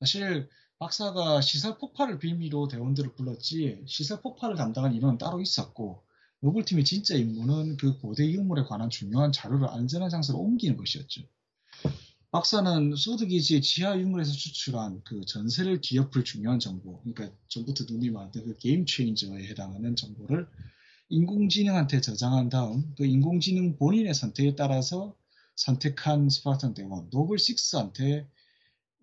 사실 0.00 0.48
박사가 0.78 1.40
시설 1.40 1.78
폭발을 1.78 2.18
빌미로 2.18 2.68
대원들을 2.68 3.14
불렀지 3.14 3.84
시설 3.86 4.20
폭발을 4.20 4.56
담당한 4.56 4.94
인원은 4.94 5.16
따로 5.16 5.40
있었고 5.40 6.04
노블팀의 6.40 6.84
진짜 6.84 7.14
임무는 7.14 7.76
그 7.78 7.98
고대 7.98 8.28
유물에 8.28 8.64
관한 8.64 8.90
중요한 8.90 9.32
자료를 9.32 9.68
안전한 9.68 10.10
장소로 10.10 10.38
옮기는 10.38 10.76
것이었죠. 10.76 11.22
박사는 12.32 12.96
소드 12.96 13.26
기지의 13.26 13.62
지하 13.62 13.98
유물에서 13.98 14.32
추출한 14.32 15.00
그 15.04 15.24
전세를 15.24 15.80
뒤엎을 15.80 16.24
중요한 16.24 16.58
정보, 16.58 17.00
그러니까 17.00 17.34
전부터 17.48 17.84
눈이 17.88 18.10
많던 18.10 18.44
그 18.44 18.58
게임 18.58 18.84
체인저에 18.84 19.46
해당하는 19.46 19.96
정보를 19.96 20.46
인공지능한테 21.08 22.00
저장한 22.00 22.48
다음 22.48 22.94
그 22.96 23.04
인공지능 23.06 23.76
본인의 23.76 24.14
선택에 24.14 24.56
따라서 24.56 25.16
선택한 25.54 26.28
스파르탄 26.28 26.74
대원 26.74 27.08
노블 27.10 27.38
6한테 27.38 28.26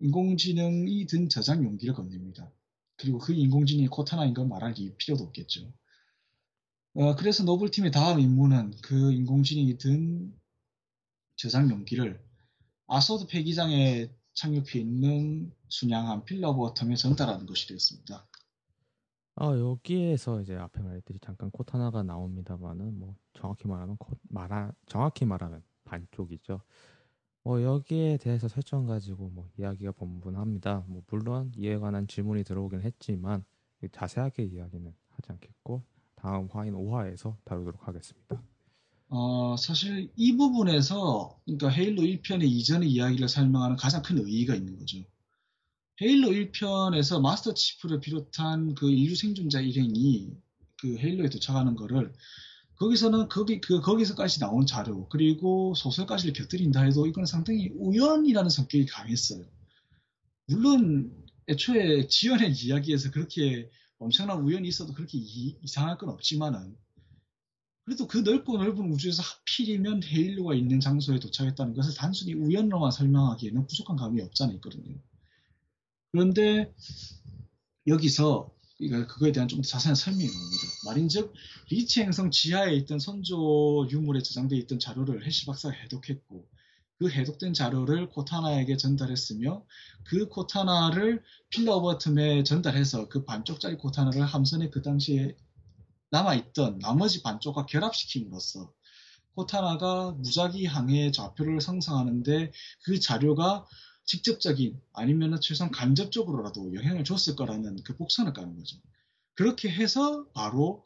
인공지능이 0.00 1.06
든 1.06 1.28
저장 1.28 1.64
용기를 1.64 1.94
건넵니다. 1.94 2.50
그리고 2.96 3.18
그 3.18 3.32
인공지능이 3.32 3.88
코타나인 3.88 4.34
건 4.34 4.48
말할 4.48 4.74
필요도 4.98 5.24
없겠죠. 5.24 5.72
어, 6.94 7.16
그래서 7.16 7.42
노블팀의 7.42 7.90
다음 7.90 8.20
임무는 8.20 8.74
그 8.82 9.12
인공지능이 9.12 9.78
든 9.78 10.32
저장 11.36 11.70
용기를 11.70 12.22
아조드 12.86 13.26
폐기장에 13.26 14.10
착륙해 14.34 14.78
있는 14.78 15.52
순양함 15.68 16.24
필러 16.24 16.54
오브 16.54 16.74
어텀에 16.74 16.96
전달하는 16.96 17.46
것이 17.46 17.66
되었습니다. 17.66 18.28
아, 19.36 19.46
여기에서 19.58 20.40
이제 20.40 20.54
앞에 20.54 20.80
말했듯이 20.80 21.18
잠깐 21.20 21.50
코타나가 21.50 22.02
나옵니다만은 22.02 22.98
뭐 22.98 23.16
정확히 23.32 23.66
말하면 23.66 23.96
코, 23.96 24.16
말하, 24.28 24.72
정확히 24.86 25.24
말하면 25.24 25.62
반쪽이죠. 25.84 26.60
뭐 27.42 27.62
여기에 27.62 28.18
대해서 28.18 28.48
설정 28.48 28.86
가지고 28.86 29.28
뭐 29.30 29.50
이야기가 29.58 29.92
분분합니다. 29.92 30.84
뭐 30.86 31.02
물론 31.08 31.52
이에 31.56 31.76
관한 31.78 32.06
질문이 32.06 32.44
들어오긴 32.44 32.82
했지만 32.82 33.44
자세하게 33.92 34.44
이야기는 34.44 34.94
하지 35.10 35.32
않겠고 35.32 35.82
다음 36.14 36.48
화인 36.50 36.74
5화에서 36.74 37.36
다루도록 37.44 37.86
하겠습니다. 37.86 38.40
어, 39.08 39.56
사실 39.58 40.10
이 40.16 40.36
부분에서 40.36 41.38
그러니까 41.44 41.68
헤일로 41.68 42.02
1편의 42.02 42.44
이전의 42.44 42.90
이야기를 42.90 43.28
설명하는 43.28 43.76
가장 43.76 44.02
큰 44.02 44.18
의의가 44.18 44.54
있는 44.54 44.78
거죠. 44.78 44.98
헤일로 46.02 46.28
1편에서 46.30 47.20
마스터 47.20 47.54
치프를 47.54 48.00
비롯한 48.00 48.74
그 48.74 48.90
인류 48.90 49.14
생존자 49.14 49.60
일행이 49.60 50.32
그 50.80 50.96
헤일로에 50.96 51.28
도착하는 51.28 51.76
거를 51.76 52.12
거기서는 52.76 53.28
거기 53.28 53.60
그 53.60 53.80
거기서까지 53.80 54.40
나온 54.40 54.66
자료 54.66 55.08
그리고 55.08 55.72
소설까지를 55.76 56.32
곁들인다 56.32 56.82
해도 56.82 57.06
이건 57.06 57.26
상당히 57.26 57.70
우연이라는 57.76 58.50
성격이 58.50 58.86
강했어요. 58.86 59.44
물론 60.46 61.14
애초에 61.48 62.08
지연의 62.08 62.52
이야기에서 62.52 63.12
그렇게 63.12 63.70
엄청난 63.98 64.40
우연이 64.40 64.66
있어도 64.66 64.92
그렇게 64.92 65.18
이, 65.18 65.56
이상할 65.62 65.96
건 65.96 66.08
없지만은 66.08 66.76
그래도 67.84 68.08
그 68.08 68.18
넓고 68.18 68.56
넓은 68.56 68.90
우주에서 68.92 69.22
하필이면 69.22 70.02
헤일로가 70.02 70.54
있는 70.54 70.80
장소에 70.80 71.20
도착했다는 71.20 71.74
것을 71.74 71.94
단순히 71.94 72.34
우연으로만 72.34 72.90
설명하기에는 72.90 73.66
부족한 73.68 73.96
감이 73.96 74.20
없잖아 74.22 74.52
있거든요. 74.54 74.98
그런데 76.14 76.72
여기서 77.88 78.48
그거에 78.78 79.32
대한 79.32 79.48
좀 79.48 79.62
더 79.62 79.68
자세한 79.68 79.96
설명이 79.96 80.26
나옵니다. 80.26 80.62
말인즉 80.86 81.34
리치 81.70 82.02
행성 82.02 82.30
지하에 82.30 82.72
있던 82.76 83.00
선조 83.00 83.84
유물에 83.90 84.22
저장되어 84.22 84.56
있던 84.60 84.78
자료를 84.78 85.26
해시 85.26 85.44
박사가 85.44 85.74
해독했고 85.74 86.48
그 87.00 87.10
해독된 87.10 87.52
자료를 87.52 88.10
코타나에게 88.10 88.76
전달했으며 88.76 89.64
그 90.04 90.28
코타나를 90.28 91.24
필러 91.48 91.78
오버틈에 91.78 92.44
전달해서 92.44 93.08
그 93.08 93.24
반쪽짜리 93.24 93.76
코타나를 93.76 94.24
함선에 94.24 94.70
그 94.70 94.82
당시에 94.82 95.36
남아있던 96.10 96.78
나머지 96.78 97.24
반쪽과 97.24 97.66
결합시킴으로써 97.66 98.72
코타나가 99.34 100.12
무작위 100.12 100.66
항해 100.66 101.10
좌표를 101.10 101.60
상상하는데 101.60 102.52
그 102.84 103.00
자료가 103.00 103.66
직접적인 104.04 104.80
아니면 104.92 105.40
최소한 105.40 105.70
간접적으로라도 105.70 106.74
영향을 106.74 107.04
줬을 107.04 107.36
거라는 107.36 107.82
그 107.84 107.96
복선을 107.96 108.32
까는 108.32 108.56
거죠. 108.56 108.76
그렇게 109.34 109.68
해서 109.68 110.26
바로 110.32 110.84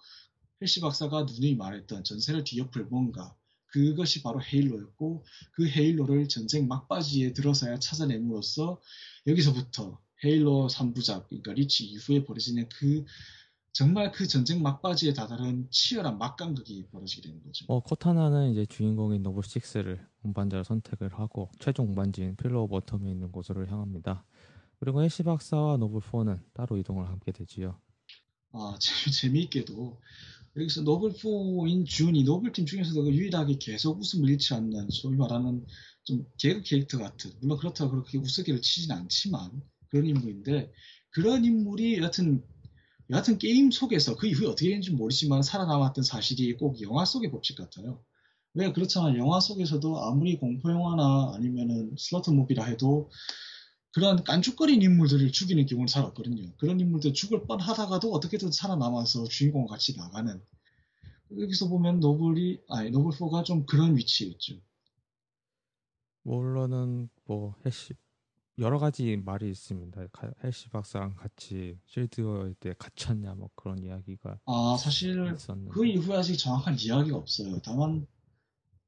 헬시 0.60 0.80
박사가 0.80 1.24
누누이 1.24 1.56
말했던 1.56 2.04
전세를 2.04 2.44
뒤엎을 2.44 2.86
뭔가 2.86 3.36
그것이 3.66 4.22
바로 4.22 4.40
헤일로였고 4.42 5.24
그 5.52 5.68
헤일로를 5.68 6.28
전쟁 6.28 6.66
막바지에 6.68 7.32
들어서야 7.34 7.78
찾아냄으로써 7.78 8.80
여기서부터 9.26 10.00
헤일로 10.24 10.68
3부작 10.68 11.28
그러니까 11.28 11.52
리치 11.52 11.84
이후에 11.84 12.24
벌어지는 12.24 12.68
그 12.70 13.04
정말 13.72 14.10
그 14.10 14.26
전쟁 14.26 14.62
막바지에 14.62 15.12
다다른 15.12 15.68
치열한 15.70 16.18
막강극이 16.18 16.88
벌어지게 16.90 17.22
되는 17.22 17.42
거죠. 17.42 17.64
어, 17.68 17.80
코타나는 17.80 18.52
이제 18.52 18.66
주인공인 18.66 19.22
노블 19.22 19.42
6를 19.42 20.04
운반자로 20.22 20.64
선택을 20.64 21.14
하고 21.14 21.50
최종 21.60 21.88
운반지인 21.88 22.36
필러 22.36 22.64
오브 22.64 22.78
어텀에 22.80 23.06
있는 23.06 23.30
곳으로 23.30 23.66
향합니다. 23.66 24.24
그리고 24.80 25.02
헬시 25.02 25.22
박사와 25.22 25.76
노블 25.76 26.00
4는 26.00 26.40
따로 26.54 26.76
이동을 26.76 27.08
하게 27.08 27.32
되지요. 27.32 27.78
아, 28.52 28.78
재미있게도 29.20 30.00
여기서 30.56 30.82
노블 30.82 31.12
4인 31.12 31.86
준이 31.86 32.24
노블팀 32.24 32.66
중에서도 32.66 33.04
그 33.04 33.12
유일하게 33.12 33.58
계속 33.58 34.00
웃음을 34.00 34.28
잃지 34.30 34.54
않는 34.54 34.88
소위 34.90 35.16
말하는 35.16 35.64
좀 36.04 36.24
개그 36.38 36.62
캐릭터 36.62 36.98
같은 36.98 37.30
물론 37.40 37.58
그렇다고 37.58 37.90
그렇게 37.90 38.18
우스개를 38.18 38.62
치진 38.62 38.90
않지만 38.92 39.62
그런 39.88 40.06
인물인데 40.06 40.72
그런 41.10 41.44
인물이 41.44 41.98
여하튼 41.98 42.42
여하튼 43.10 43.38
게임 43.38 43.70
속에서 43.70 44.16
그 44.16 44.26
이후에 44.26 44.46
어떻게 44.46 44.68
되는지 44.68 44.90
모르지만 44.90 45.42
살아남았던 45.42 46.04
사실이 46.04 46.56
꼭 46.58 46.80
영화 46.82 47.04
속의 47.04 47.30
법칙 47.30 47.56
같아요. 47.56 48.02
왜 48.54 48.72
그렇잖아. 48.72 49.16
영화 49.16 49.40
속에서도 49.40 50.04
아무리 50.04 50.36
공포 50.36 50.70
영화나 50.70 51.32
아니면은 51.34 51.94
슬러터 51.96 52.32
무비라 52.32 52.64
해도 52.64 53.10
그런 53.92 54.22
깐죽거린 54.24 54.82
인물들을 54.82 55.32
죽이는 55.32 55.64
경우는 55.66 55.86
잘 55.86 56.04
없거든요. 56.04 56.52
그런 56.58 56.78
인물들 56.80 57.14
죽을 57.14 57.46
뻔 57.46 57.60
하다가도 57.60 58.12
어떻게든 58.12 58.52
살아남아서 58.52 59.24
주인공과 59.24 59.74
같이 59.74 59.96
나가는. 59.96 60.42
여기서 61.38 61.68
보면 61.68 62.00
노블이 62.00 62.60
아니 62.68 62.90
노블 62.90 63.12
4가 63.12 63.44
좀 63.44 63.64
그런 63.66 63.96
위치였죠. 63.96 64.60
물론은 66.22 67.08
뭐 67.24 67.54
헬시 67.64 67.94
여러 68.58 68.78
가지 68.78 69.16
말이 69.16 69.48
있습니다. 69.50 70.00
헬시 70.42 70.68
박사랑 70.70 71.14
같이 71.14 71.78
실드 71.86 72.54
월드에 72.54 72.74
갇혔냐 72.76 73.34
뭐 73.34 73.50
그런 73.54 73.78
이야기가 73.82 74.40
아 74.46 74.76
사실 74.78 75.32
있었는데. 75.32 75.70
그 75.70 75.86
이후에 75.86 76.16
아직 76.16 76.36
정확한 76.36 76.76
이야기가 76.78 77.16
없어요. 77.16 77.60
다만 77.64 78.06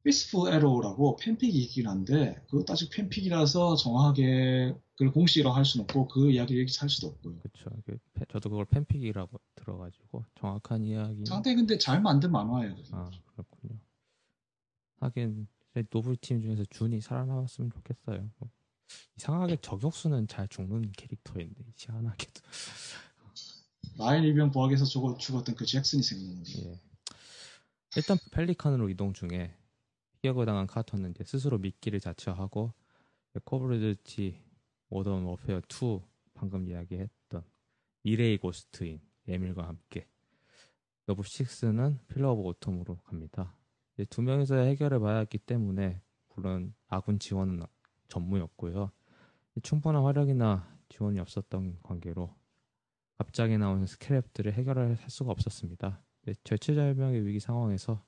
피스프 0.02 0.48
에로라고 0.48 1.16
팬픽이 1.16 1.56
있긴 1.64 1.86
한데 1.86 2.42
그것도 2.50 2.72
아직 2.72 2.90
팬픽이라서 2.90 3.76
정확하게 3.76 4.74
그걸 4.94 5.12
공식이라고 5.12 5.54
할 5.54 5.64
수는 5.64 5.84
없고 5.84 6.08
그 6.08 6.32
이야기를 6.32 6.62
얘기할 6.62 6.88
수도 6.88 7.08
없고요. 7.08 7.38
그렇죠. 7.38 7.70
저도 8.28 8.50
그걸 8.50 8.64
팬픽이라고 8.64 9.38
들어가지고 9.54 10.24
정확한 10.34 10.84
이야기. 10.84 11.24
상당히 11.26 11.56
근데 11.56 11.78
잘 11.78 12.00
만든 12.00 12.32
만화예요. 12.32 12.74
아 12.92 13.08
그렇군요. 13.26 13.78
하긴 15.00 15.46
노블 15.90 16.16
팀 16.16 16.40
중에서 16.40 16.64
준이 16.70 17.00
살아남았으면 17.00 17.70
좋겠어요. 17.70 18.28
뭐 18.90 19.12
이상하게 19.16 19.56
저격수는 19.60 20.28
잘 20.28 20.48
죽는 20.48 20.92
캐릭터인데 20.92 21.64
희한하게도 21.76 22.40
라인 23.98 24.24
일병 24.24 24.50
부학에서 24.50 24.84
죽어, 24.84 25.16
죽었던 25.16 25.54
그 25.54 25.66
잭슨이 25.66 26.02
생각나는데 26.02 26.70
예. 26.70 26.80
일단 27.96 28.16
펠리칸으로 28.32 28.88
이동 28.88 29.12
중에 29.12 29.54
피격을 30.12 30.46
당한 30.46 30.66
카터는 30.66 31.10
이제 31.10 31.24
스스로 31.24 31.58
미끼를 31.58 32.00
자처하고 32.00 32.72
Call 33.44 33.82
of 33.82 34.01
Duty 34.01 34.38
Modern 34.88 35.24
Warfare 35.24 35.62
2 35.68 36.00
방금 36.34 36.68
이야기했던 36.68 37.44
미래의 38.02 38.38
고스트인 38.38 39.00
에밀과 39.28 39.66
함께 39.66 40.06
Noble 41.06 41.22
6는 41.22 41.98
Pillar 42.06 42.32
of 42.32 42.42
Autumn으로 42.42 42.96
갑니다. 43.04 43.54
두 44.08 44.22
명이서 44.22 44.56
해결을 44.56 45.00
봐야 45.00 45.18
했기 45.18 45.38
때문에 45.38 46.00
물론 46.34 46.74
아군 46.86 47.18
지원은 47.18 47.62
전무였고요. 48.10 48.90
충분한 49.62 50.02
화력이나 50.02 50.68
지원이 50.90 51.18
없었던 51.20 51.78
관계로 51.82 52.34
갑자기 53.16 53.56
나오는 53.56 53.84
Scarab들을 53.84 54.52
해결할 54.52 54.96
수가 55.08 55.30
없었습니다. 55.30 56.00
절체절명의 56.44 57.24
위기 57.26 57.40
상황에서 57.40 58.02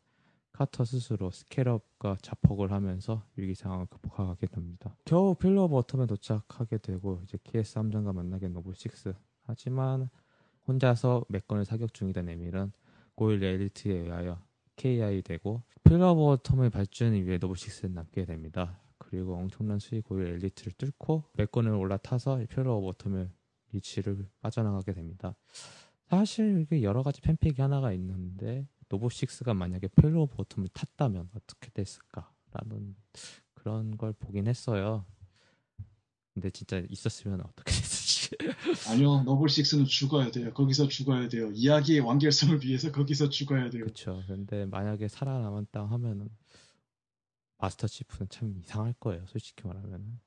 카터 0.53 0.85
스스로 0.85 1.31
Scarab과 1.31 2.17
자폭을 2.21 2.73
하면서 2.73 3.25
위기 3.37 3.55
상황을 3.55 3.87
극복하게 3.87 4.47
됩니다. 4.49 4.95
겨우 5.05 5.35
Pillar 5.35 5.67
of 5.69 5.77
Autumn에 5.77 6.07
도착하게 6.07 6.79
되고 6.79 7.21
이제 7.25 7.39
키스 7.43 7.79
함장과 7.79 8.13
만나게 8.13 8.49
Noble 8.49 8.75
6 8.75 9.15
하지만 9.45 10.11
혼자서 10.69 11.25
MAC 11.29 11.49
gun을 11.49 11.65
사격 11.65 11.95
중이던 11.95 12.29
에밀은 12.29 12.73
고위 13.15 13.43
엘리트에 13.43 13.93
의하여 13.93 14.41
KIA 14.77 15.23
되고 15.23 15.63
Pillar 15.85 16.15
of 16.15 16.26
Autumn의 16.26 16.71
발진을 16.71 17.27
위해 17.27 17.39
Noble 17.39 17.57
6는 17.57 17.93
남게 17.93 18.27
됩니다. 18.27 18.79
그리고 19.13 19.37
엄청난 19.37 19.79
수의 19.79 20.05
고위 20.05 20.27
엘리트를 20.27 20.73
뚫고 20.73 21.25
MAC 21.35 21.47
gun을 21.47 21.71
올라타서 21.71 22.47
Pillar 22.49 22.81
of 22.81 22.90
Autumn을 22.90 23.29
리치를 23.73 24.27
빠져나가게 24.41 24.95
됩니다. 24.95 25.37
사실 26.09 26.63
이게 26.63 26.83
여러 26.83 27.03
가지 27.03 27.21
팬픽이 27.21 27.61
하나가 27.61 27.93
있는데 27.93 28.67
Noble 28.89 29.21
Six가 29.21 29.53
만약에 29.53 29.89
Pillar 29.89 30.27
of 30.27 30.35
Autumn을 30.35 30.73
탔다면 30.73 31.29
어떻게 31.35 31.69
됐을까라는 31.73 32.97
그런 33.53 33.99
걸 33.99 34.15
보긴 34.15 34.47
했어요. 34.47 35.05
근데 36.33 36.49
진짜 36.49 36.83
있었으면 36.89 37.43
어떻게 37.43 37.71
됐을지. 37.71 38.31
아니요, 38.89 39.25
Noble 39.25 39.50
Six는 39.50 39.85
죽어야 39.85 40.31
돼요. 40.31 40.55
거기서 40.55 40.89
죽어야 40.89 41.29
돼요. 41.29 41.51
이야기의 41.53 42.01
완결성을 42.01 42.65
위해서 42.65 42.91
거기서 42.91 43.29
죽어야 43.29 43.69
돼요. 43.69 43.85
그렇죠. 43.85 44.23
근데 44.27 44.65
만약에 44.65 45.07
살아남았다 45.09 45.85
하면은 45.85 46.31
Master 47.63 47.87
Chief는 47.87 48.29
참 48.29 48.57
이상할 48.57 48.93
거예요. 48.95 49.25
솔직히 49.29 49.69
말하면. 49.69 50.19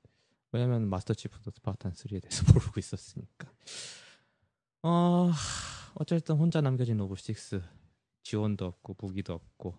왜냐면 0.54 0.88
Master 0.88 1.14
Chief도 1.14 1.52
스파르탄 1.52 1.92
3에 1.92 2.22
대해서 2.22 2.46
모르고 2.54 2.80
있었으니까. 2.80 3.52
어, 4.84 5.32
어쨌든 5.96 6.38
혼자 6.38 6.62
남겨진 6.62 6.98
오브6 6.98 7.62
지원도 8.24 8.66
없고 8.66 8.96
무기도 8.98 9.34
없고 9.34 9.78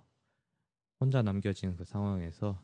혼자 1.00 1.22
남겨진 1.22 1.76
그 1.76 1.86
상황에서 1.86 2.62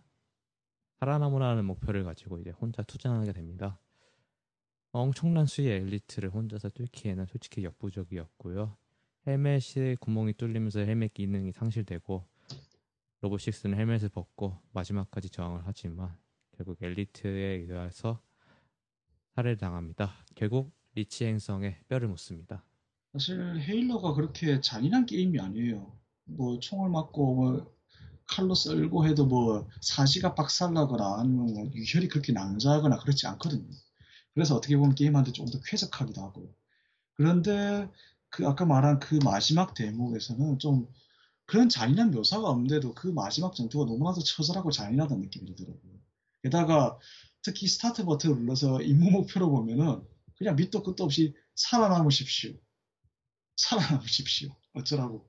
살아남으라는 1.00 1.64
목표를 1.64 2.04
가지고 2.04 2.38
이제 2.38 2.50
혼자 2.50 2.82
투쟁하게 2.82 3.32
됩니다. 3.32 3.80
엄청난 4.90 5.46
수의 5.46 5.80
엘리트를 5.80 6.28
혼자서 6.28 6.68
뚫기에는 6.68 7.24
솔직히 7.24 7.64
역부족이었고요. 7.64 8.76
헬멧이 9.26 9.96
구멍이 10.00 10.34
뚫리면서 10.34 10.80
헬멧 10.80 11.14
기능이 11.14 11.52
상실되고 11.52 12.26
로봇6는 13.22 13.76
헬멧을 13.76 14.08
벗고 14.08 14.58
마지막까지 14.72 15.30
저항을 15.30 15.62
하지만 15.64 16.16
결국 16.56 16.82
엘리트에 16.82 17.64
의해서 17.68 18.20
살해를 19.34 19.56
당합니다. 19.56 20.12
결국 20.34 20.72
리치 20.94 21.24
행성에 21.24 21.78
뼈를 21.88 22.08
묻습니다. 22.08 22.64
사실 23.12 23.60
헤일러가 23.60 24.14
그렇게 24.14 24.60
잔인한 24.60 25.06
게임이 25.06 25.38
아니에요. 25.38 25.96
뭐 26.24 26.58
총을 26.58 26.90
맞고 26.90 27.34
뭐 27.34 27.74
칼로 28.26 28.54
썰고 28.54 29.06
해도 29.06 29.26
뭐 29.26 29.68
사지가 29.80 30.34
박살나거나 30.34 31.20
아니면 31.20 31.54
뭐 31.54 31.70
유혈이 31.74 32.08
그렇게 32.08 32.32
낭자하거나 32.32 32.98
그렇지 32.98 33.26
않거든요. 33.28 33.70
그래서 34.34 34.56
어떻게 34.56 34.76
보면 34.76 34.94
게임한테 34.94 35.32
좀더 35.32 35.60
쾌적하기도 35.64 36.20
하고. 36.22 36.52
그런데 37.14 37.88
그 38.30 38.46
아까 38.48 38.64
말한 38.64 38.98
그 38.98 39.18
마지막 39.22 39.74
대목에서는 39.74 40.58
좀 40.58 40.88
그런 41.46 41.68
잔인한 41.68 42.10
묘사가 42.10 42.48
없는데도 42.48 42.94
그 42.94 43.08
마지막 43.08 43.54
전투가 43.54 43.84
너무나도 43.84 44.22
처절하고 44.22 44.70
잔인하다는 44.70 45.22
느낌이 45.22 45.46
들더라고요. 45.46 45.92
게다가 46.42 46.98
특히 47.42 47.66
스타트 47.66 48.04
버튼을 48.04 48.38
눌러서 48.38 48.82
임무 48.82 49.10
목표로 49.10 49.50
보면은 49.50 50.02
그냥 50.36 50.56
밑도 50.56 50.82
끝도 50.82 51.04
없이 51.04 51.34
살아남으십시오. 51.54 52.54
살아남으십시오. 53.56 54.54
어쩌라고. 54.72 55.28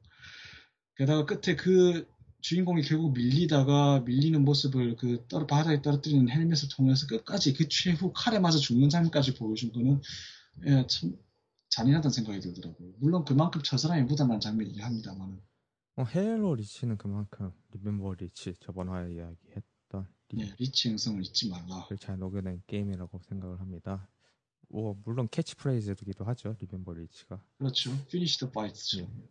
게다가 0.96 1.26
끝에 1.26 1.56
그 1.56 2.08
주인공이 2.42 2.82
결국 2.84 3.14
밀리다가 3.14 4.02
밀리는 4.02 4.44
모습을 4.44 4.98
그 4.98 5.26
떨어 5.30 5.48
바다에 5.48 5.82
떨어뜨리는 5.82 6.30
헬멧을 6.30 6.70
통해서 6.70 7.08
끝까지 7.08 7.54
그 7.54 7.68
최후 7.70 8.12
칼에 8.14 8.38
맞아 8.38 8.58
죽는 8.58 8.90
장면까지 8.90 9.36
보여준 9.36 9.72
거는 9.72 10.02
예, 10.68 10.86
참 10.88 11.18
잔인하다는 11.70 12.12
생각이 12.12 12.40
들더라고요. 12.42 12.94
물론 13.00 13.26
그만큼 13.26 13.62
처절함이 13.64 14.04
묻어난 14.04 14.40
장면이긴 14.40 14.84
합니다만은. 14.84 15.42
어, 15.96 16.04
Halo 16.04 16.56
Reach는 16.56 16.98
그만큼 16.98 17.52
Remember 17.72 18.14
Reach 18.16 18.56
저번 18.60 18.90
화에 18.90 19.14
이야기했던 19.14 20.08
리, 20.30 20.38
네, 20.38 20.56
리치 20.58 20.90
행성을 20.90 21.22
잊지 21.22 21.50
말라. 21.50 21.88
잘 22.00 22.18
녹여낸 22.18 22.64
게임이라고 22.66 23.20
생각을 23.20 23.60
합니다. 23.60 24.10
뭐 24.70 25.00
물론 25.06 25.28
캐치프레이즈이기도 25.30 26.26
하죠 26.26 26.56
Remember 26.60 26.94
Reach가. 26.94 27.40
그렇죠. 27.60 27.92
Finish 28.08 28.40
the 28.40 28.50
Fight죠. 28.50 29.02
네. 29.02 29.30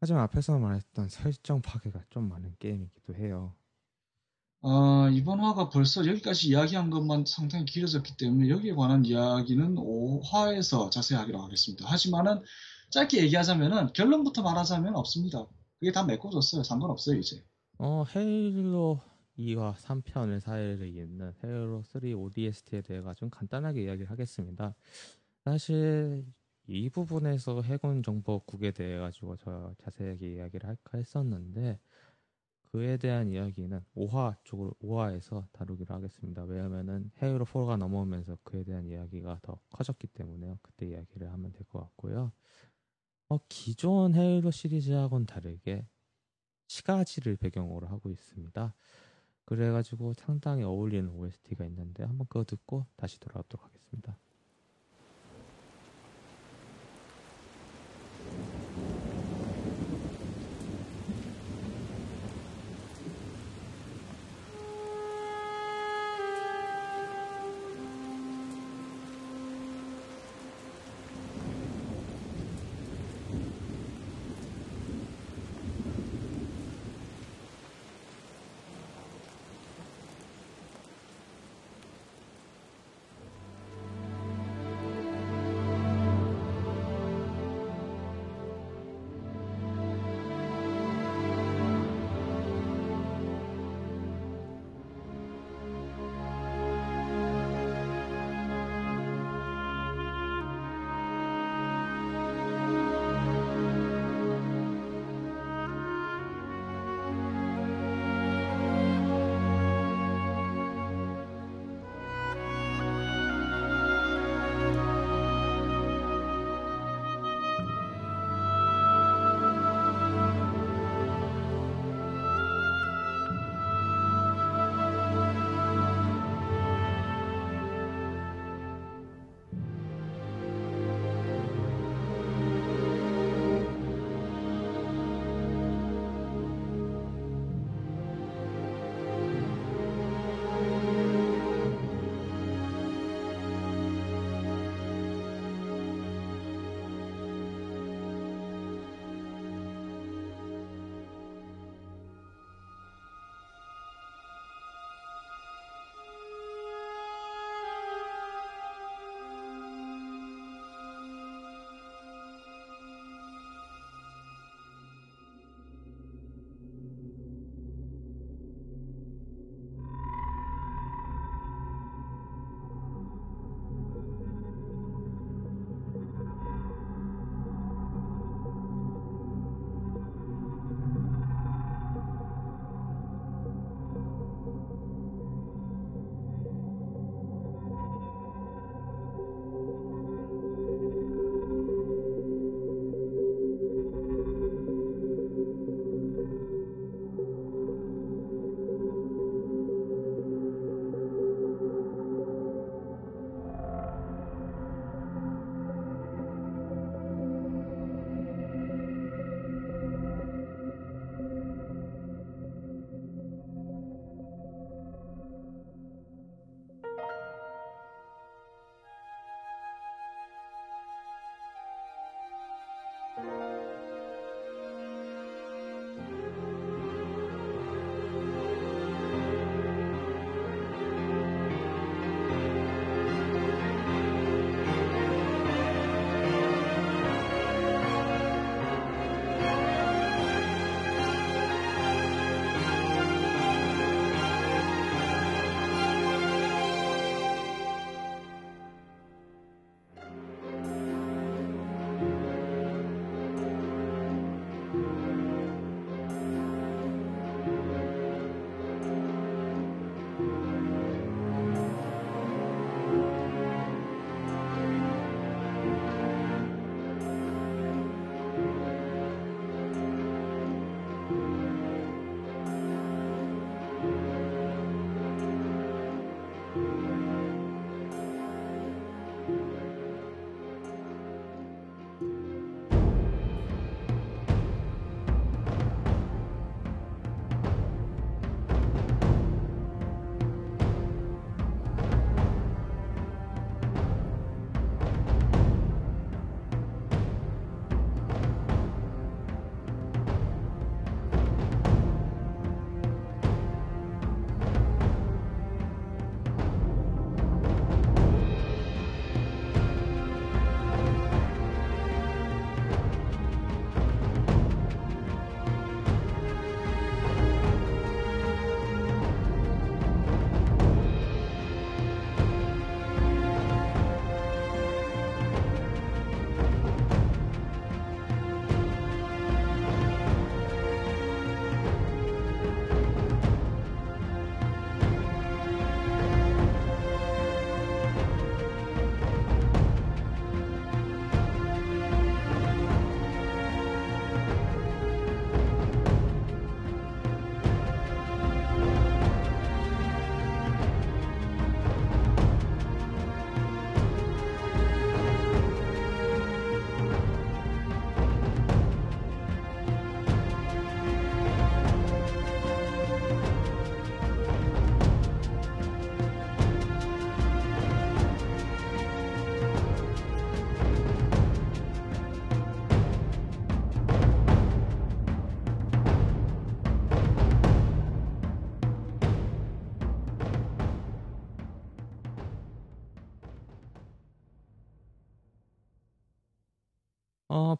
하지만 0.00 0.22
앞에서 0.24 0.58
말했던 0.58 1.08
설정 1.08 1.62
파괴가 1.62 2.04
좀 2.10 2.28
많은 2.28 2.56
게임이기도 2.58 3.14
해요. 3.14 3.54
아, 4.62 5.10
이번 5.12 5.40
화가 5.40 5.70
벌써 5.70 6.06
여기까지 6.06 6.48
이야기한 6.48 6.90
것만 6.90 7.24
상당히 7.26 7.64
길어졌기 7.64 8.18
때문에 8.18 8.50
여기에 8.50 8.74
관한 8.74 9.06
이야기는 9.06 9.76
5화에서 9.76 10.90
자세히 10.90 11.18
하기로 11.18 11.40
하겠습니다. 11.42 11.86
하지만은 11.88 12.42
짧게 12.90 13.22
얘기하자면은 13.22 13.94
결론부터 13.94 14.42
말하자면 14.42 14.96
없습니다. 14.96 15.46
그게 15.80 15.92
다 15.92 16.04
메꿔줬어요. 16.04 16.62
상관없어요, 16.62 17.16
이제. 17.18 17.42
어, 17.78 18.04
헤일로 18.14 19.00
2와 19.38 19.74
3편을 19.74 20.40
사이를 20.40 20.86
잇는 20.86 21.32
헤일로 21.42 21.82
3 21.84 22.02
ODST에 22.14 22.82
대해 22.82 23.02
좀 23.16 23.30
간단하게 23.30 23.84
이야기를 23.84 24.10
하겠습니다. 24.10 24.74
사실 25.44 26.26
이 26.66 26.90
부분에서 26.90 27.62
해군 27.62 28.02
정보국에 28.02 28.72
대해 28.72 28.98
가지고 28.98 29.36
저 29.36 29.74
자세하게 29.78 30.34
이야기를 30.34 30.68
할까 30.68 30.98
했었는데 30.98 31.80
그에 32.64 32.98
대한 32.98 33.30
이야기는 33.30 33.80
5화 33.96 34.36
쪽으로 34.44 34.74
5화에서 34.82 35.46
다루기로 35.52 35.94
하겠습니다. 35.94 36.44
왜냐면은 36.44 37.10
헤일로 37.22 37.46
4가 37.46 37.78
넘어오면서 37.78 38.36
그에 38.44 38.62
대한 38.62 38.86
이야기가 38.86 39.40
더 39.42 39.58
커졌기 39.70 40.08
때문에요. 40.08 40.58
그때 40.62 40.86
이야기를 40.86 41.32
하면 41.32 41.50
될 41.52 41.64
것 41.66 41.80
같고요. 41.80 42.32
어, 43.30 43.38
기존 43.48 44.16
헤일로 44.16 44.50
시리즈하고는 44.50 45.24
다르게 45.24 45.86
시가지를 46.66 47.36
배경으로 47.36 47.86
하고 47.86 48.10
있습니다. 48.10 48.74
그래가지고 49.44 50.14
상당히 50.14 50.64
어울리는 50.64 51.08
OST가 51.08 51.64
있는데 51.66 52.02
한번 52.02 52.26
그거 52.28 52.44
듣고 52.44 52.86
다시 52.96 53.20
돌아오도록 53.20 53.64
하겠습니다. 53.64 54.18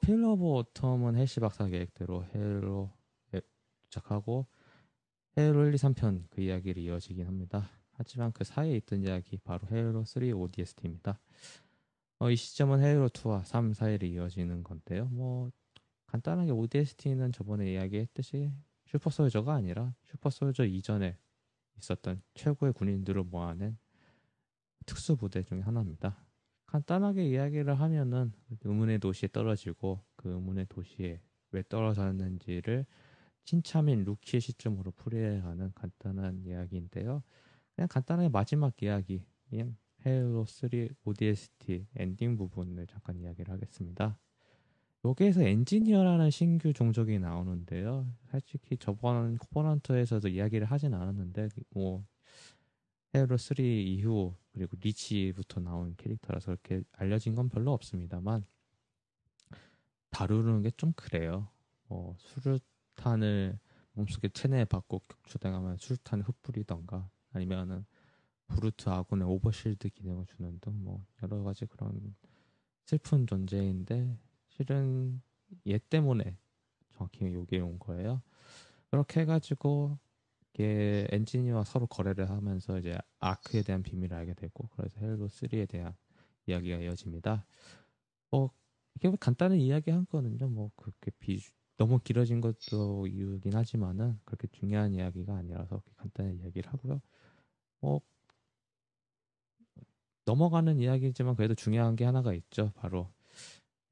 Pillar 0.01 0.33
of 0.33 0.43
Autumn은 0.73 1.17
헬시 1.17 1.41
박사 1.41 1.67
계획대로 1.67 2.25
Halo에 2.35 3.41
도착하고 3.85 4.47
Halo 5.39 5.67
1, 5.67 5.75
2, 5.75 5.77
3편 5.77 6.25
그 6.31 6.41
이야기를 6.41 6.83
이어지긴 6.83 7.27
합니다. 7.27 7.71
하지만 7.93 8.33
그 8.33 8.45
사이에 8.45 8.77
있던 8.77 9.03
이야기 9.03 9.37
바로 9.39 9.69
Halo 9.71 10.05
3 10.05 10.23
ODST입니다. 10.33 11.21
어, 12.19 12.31
이 12.31 12.37
시점은 12.37 12.83
Halo 12.83 13.11
2와 13.11 13.45
3 13.45 13.75
사이를 13.75 14.09
이어지는 14.09 14.65
건데요. 14.65 15.07
뭐 15.07 15.51
간단하게 16.07 16.51
ODST는 16.51 17.33
저번에 17.33 17.73
이야기했듯이 17.73 18.53
super 18.87 19.11
soldier가 19.11 19.55
아니라 19.55 19.95
super 20.05 20.30
soldier 20.30 20.65
이전에 20.65 21.17
있었던 21.79 22.23
최고의 22.35 22.73
군인들을 22.73 23.23
모아낸 23.25 23.79
특수부대 24.87 25.45
중의 25.45 25.63
하나입니다. 25.63 26.25
간단하게 26.71 27.29
이야기를 27.29 27.81
하면은 27.81 28.33
의문의 28.63 29.01
도시에 29.01 29.29
떨어지고 29.33 30.05
그 30.15 30.31
의문의 30.31 30.67
도시에 30.69 31.21
왜 31.51 31.65
떨어졌는지를 31.69 32.87
신참인 33.43 34.05
루키의 34.05 34.41
시점으로 34.41 34.93
풀이해가는 34.93 35.73
간단한 35.75 36.45
이야기인데요. 36.45 37.25
그냥 37.75 37.89
간단하게 37.89 38.29
마지막 38.29 38.81
이야기, 38.81 39.25
Halo 40.07 40.45
3 40.47 40.71
ODST 41.05 41.89
엔딩 41.97 42.37
부분을 42.37 42.87
잠깐 42.87 43.19
이야기를 43.19 43.53
하겠습니다. 43.53 44.17
여기에서 45.05 45.43
엔지니어라는 45.43 46.31
신규 46.31 46.73
종족이 46.73 47.19
나오는데요. 47.19 48.07
솔직히 48.31 48.77
저번 48.77 49.39
Covenant에서도 49.39 50.29
이야기를 50.29 50.67
하진 50.67 50.95
않았는데 50.95 51.49
뭐 51.71 52.05
Halo 53.15 53.37
3 53.37 53.59
이후 53.61 54.37
그리고 54.53 54.77
리치부터 54.81 55.61
나온 55.61 55.95
캐릭터라서 55.97 56.47
그렇게 56.57 56.83
알려진 56.93 57.35
건 57.35 57.49
별로 57.49 57.73
없습니다만 57.73 58.45
다루는 60.11 60.63
게 60.63 60.71
좀 60.77 60.93
그래요. 60.95 61.49
뭐 61.89 62.15
수류탄을 62.19 63.59
몸속에 63.93 64.29
체내에 64.29 64.65
받고 64.65 65.01
격추당하면 65.09 65.77
수류탄을 65.79 66.25
흩뿌리던가 66.29 67.11
아니면은 67.33 67.85
Brute 68.49 68.89
아군의 68.91 69.27
overshield 69.29 69.91
기능을 69.91 70.27
주는 70.27 70.59
등 70.61 70.73
뭐 70.85 71.05
여러 71.23 71.43
가지 71.43 71.67
그런 71.67 72.15
슬픈 72.87 73.27
존재인데 73.27 74.19
실은 74.49 75.23
얘 75.67 75.79
때문에 75.79 76.37
정확히 76.93 77.33
요게 77.33 77.61
온 77.61 77.79
거예요. 77.79 78.23
그렇게 78.91 79.21
해가지고 79.23 79.99
이게 80.53 81.07
엔지니어와 81.11 81.65
서로 81.65 81.87
거래를 81.87 82.31
하면서 82.31 82.79
이제 82.79 82.99
아크에 83.19 83.63
대한 83.63 83.83
비밀을 83.83 84.17
알게 84.17 84.35
되고 84.35 84.69
그래서 84.77 84.99
Halo 85.01 85.29
3에 85.29 85.69
대한 85.69 85.95
이야기가 86.47 86.79
이어집니다. 86.79 87.47
뭐 88.31 88.51
이게 88.97 89.11
간단한 89.19 89.59
이야기 89.59 89.91
한 89.91 90.07
거는요. 90.07 90.49
뭐 90.49 90.71
그렇게 90.77 91.11
비 91.19 91.41
너무 91.77 91.99
길어진 91.99 92.41
것도 92.41 93.07
이유긴 93.07 93.55
하지만은 93.55 94.19
그렇게 94.25 94.49
중요한 94.49 94.95
이야기가 94.95 95.35
아니라서 95.35 95.83
간단한 95.97 96.39
이야기를 96.41 96.73
하고요. 96.73 97.01
뭐 97.81 98.01
넘어가는 100.27 100.79
이야기지만 100.79 101.37
그래도 101.37 101.55
중요한 101.55 101.97
게 101.97 102.05
하나가 102.05 102.35
있죠. 102.35 102.73
바로 102.77 103.11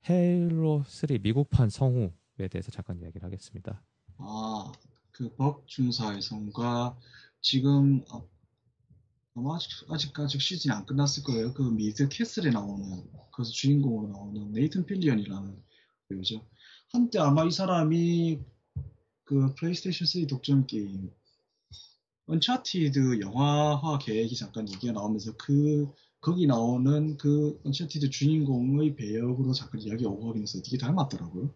Halo 0.08 0.84
3 0.86 1.18
미국판 1.22 1.70
성우에 1.70 2.48
대해서 2.50 2.70
잠깐 2.70 3.00
이야기를 3.00 3.24
하겠습니다. 3.24 3.82
아, 4.18 4.72
그 5.18 5.34
벅 5.34 5.66
중사의 5.66 6.22
성우가 6.22 6.96
지금 7.40 8.04
아, 8.08 8.22
아마 9.34 9.56
아직, 9.90 10.16
아직 10.20 10.40
시즌이 10.40 10.72
안 10.72 10.86
끝났을 10.86 11.24
거예요. 11.24 11.52
그 11.54 11.62
미드 11.62 12.08
Castle에 12.08 12.50
나오는 12.50 13.04
그래서 13.32 13.50
주인공으로 13.50 14.12
나오는 14.12 14.52
Nathan 14.52 14.86
Fillion이라는 14.86 15.60
배우죠. 16.08 16.46
한때 16.92 17.18
아마 17.18 17.44
이 17.44 17.50
사람이 17.50 18.38
그 19.24 19.54
플레이스테이션 19.56 20.06
3 20.06 20.26
독점 20.28 20.66
게임 20.66 21.10
Uncharted 22.26 23.20
영화화 23.20 23.98
계획이 23.98 24.36
잠깐 24.36 24.68
얘기가 24.68 24.92
나오면서 24.92 25.36
그 25.36 25.92
거기 26.20 26.46
나오는 26.46 27.16
그 27.16 27.60
Uncharted 27.64 28.10
주인공의 28.10 28.94
배역으로 28.94 29.52
잠깐 29.52 29.80
이야기가 29.80 30.10
오고 30.10 30.28
하긴 30.30 30.42
해서 30.42 30.62
되게 30.62 30.78
닮았더라고요. 30.78 31.52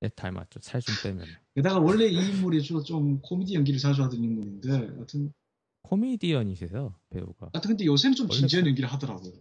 네, 0.00 0.08
닮았죠. 0.08 0.60
살 0.62 0.80
좀 0.80 0.94
빼면. 1.02 1.26
게다가 1.54 1.78
원래 1.78 2.06
이 2.06 2.14
인물이 2.14 2.62
좀 2.62 3.20
코미디 3.20 3.54
연기를 3.54 3.78
자주 3.78 4.02
하던 4.02 4.22
인물인데, 4.22 4.70
하여튼. 4.70 5.32
코미디언이세요, 5.82 6.94
배우가. 7.10 7.50
하여튼 7.52 7.68
근데 7.68 7.84
요새는 7.84 8.14
좀 8.16 8.28
진지한 8.28 8.66
연기를 8.66 8.90
하더라고요. 8.90 9.32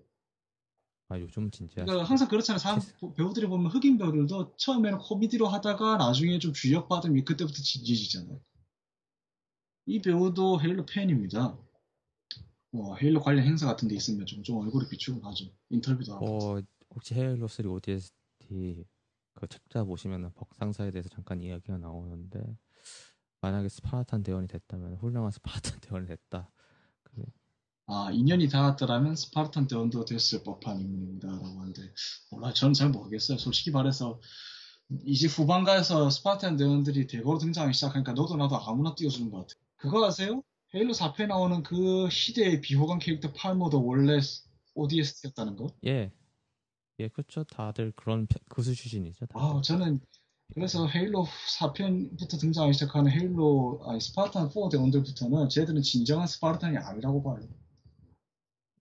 아, 1.11 1.19
요즘 1.19 1.49
진지하 1.49 1.85
그러니까 1.85 2.07
항상 2.07 2.27
그렇잖아요. 2.27 2.59
사람, 2.59 2.79
배우들이 3.15 3.47
보면 3.47 3.71
흑인 3.71 3.97
배우들도 3.97 4.55
처음에는 4.57 4.99
코미디로 4.99 5.47
하다가 5.47 5.97
나중에 5.97 6.37
좀 6.39 6.53
주역받으면 6.53 7.23
그때부터 7.25 7.55
진지해지잖아요. 7.61 8.39
이 9.87 10.01
배우도 10.01 10.61
Halo 10.61 10.85
팬입니다. 10.85 11.57
뭐 12.71 12.95
Halo 12.97 13.21
관련 13.21 13.43
행사 13.45 13.65
같은 13.65 13.87
데 13.87 13.95
있으면 13.95 14.25
좀, 14.27 14.43
좀 14.43 14.57
얼굴이 14.57 14.87
비추고 14.87 15.19
나죠. 15.27 15.45
인터뷰도 15.69 16.13
하고. 16.13 16.25
어, 16.57 16.61
혹시 16.93 17.15
Halo 17.15 17.47
3 17.47 17.65
ODST 17.65 18.85
그 19.39 19.47
책자 19.47 19.83
보시면은 19.83 20.31
벅 20.33 20.54
상사에 20.54 20.91
대해서 20.91 21.09
잠깐 21.09 21.41
이야기가 21.41 21.77
나오는데 21.77 22.41
만약에 23.41 23.69
스파르탄 23.69 24.21
대원이 24.21 24.47
됐다면 24.47 24.95
훌륭한 24.95 25.31
스파르탄 25.31 25.79
대원이 25.81 26.07
됐다. 26.07 26.49
그... 27.03 27.23
아 27.85 28.09
인연이 28.11 28.49
닿았더라면 28.49 29.15
스파르탄 29.15 29.67
대원도 29.67 30.05
됐을 30.05 30.43
법한 30.43 30.79
인물입니다라고 30.81 31.45
하는데 31.45 31.93
몰라 32.31 32.53
저는 32.53 32.73
잘 32.73 32.89
모르겠어요. 32.89 33.37
솔직히 33.37 33.71
말해서 33.71 34.19
이제 35.05 35.27
후반 35.27 35.68
가서 35.68 36.09
스파르탄 36.09 36.57
대원들이 36.57 37.07
대거로 37.07 37.37
등장하기 37.37 37.73
시작하니까 37.73 38.13
너도 38.13 38.35
나도 38.35 38.57
아무나 38.57 38.93
띄워주는 38.93 39.31
것 39.31 39.39
같아. 39.39 39.53
그거 39.77 40.05
아세요? 40.05 40.43
헤일로 40.75 40.93
4편에 40.93 41.27
나오는 41.27 41.63
그 41.63 42.09
희대의 42.11 42.61
비호감 42.61 42.99
캐릭터 42.99 43.31
팔머도 43.33 43.83
원래 43.85 44.19
ODST였다는 44.75 45.55
거? 45.55 45.67
예. 45.85 46.11
예, 46.99 47.07
그렇죠. 47.07 47.43
다들 47.45 47.91
그런 47.95 48.27
그 48.49 48.61
수준이죠. 48.61 49.25
다들. 49.27 49.41
아, 49.41 49.61
저는 49.61 49.99
그래서 50.53 50.87
헤일로 50.87 51.25
4편부터 51.59 52.39
등장하기 52.39 52.73
시작하는 52.73 53.11
헤일로 53.11 53.81
아니 53.85 54.01
스파르탄 54.01 54.49
4 54.49 54.69
대원들부터는 54.71 55.49
쟤들은 55.49 55.81
진정한 55.81 56.27
스파르탄이 56.27 56.77
아니라고 56.77 57.23
봐요. 57.23 57.47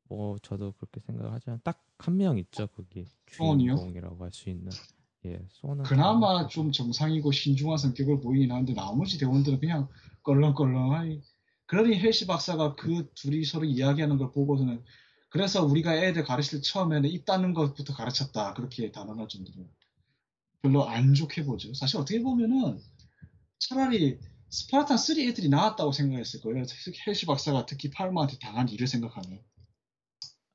뭐 0.08 0.38
저도 0.40 0.72
그렇게 0.72 1.00
생각하지만 1.00 1.60
딱 1.64 1.82
한 2.00 2.16
명 2.16 2.38
있죠. 2.38 2.68
거기 2.68 3.06
주인공이라고 3.26 4.24
할 4.24 4.30
수 4.32 4.48
있는. 4.50 4.70
예, 5.26 5.40
소는 5.50 5.82
그나마 5.82 6.46
좀 6.46 6.70
정상이고 6.70 7.32
신중한 7.32 7.76
성격을 7.76 8.20
보이긴 8.20 8.52
하는데 8.52 8.72
나머지 8.72 9.18
대원들은 9.18 9.58
그냥 9.58 9.88
껄렁껄렁하니 10.22 11.20
그러니 11.66 11.98
헬시 11.98 12.28
박사가 12.28 12.76
그 12.76 13.10
둘이 13.14 13.44
서로 13.44 13.64
이야기하는 13.64 14.16
걸 14.16 14.30
보고서는 14.30 14.84
그래서 15.31 15.64
우리가 15.64 15.95
애들 15.97 16.24
가르칠 16.24 16.62
처음에는 16.62 17.09
입 17.11 17.24
닫는 17.24 17.53
것부터 17.55 17.95
가르쳤다. 17.95 18.55
그렇게 18.55 18.91
단언할 18.91 19.29
정도로. 19.29 19.68
별로 20.62 20.89
안 20.89 21.14
좋게 21.14 21.45
보죠. 21.45 21.72
사실 21.74 21.99
어떻게 21.99 22.20
보면은 22.20 22.81
차라리 23.59 24.18
스파르탄 24.51 24.97
3 24.97 25.18
애들이 25.20 25.49
나왔다고 25.49 25.93
생각했을 25.93 26.41
거예요. 26.41 26.64
헬시 27.07 27.26
박사가 27.26 27.66
특히 27.66 27.91
팔마한테 27.91 28.39
당한 28.39 28.68
일을 28.68 28.87
생각하면. 28.87 29.43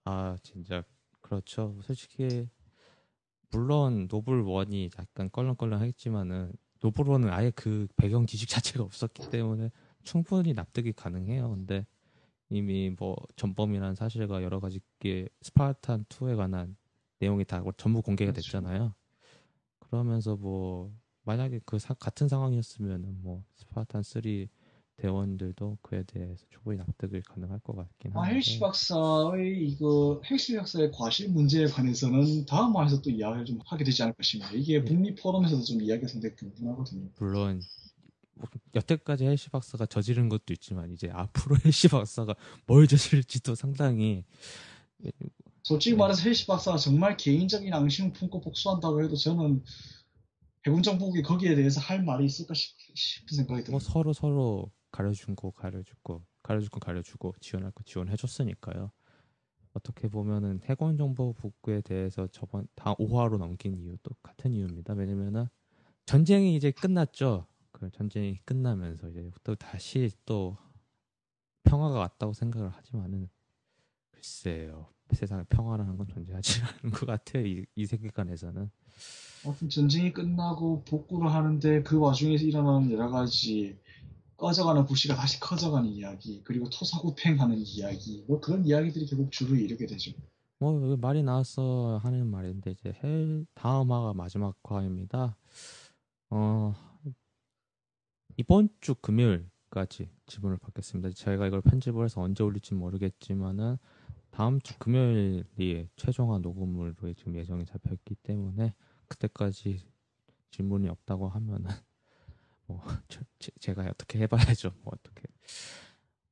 아, 0.05 0.35
진짜 0.43 0.83
그렇죠. 1.21 1.79
솔직히 1.83 2.49
물론 3.51 4.07
노블 4.09 4.43
1이 4.43 4.89
약간 4.97 5.29
껄렁껄렁 5.31 5.83
했지만은 5.83 6.51
노블 6.81 7.05
1은 7.05 7.31
아예 7.31 7.51
그 7.51 7.87
배경 7.95 8.25
지식 8.25 8.49
자체가 8.49 8.83
없었기 8.83 9.29
때문에 9.29 9.69
충분히 10.03 10.53
납득이 10.53 10.93
가능해요. 10.93 11.49
근데 11.51 11.85
이미 12.53 12.91
뭐 12.91 13.15
전범이라는 13.35 13.95
사실과 13.95 14.43
여러 14.43 14.59
가지 14.59 14.79
게 14.99 15.27
스파르탄 15.41 16.05
2에 16.05 16.35
관한 16.35 16.77
내용이 17.19 17.45
다 17.45 17.63
전부 17.77 18.01
공개가 18.01 18.31
그렇죠. 18.31 18.47
됐잖아요. 18.47 18.93
그러면서 19.79 20.35
뭐 20.35 20.93
만약에 21.23 21.61
그 21.65 21.79
사, 21.79 21.93
같은 21.95 22.27
상황이었으면은 22.27 23.21
뭐 23.21 23.43
스파르탄 23.55 24.03
3 24.03 24.21
대원들도 24.97 25.79
그에 25.81 26.03
대해서 26.03 26.45
충분히 26.51 26.77
납득을 26.77 27.23
가능할 27.23 27.59
것 27.59 27.75
같긴 27.75 28.11
한데. 28.11 28.29
아, 28.29 28.31
헬시 28.31 28.59
박사의 28.59 29.67
이거 29.67 30.21
헬시 30.29 30.55
박사의 30.55 30.91
과실 30.91 31.29
문제에 31.29 31.65
관해서는 31.65 32.45
다음 32.45 32.77
화에서 32.77 33.01
또 33.01 33.09
이야기를 33.09 33.45
좀 33.45 33.59
하게 33.65 33.83
되지 33.83 34.03
않을까 34.03 34.21
싶네요. 34.21 34.51
이게 34.53 34.79
네. 34.79 34.85
북미 34.85 35.15
포럼에서도 35.15 35.63
좀 35.63 35.81
이야기가 35.81 36.07
상당히 36.07 36.35
궁금하거든요. 36.35 37.09
물론 37.19 37.61
뭐 38.35 38.49
여태까지 38.75 39.25
헬시 39.25 39.49
박사가 39.49 39.85
저지른 39.85 40.29
것도 40.29 40.53
있지만 40.53 40.91
이제 40.91 41.09
앞으로 41.11 41.57
헬시 41.63 41.87
박사가 41.89 42.35
뭘 42.65 42.87
저지를지도 42.87 43.55
상당히 43.55 44.25
솔직히 45.63 45.95
네. 45.95 45.97
말해서 45.97 46.23
헬시 46.23 46.47
박사가 46.47 46.77
정말 46.77 47.17
개인적인 47.17 47.73
앙심을 47.73 48.13
품고 48.13 48.41
복수한다고 48.41 49.03
해도 49.03 49.15
저는 49.15 49.63
해군 50.65 50.81
정보국이 50.81 51.21
거기에 51.23 51.55
대해서 51.55 51.81
할 51.81 52.03
말이 52.03 52.25
있을까 52.25 52.53
싶, 52.53 52.75
은 53.31 53.35
생각이 53.35 53.63
들어요. 53.63 53.71
뭐 53.71 53.79
서로 53.79 54.13
서로 54.13 54.71
가려준 54.91 55.35
거 55.35 55.51
가려주고 55.51 56.23
가려줄 56.41 56.69
거 56.69 56.79
가려주고 56.79 57.35
지원할 57.41 57.71
거 57.71 57.83
지원해줬으니까요. 57.83 58.91
어떻게 59.73 60.07
보면은 60.07 60.61
해군 60.65 60.97
정보국에 60.97 61.81
대해서 61.81 62.27
저번 62.27 62.67
다 62.75 62.93
5화로 62.95 63.37
넘긴 63.37 63.75
이유도 63.75 64.11
같은 64.21 64.53
이유입니다. 64.53 64.93
왜냐면은 64.93 65.47
전쟁이 66.05 66.55
이제 66.55 66.71
끝났죠. 66.71 67.47
그 67.83 67.91
전쟁이 67.91 68.37
끝나면서 68.45 69.09
이제 69.09 69.29
또 69.43 69.55
다시 69.55 70.09
또 70.25 70.57
평화가 71.63 71.99
왔다고 71.99 72.33
생각을 72.33 72.69
하지만은 72.69 73.29
글쎄요. 74.11 74.87
세상에 75.11 75.43
평화라는 75.49 75.97
건 75.97 76.07
존재하지 76.07 76.61
않는 76.81 76.93
것 76.93 77.05
같아요. 77.05 77.45
이, 77.45 77.65
이 77.75 77.85
세계관에서는. 77.85 78.71
아무튼 79.45 79.69
전쟁이 79.69 80.13
끝나고 80.13 80.83
복구를 80.85 81.31
하는데 81.31 81.83
그 81.83 81.97
와중에서 81.99 82.45
일어나는 82.45 82.91
여러 82.91 83.09
가지 83.09 83.77
꺼져가는 84.37 84.85
부시가 84.85 85.15
다시 85.15 85.39
커져가는 85.39 85.89
이야기 85.89 86.41
그리고 86.43 86.69
토사구팽하는 86.69 87.57
이야기 87.57 88.23
뭐 88.27 88.39
그런 88.39 88.65
이야기들이 88.65 89.05
결국 89.05 89.31
줄을 89.31 89.59
이루게 89.59 89.85
되죠. 89.85 90.11
뭐 90.59 90.95
말이 90.97 91.23
나왔어 91.23 91.99
하는 92.01 92.27
말인데 92.27 92.71
이제 92.71 92.93
헬 93.03 93.45
다음 93.53 93.91
화가 93.91 94.13
마지막 94.13 94.55
화입니다. 94.63 95.35
어 96.29 96.73
이번 98.37 98.69
주 98.81 98.95
금요일까지 98.95 100.09
지분을 100.25 100.57
받겠습니다. 100.57 101.11
저희가 101.11 101.47
이걸 101.47 101.61
편집을 101.61 102.05
해서 102.05 102.21
언제 102.21 102.43
올릴지 102.43 102.73
모르겠지만은 102.73 103.77
다음 104.31 104.59
주 104.61 104.77
금요일이 104.79 105.87
최종화 105.95 106.39
녹음으로 106.39 106.93
지금 107.13 107.35
예정이 107.35 107.65
잡혔기 107.65 108.15
때문에 108.15 108.73
그때까지 109.07 109.85
질문이 110.49 110.89
없다고 110.89 111.27
하면은 111.29 111.65
뭐 112.65 112.81
저, 113.07 113.21
제가 113.59 113.83
어떻게 113.83 114.19
해봐야죠. 114.19 114.71
뭐 114.83 114.93
어떻게 114.95 115.27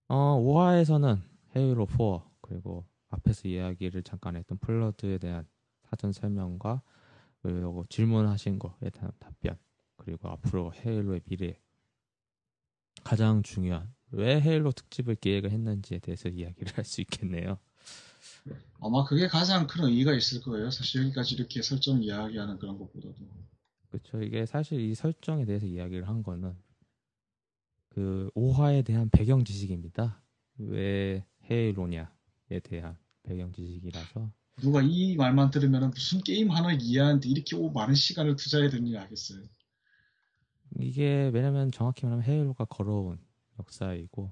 어 0.08 0.40
5화에서는 0.40 1.22
헤이로 1.56 1.86
4 1.86 1.98
그리고 2.42 2.86
앞에서 3.10 3.48
이야기를 3.48 4.02
잠깐 4.04 4.36
했던 4.36 4.58
플러드에 4.58 5.20
대한 5.20 5.46
사전 5.84 6.12
설명과 6.12 6.82
그리고 7.44 7.86
질문하신 7.90 8.58
거에 8.58 8.90
대한 8.92 9.12
답변 9.20 9.58
그리고 9.98 10.30
앞으로 10.30 10.74
헤일로의 10.74 11.22
미래 11.26 11.60
가장 13.04 13.44
중요한 13.44 13.94
왜 14.12 14.42
헤일로 14.42 14.72
특집을 14.74 15.16
기획을 15.16 15.52
했는지에 15.52 16.00
대해서 16.00 16.30
이야기를 16.30 16.74
할 16.78 16.86
수 16.86 17.02
있겠네요. 17.02 17.60
아마 18.80 19.04
그게 19.06 19.28
가장 19.28 19.68
큰 19.68 19.86
의의가 19.86 20.14
있을 20.14 20.42
거예요. 20.42 20.70
사실 20.72 21.04
여기까지 21.04 21.36
이렇게 21.36 21.62
설정 21.62 22.02
이야기하는 22.04 22.58
그런 22.60 22.78
것보다도. 22.78 23.16
그렇죠. 23.90 24.22
이게 24.22 24.46
사실 24.46 24.80
이 24.80 24.96
설정에 24.96 25.46
대해서 25.46 25.66
이야기를 25.66 26.08
한 26.08 26.24
거는 26.24 26.56
그 27.90 28.30
오화에 28.36 28.84
대한 28.84 29.10
배경 29.10 29.44
지식입니다. 29.44 30.22
왜 30.58 31.26
헤일로냐에 31.50 32.60
대한 32.64 32.98
배경 33.24 33.52
지식이라서 33.52 34.32
누가 34.62 34.82
이 34.82 35.16
말만 35.16 35.52
들으면 35.52 35.90
무슨 35.92 36.22
게임 36.24 36.52
하나 36.52 36.72
이해하는데 36.74 37.28
이렇게 37.28 37.58
많은 37.58 37.96
시간을 37.96 38.36
투자해야 38.36 38.70
되는지 38.70 38.98
알겠어요. 38.98 39.44
이게 40.80 41.30
왜냐면 41.34 41.72
정확히 41.72 42.06
말하면 42.06 42.24
헤일로가 42.26 42.66
걸어온 42.66 43.20
역사이고 43.60 44.32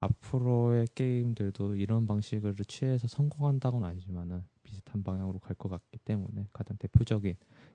앞으로의 0.00 0.88
게임들도 0.94 1.76
이런 1.76 2.06
방식을 2.06 2.56
취해서 2.68 3.08
성공한다고는 3.08 3.88
아니지만은 3.88 4.44
비슷한 4.62 5.02
방향으로 5.02 5.38
갈 5.38 5.56
것 5.56 5.68
같기 5.68 5.98
때문에 6.00 6.48
가장 6.52 6.76
대표적인 6.78 7.34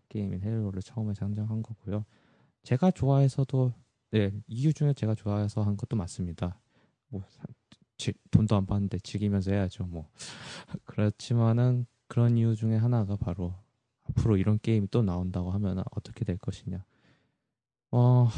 게임인 0.10 0.41
헤일로를 0.44 0.82
처음에 0.82 1.14
상정한 1.16 1.64
거고요. 1.64 2.06
제가 2.64 2.91
좋아해서도 2.91 3.74
네 4.12 4.32
이유 4.48 4.74
중에 4.74 4.94
제가 4.94 5.16
좋아해서 5.16 5.64
한 5.64 5.78
것도 5.78 5.95
맞습니다. 5.98 6.60
뭐 7.08 7.24
지, 7.98 8.14
돈도 8.32 8.56
안 8.56 8.66
받는데 8.66 8.99
즐기면서 8.99 9.52
해야죠. 9.52 9.86
뭐 9.86 10.10
그렇지만은 10.86 11.86
그런 12.08 12.38
이유 12.38 12.56
중에 12.56 12.76
하나가 12.76 13.16
바로 13.16 13.56
앞으로 14.03 14.38
이런 14.38 14.60
게임이 14.62 14.90
또 14.91 15.02
나온다고 15.02 15.52
하면 15.52 15.84
어떻게 15.91 16.26
될 16.26 16.38
것이냐. 16.38 16.84
어, 17.91 18.30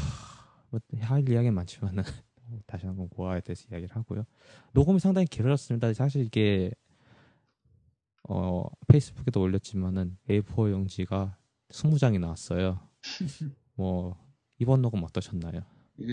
뭐할 0.70 1.28
이야기는 1.28 1.54
많지만은 1.54 2.02
다시 2.66 2.86
한번 2.86 3.08
고아에 3.08 3.40
대해서 3.40 3.66
이야기를 3.70 3.94
하고요. 3.94 4.24
녹음이 4.72 4.98
상당히 4.98 5.26
길어졌습니다. 5.26 5.92
사실 5.94 6.24
이게 6.24 6.72
어, 8.28 8.64
페이스북에도 8.88 9.40
올렸지만은 9.40 10.16
A4 10.28 10.70
용지가 10.70 11.36
20장이 11.70 12.18
나왔어요. 12.18 12.80
뭐 13.74 14.16
이번 14.58 14.82
녹음 14.82 15.02
어떠셨나요? 15.04 15.60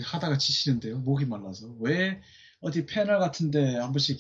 하다가 0.04 0.38
지치는데요. 0.38 1.00
목이 1.00 1.26
말라서. 1.26 1.74
왜 1.80 2.22
어디 2.60 2.86
패널 2.86 3.20
같은데 3.20 3.78
한 3.78 3.92
번씩 3.92 4.20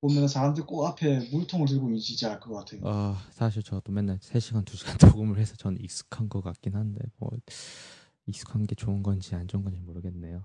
보면 0.00 0.28
사람들 0.28 0.64
꼭 0.64 0.86
앞에 0.86 1.28
물통을 1.30 1.66
들고 1.66 1.90
있지 1.92 2.24
않을 2.24 2.40
것 2.40 2.54
같아요. 2.54 2.80
아, 2.84 3.26
사실 3.32 3.62
저도 3.62 3.92
맨날 3.92 4.18
3시간, 4.18 4.64
2시간 4.64 5.04
녹음을 5.14 5.38
해서 5.38 5.56
저는 5.56 5.80
익숙한 5.80 6.28
것 6.28 6.40
같긴 6.40 6.76
한데 6.76 7.00
뭐 7.18 7.30
익숙한 8.28 8.66
게 8.66 8.74
좋은 8.74 9.02
건지 9.02 9.34
안 9.34 9.48
좋은 9.48 9.64
건지 9.64 9.80
모르겠네요. 9.80 10.44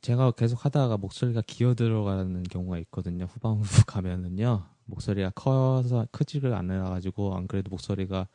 제가 0.00 0.32
계속 0.32 0.64
하다가 0.64 0.96
목소리가 0.96 1.42
기어 1.46 1.74
들어가는 1.74 2.42
경우가 2.42 2.78
있거든요. 2.80 3.26
후반 3.26 3.58
후 3.58 3.62
가면은요. 3.86 4.66
목소리가 4.86 5.30
커서 5.30 6.06
크지를 6.10 6.52
않아 6.54 6.90
가지고 6.90 7.36
안 7.36 7.46
그래도 7.46 7.70
목소리가 7.70 8.26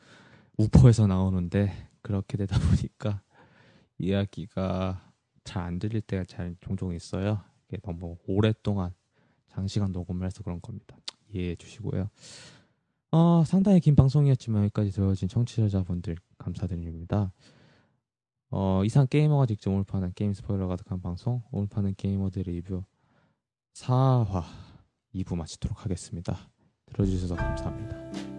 우퍼에서 0.56 1.06
나오는데 1.06 1.88
그렇게 2.00 2.38
되다 2.38 2.58
보니까 2.58 3.20
이야기가 3.98 5.08
잘 5.44 5.62
안 5.64 5.78
들릴 5.78 6.02
때가 6.02 6.24
잘 6.24 6.54
종종 6.60 6.94
있어요. 6.94 7.42
이게 7.68 7.78
너무 7.82 8.16
오랫동안 8.26 8.92
장시간 9.48 9.92
녹음을 9.92 10.26
해서 10.26 10.42
그런 10.42 10.60
겁니다. 10.60 10.96
이해해 11.30 11.56
주시고요. 11.56 12.10
어, 13.12 13.44
상당히 13.46 13.80
긴 13.80 13.96
방송이었지만 13.96 14.64
여기까지 14.64 14.90
들어주신 14.90 15.28
청취자분들 15.28 16.16
감사드립니다. 16.38 17.32
어, 18.50 18.82
이상 18.84 19.06
게이머가 19.06 19.46
직접 19.46 19.70
오늘 19.70 19.84
파는 19.84 20.12
게임 20.14 20.32
스포일러 20.32 20.68
가득한 20.68 21.00
방송, 21.00 21.42
오늘 21.50 21.68
파는 21.68 21.94
게이머들 21.96 22.44
리뷰 22.46 22.82
4화 23.74 24.44
2부 25.14 25.36
마치도록 25.36 25.84
하겠습니다. 25.84 26.50
들어주셔서 26.86 27.36
감사합니다. 27.36 28.37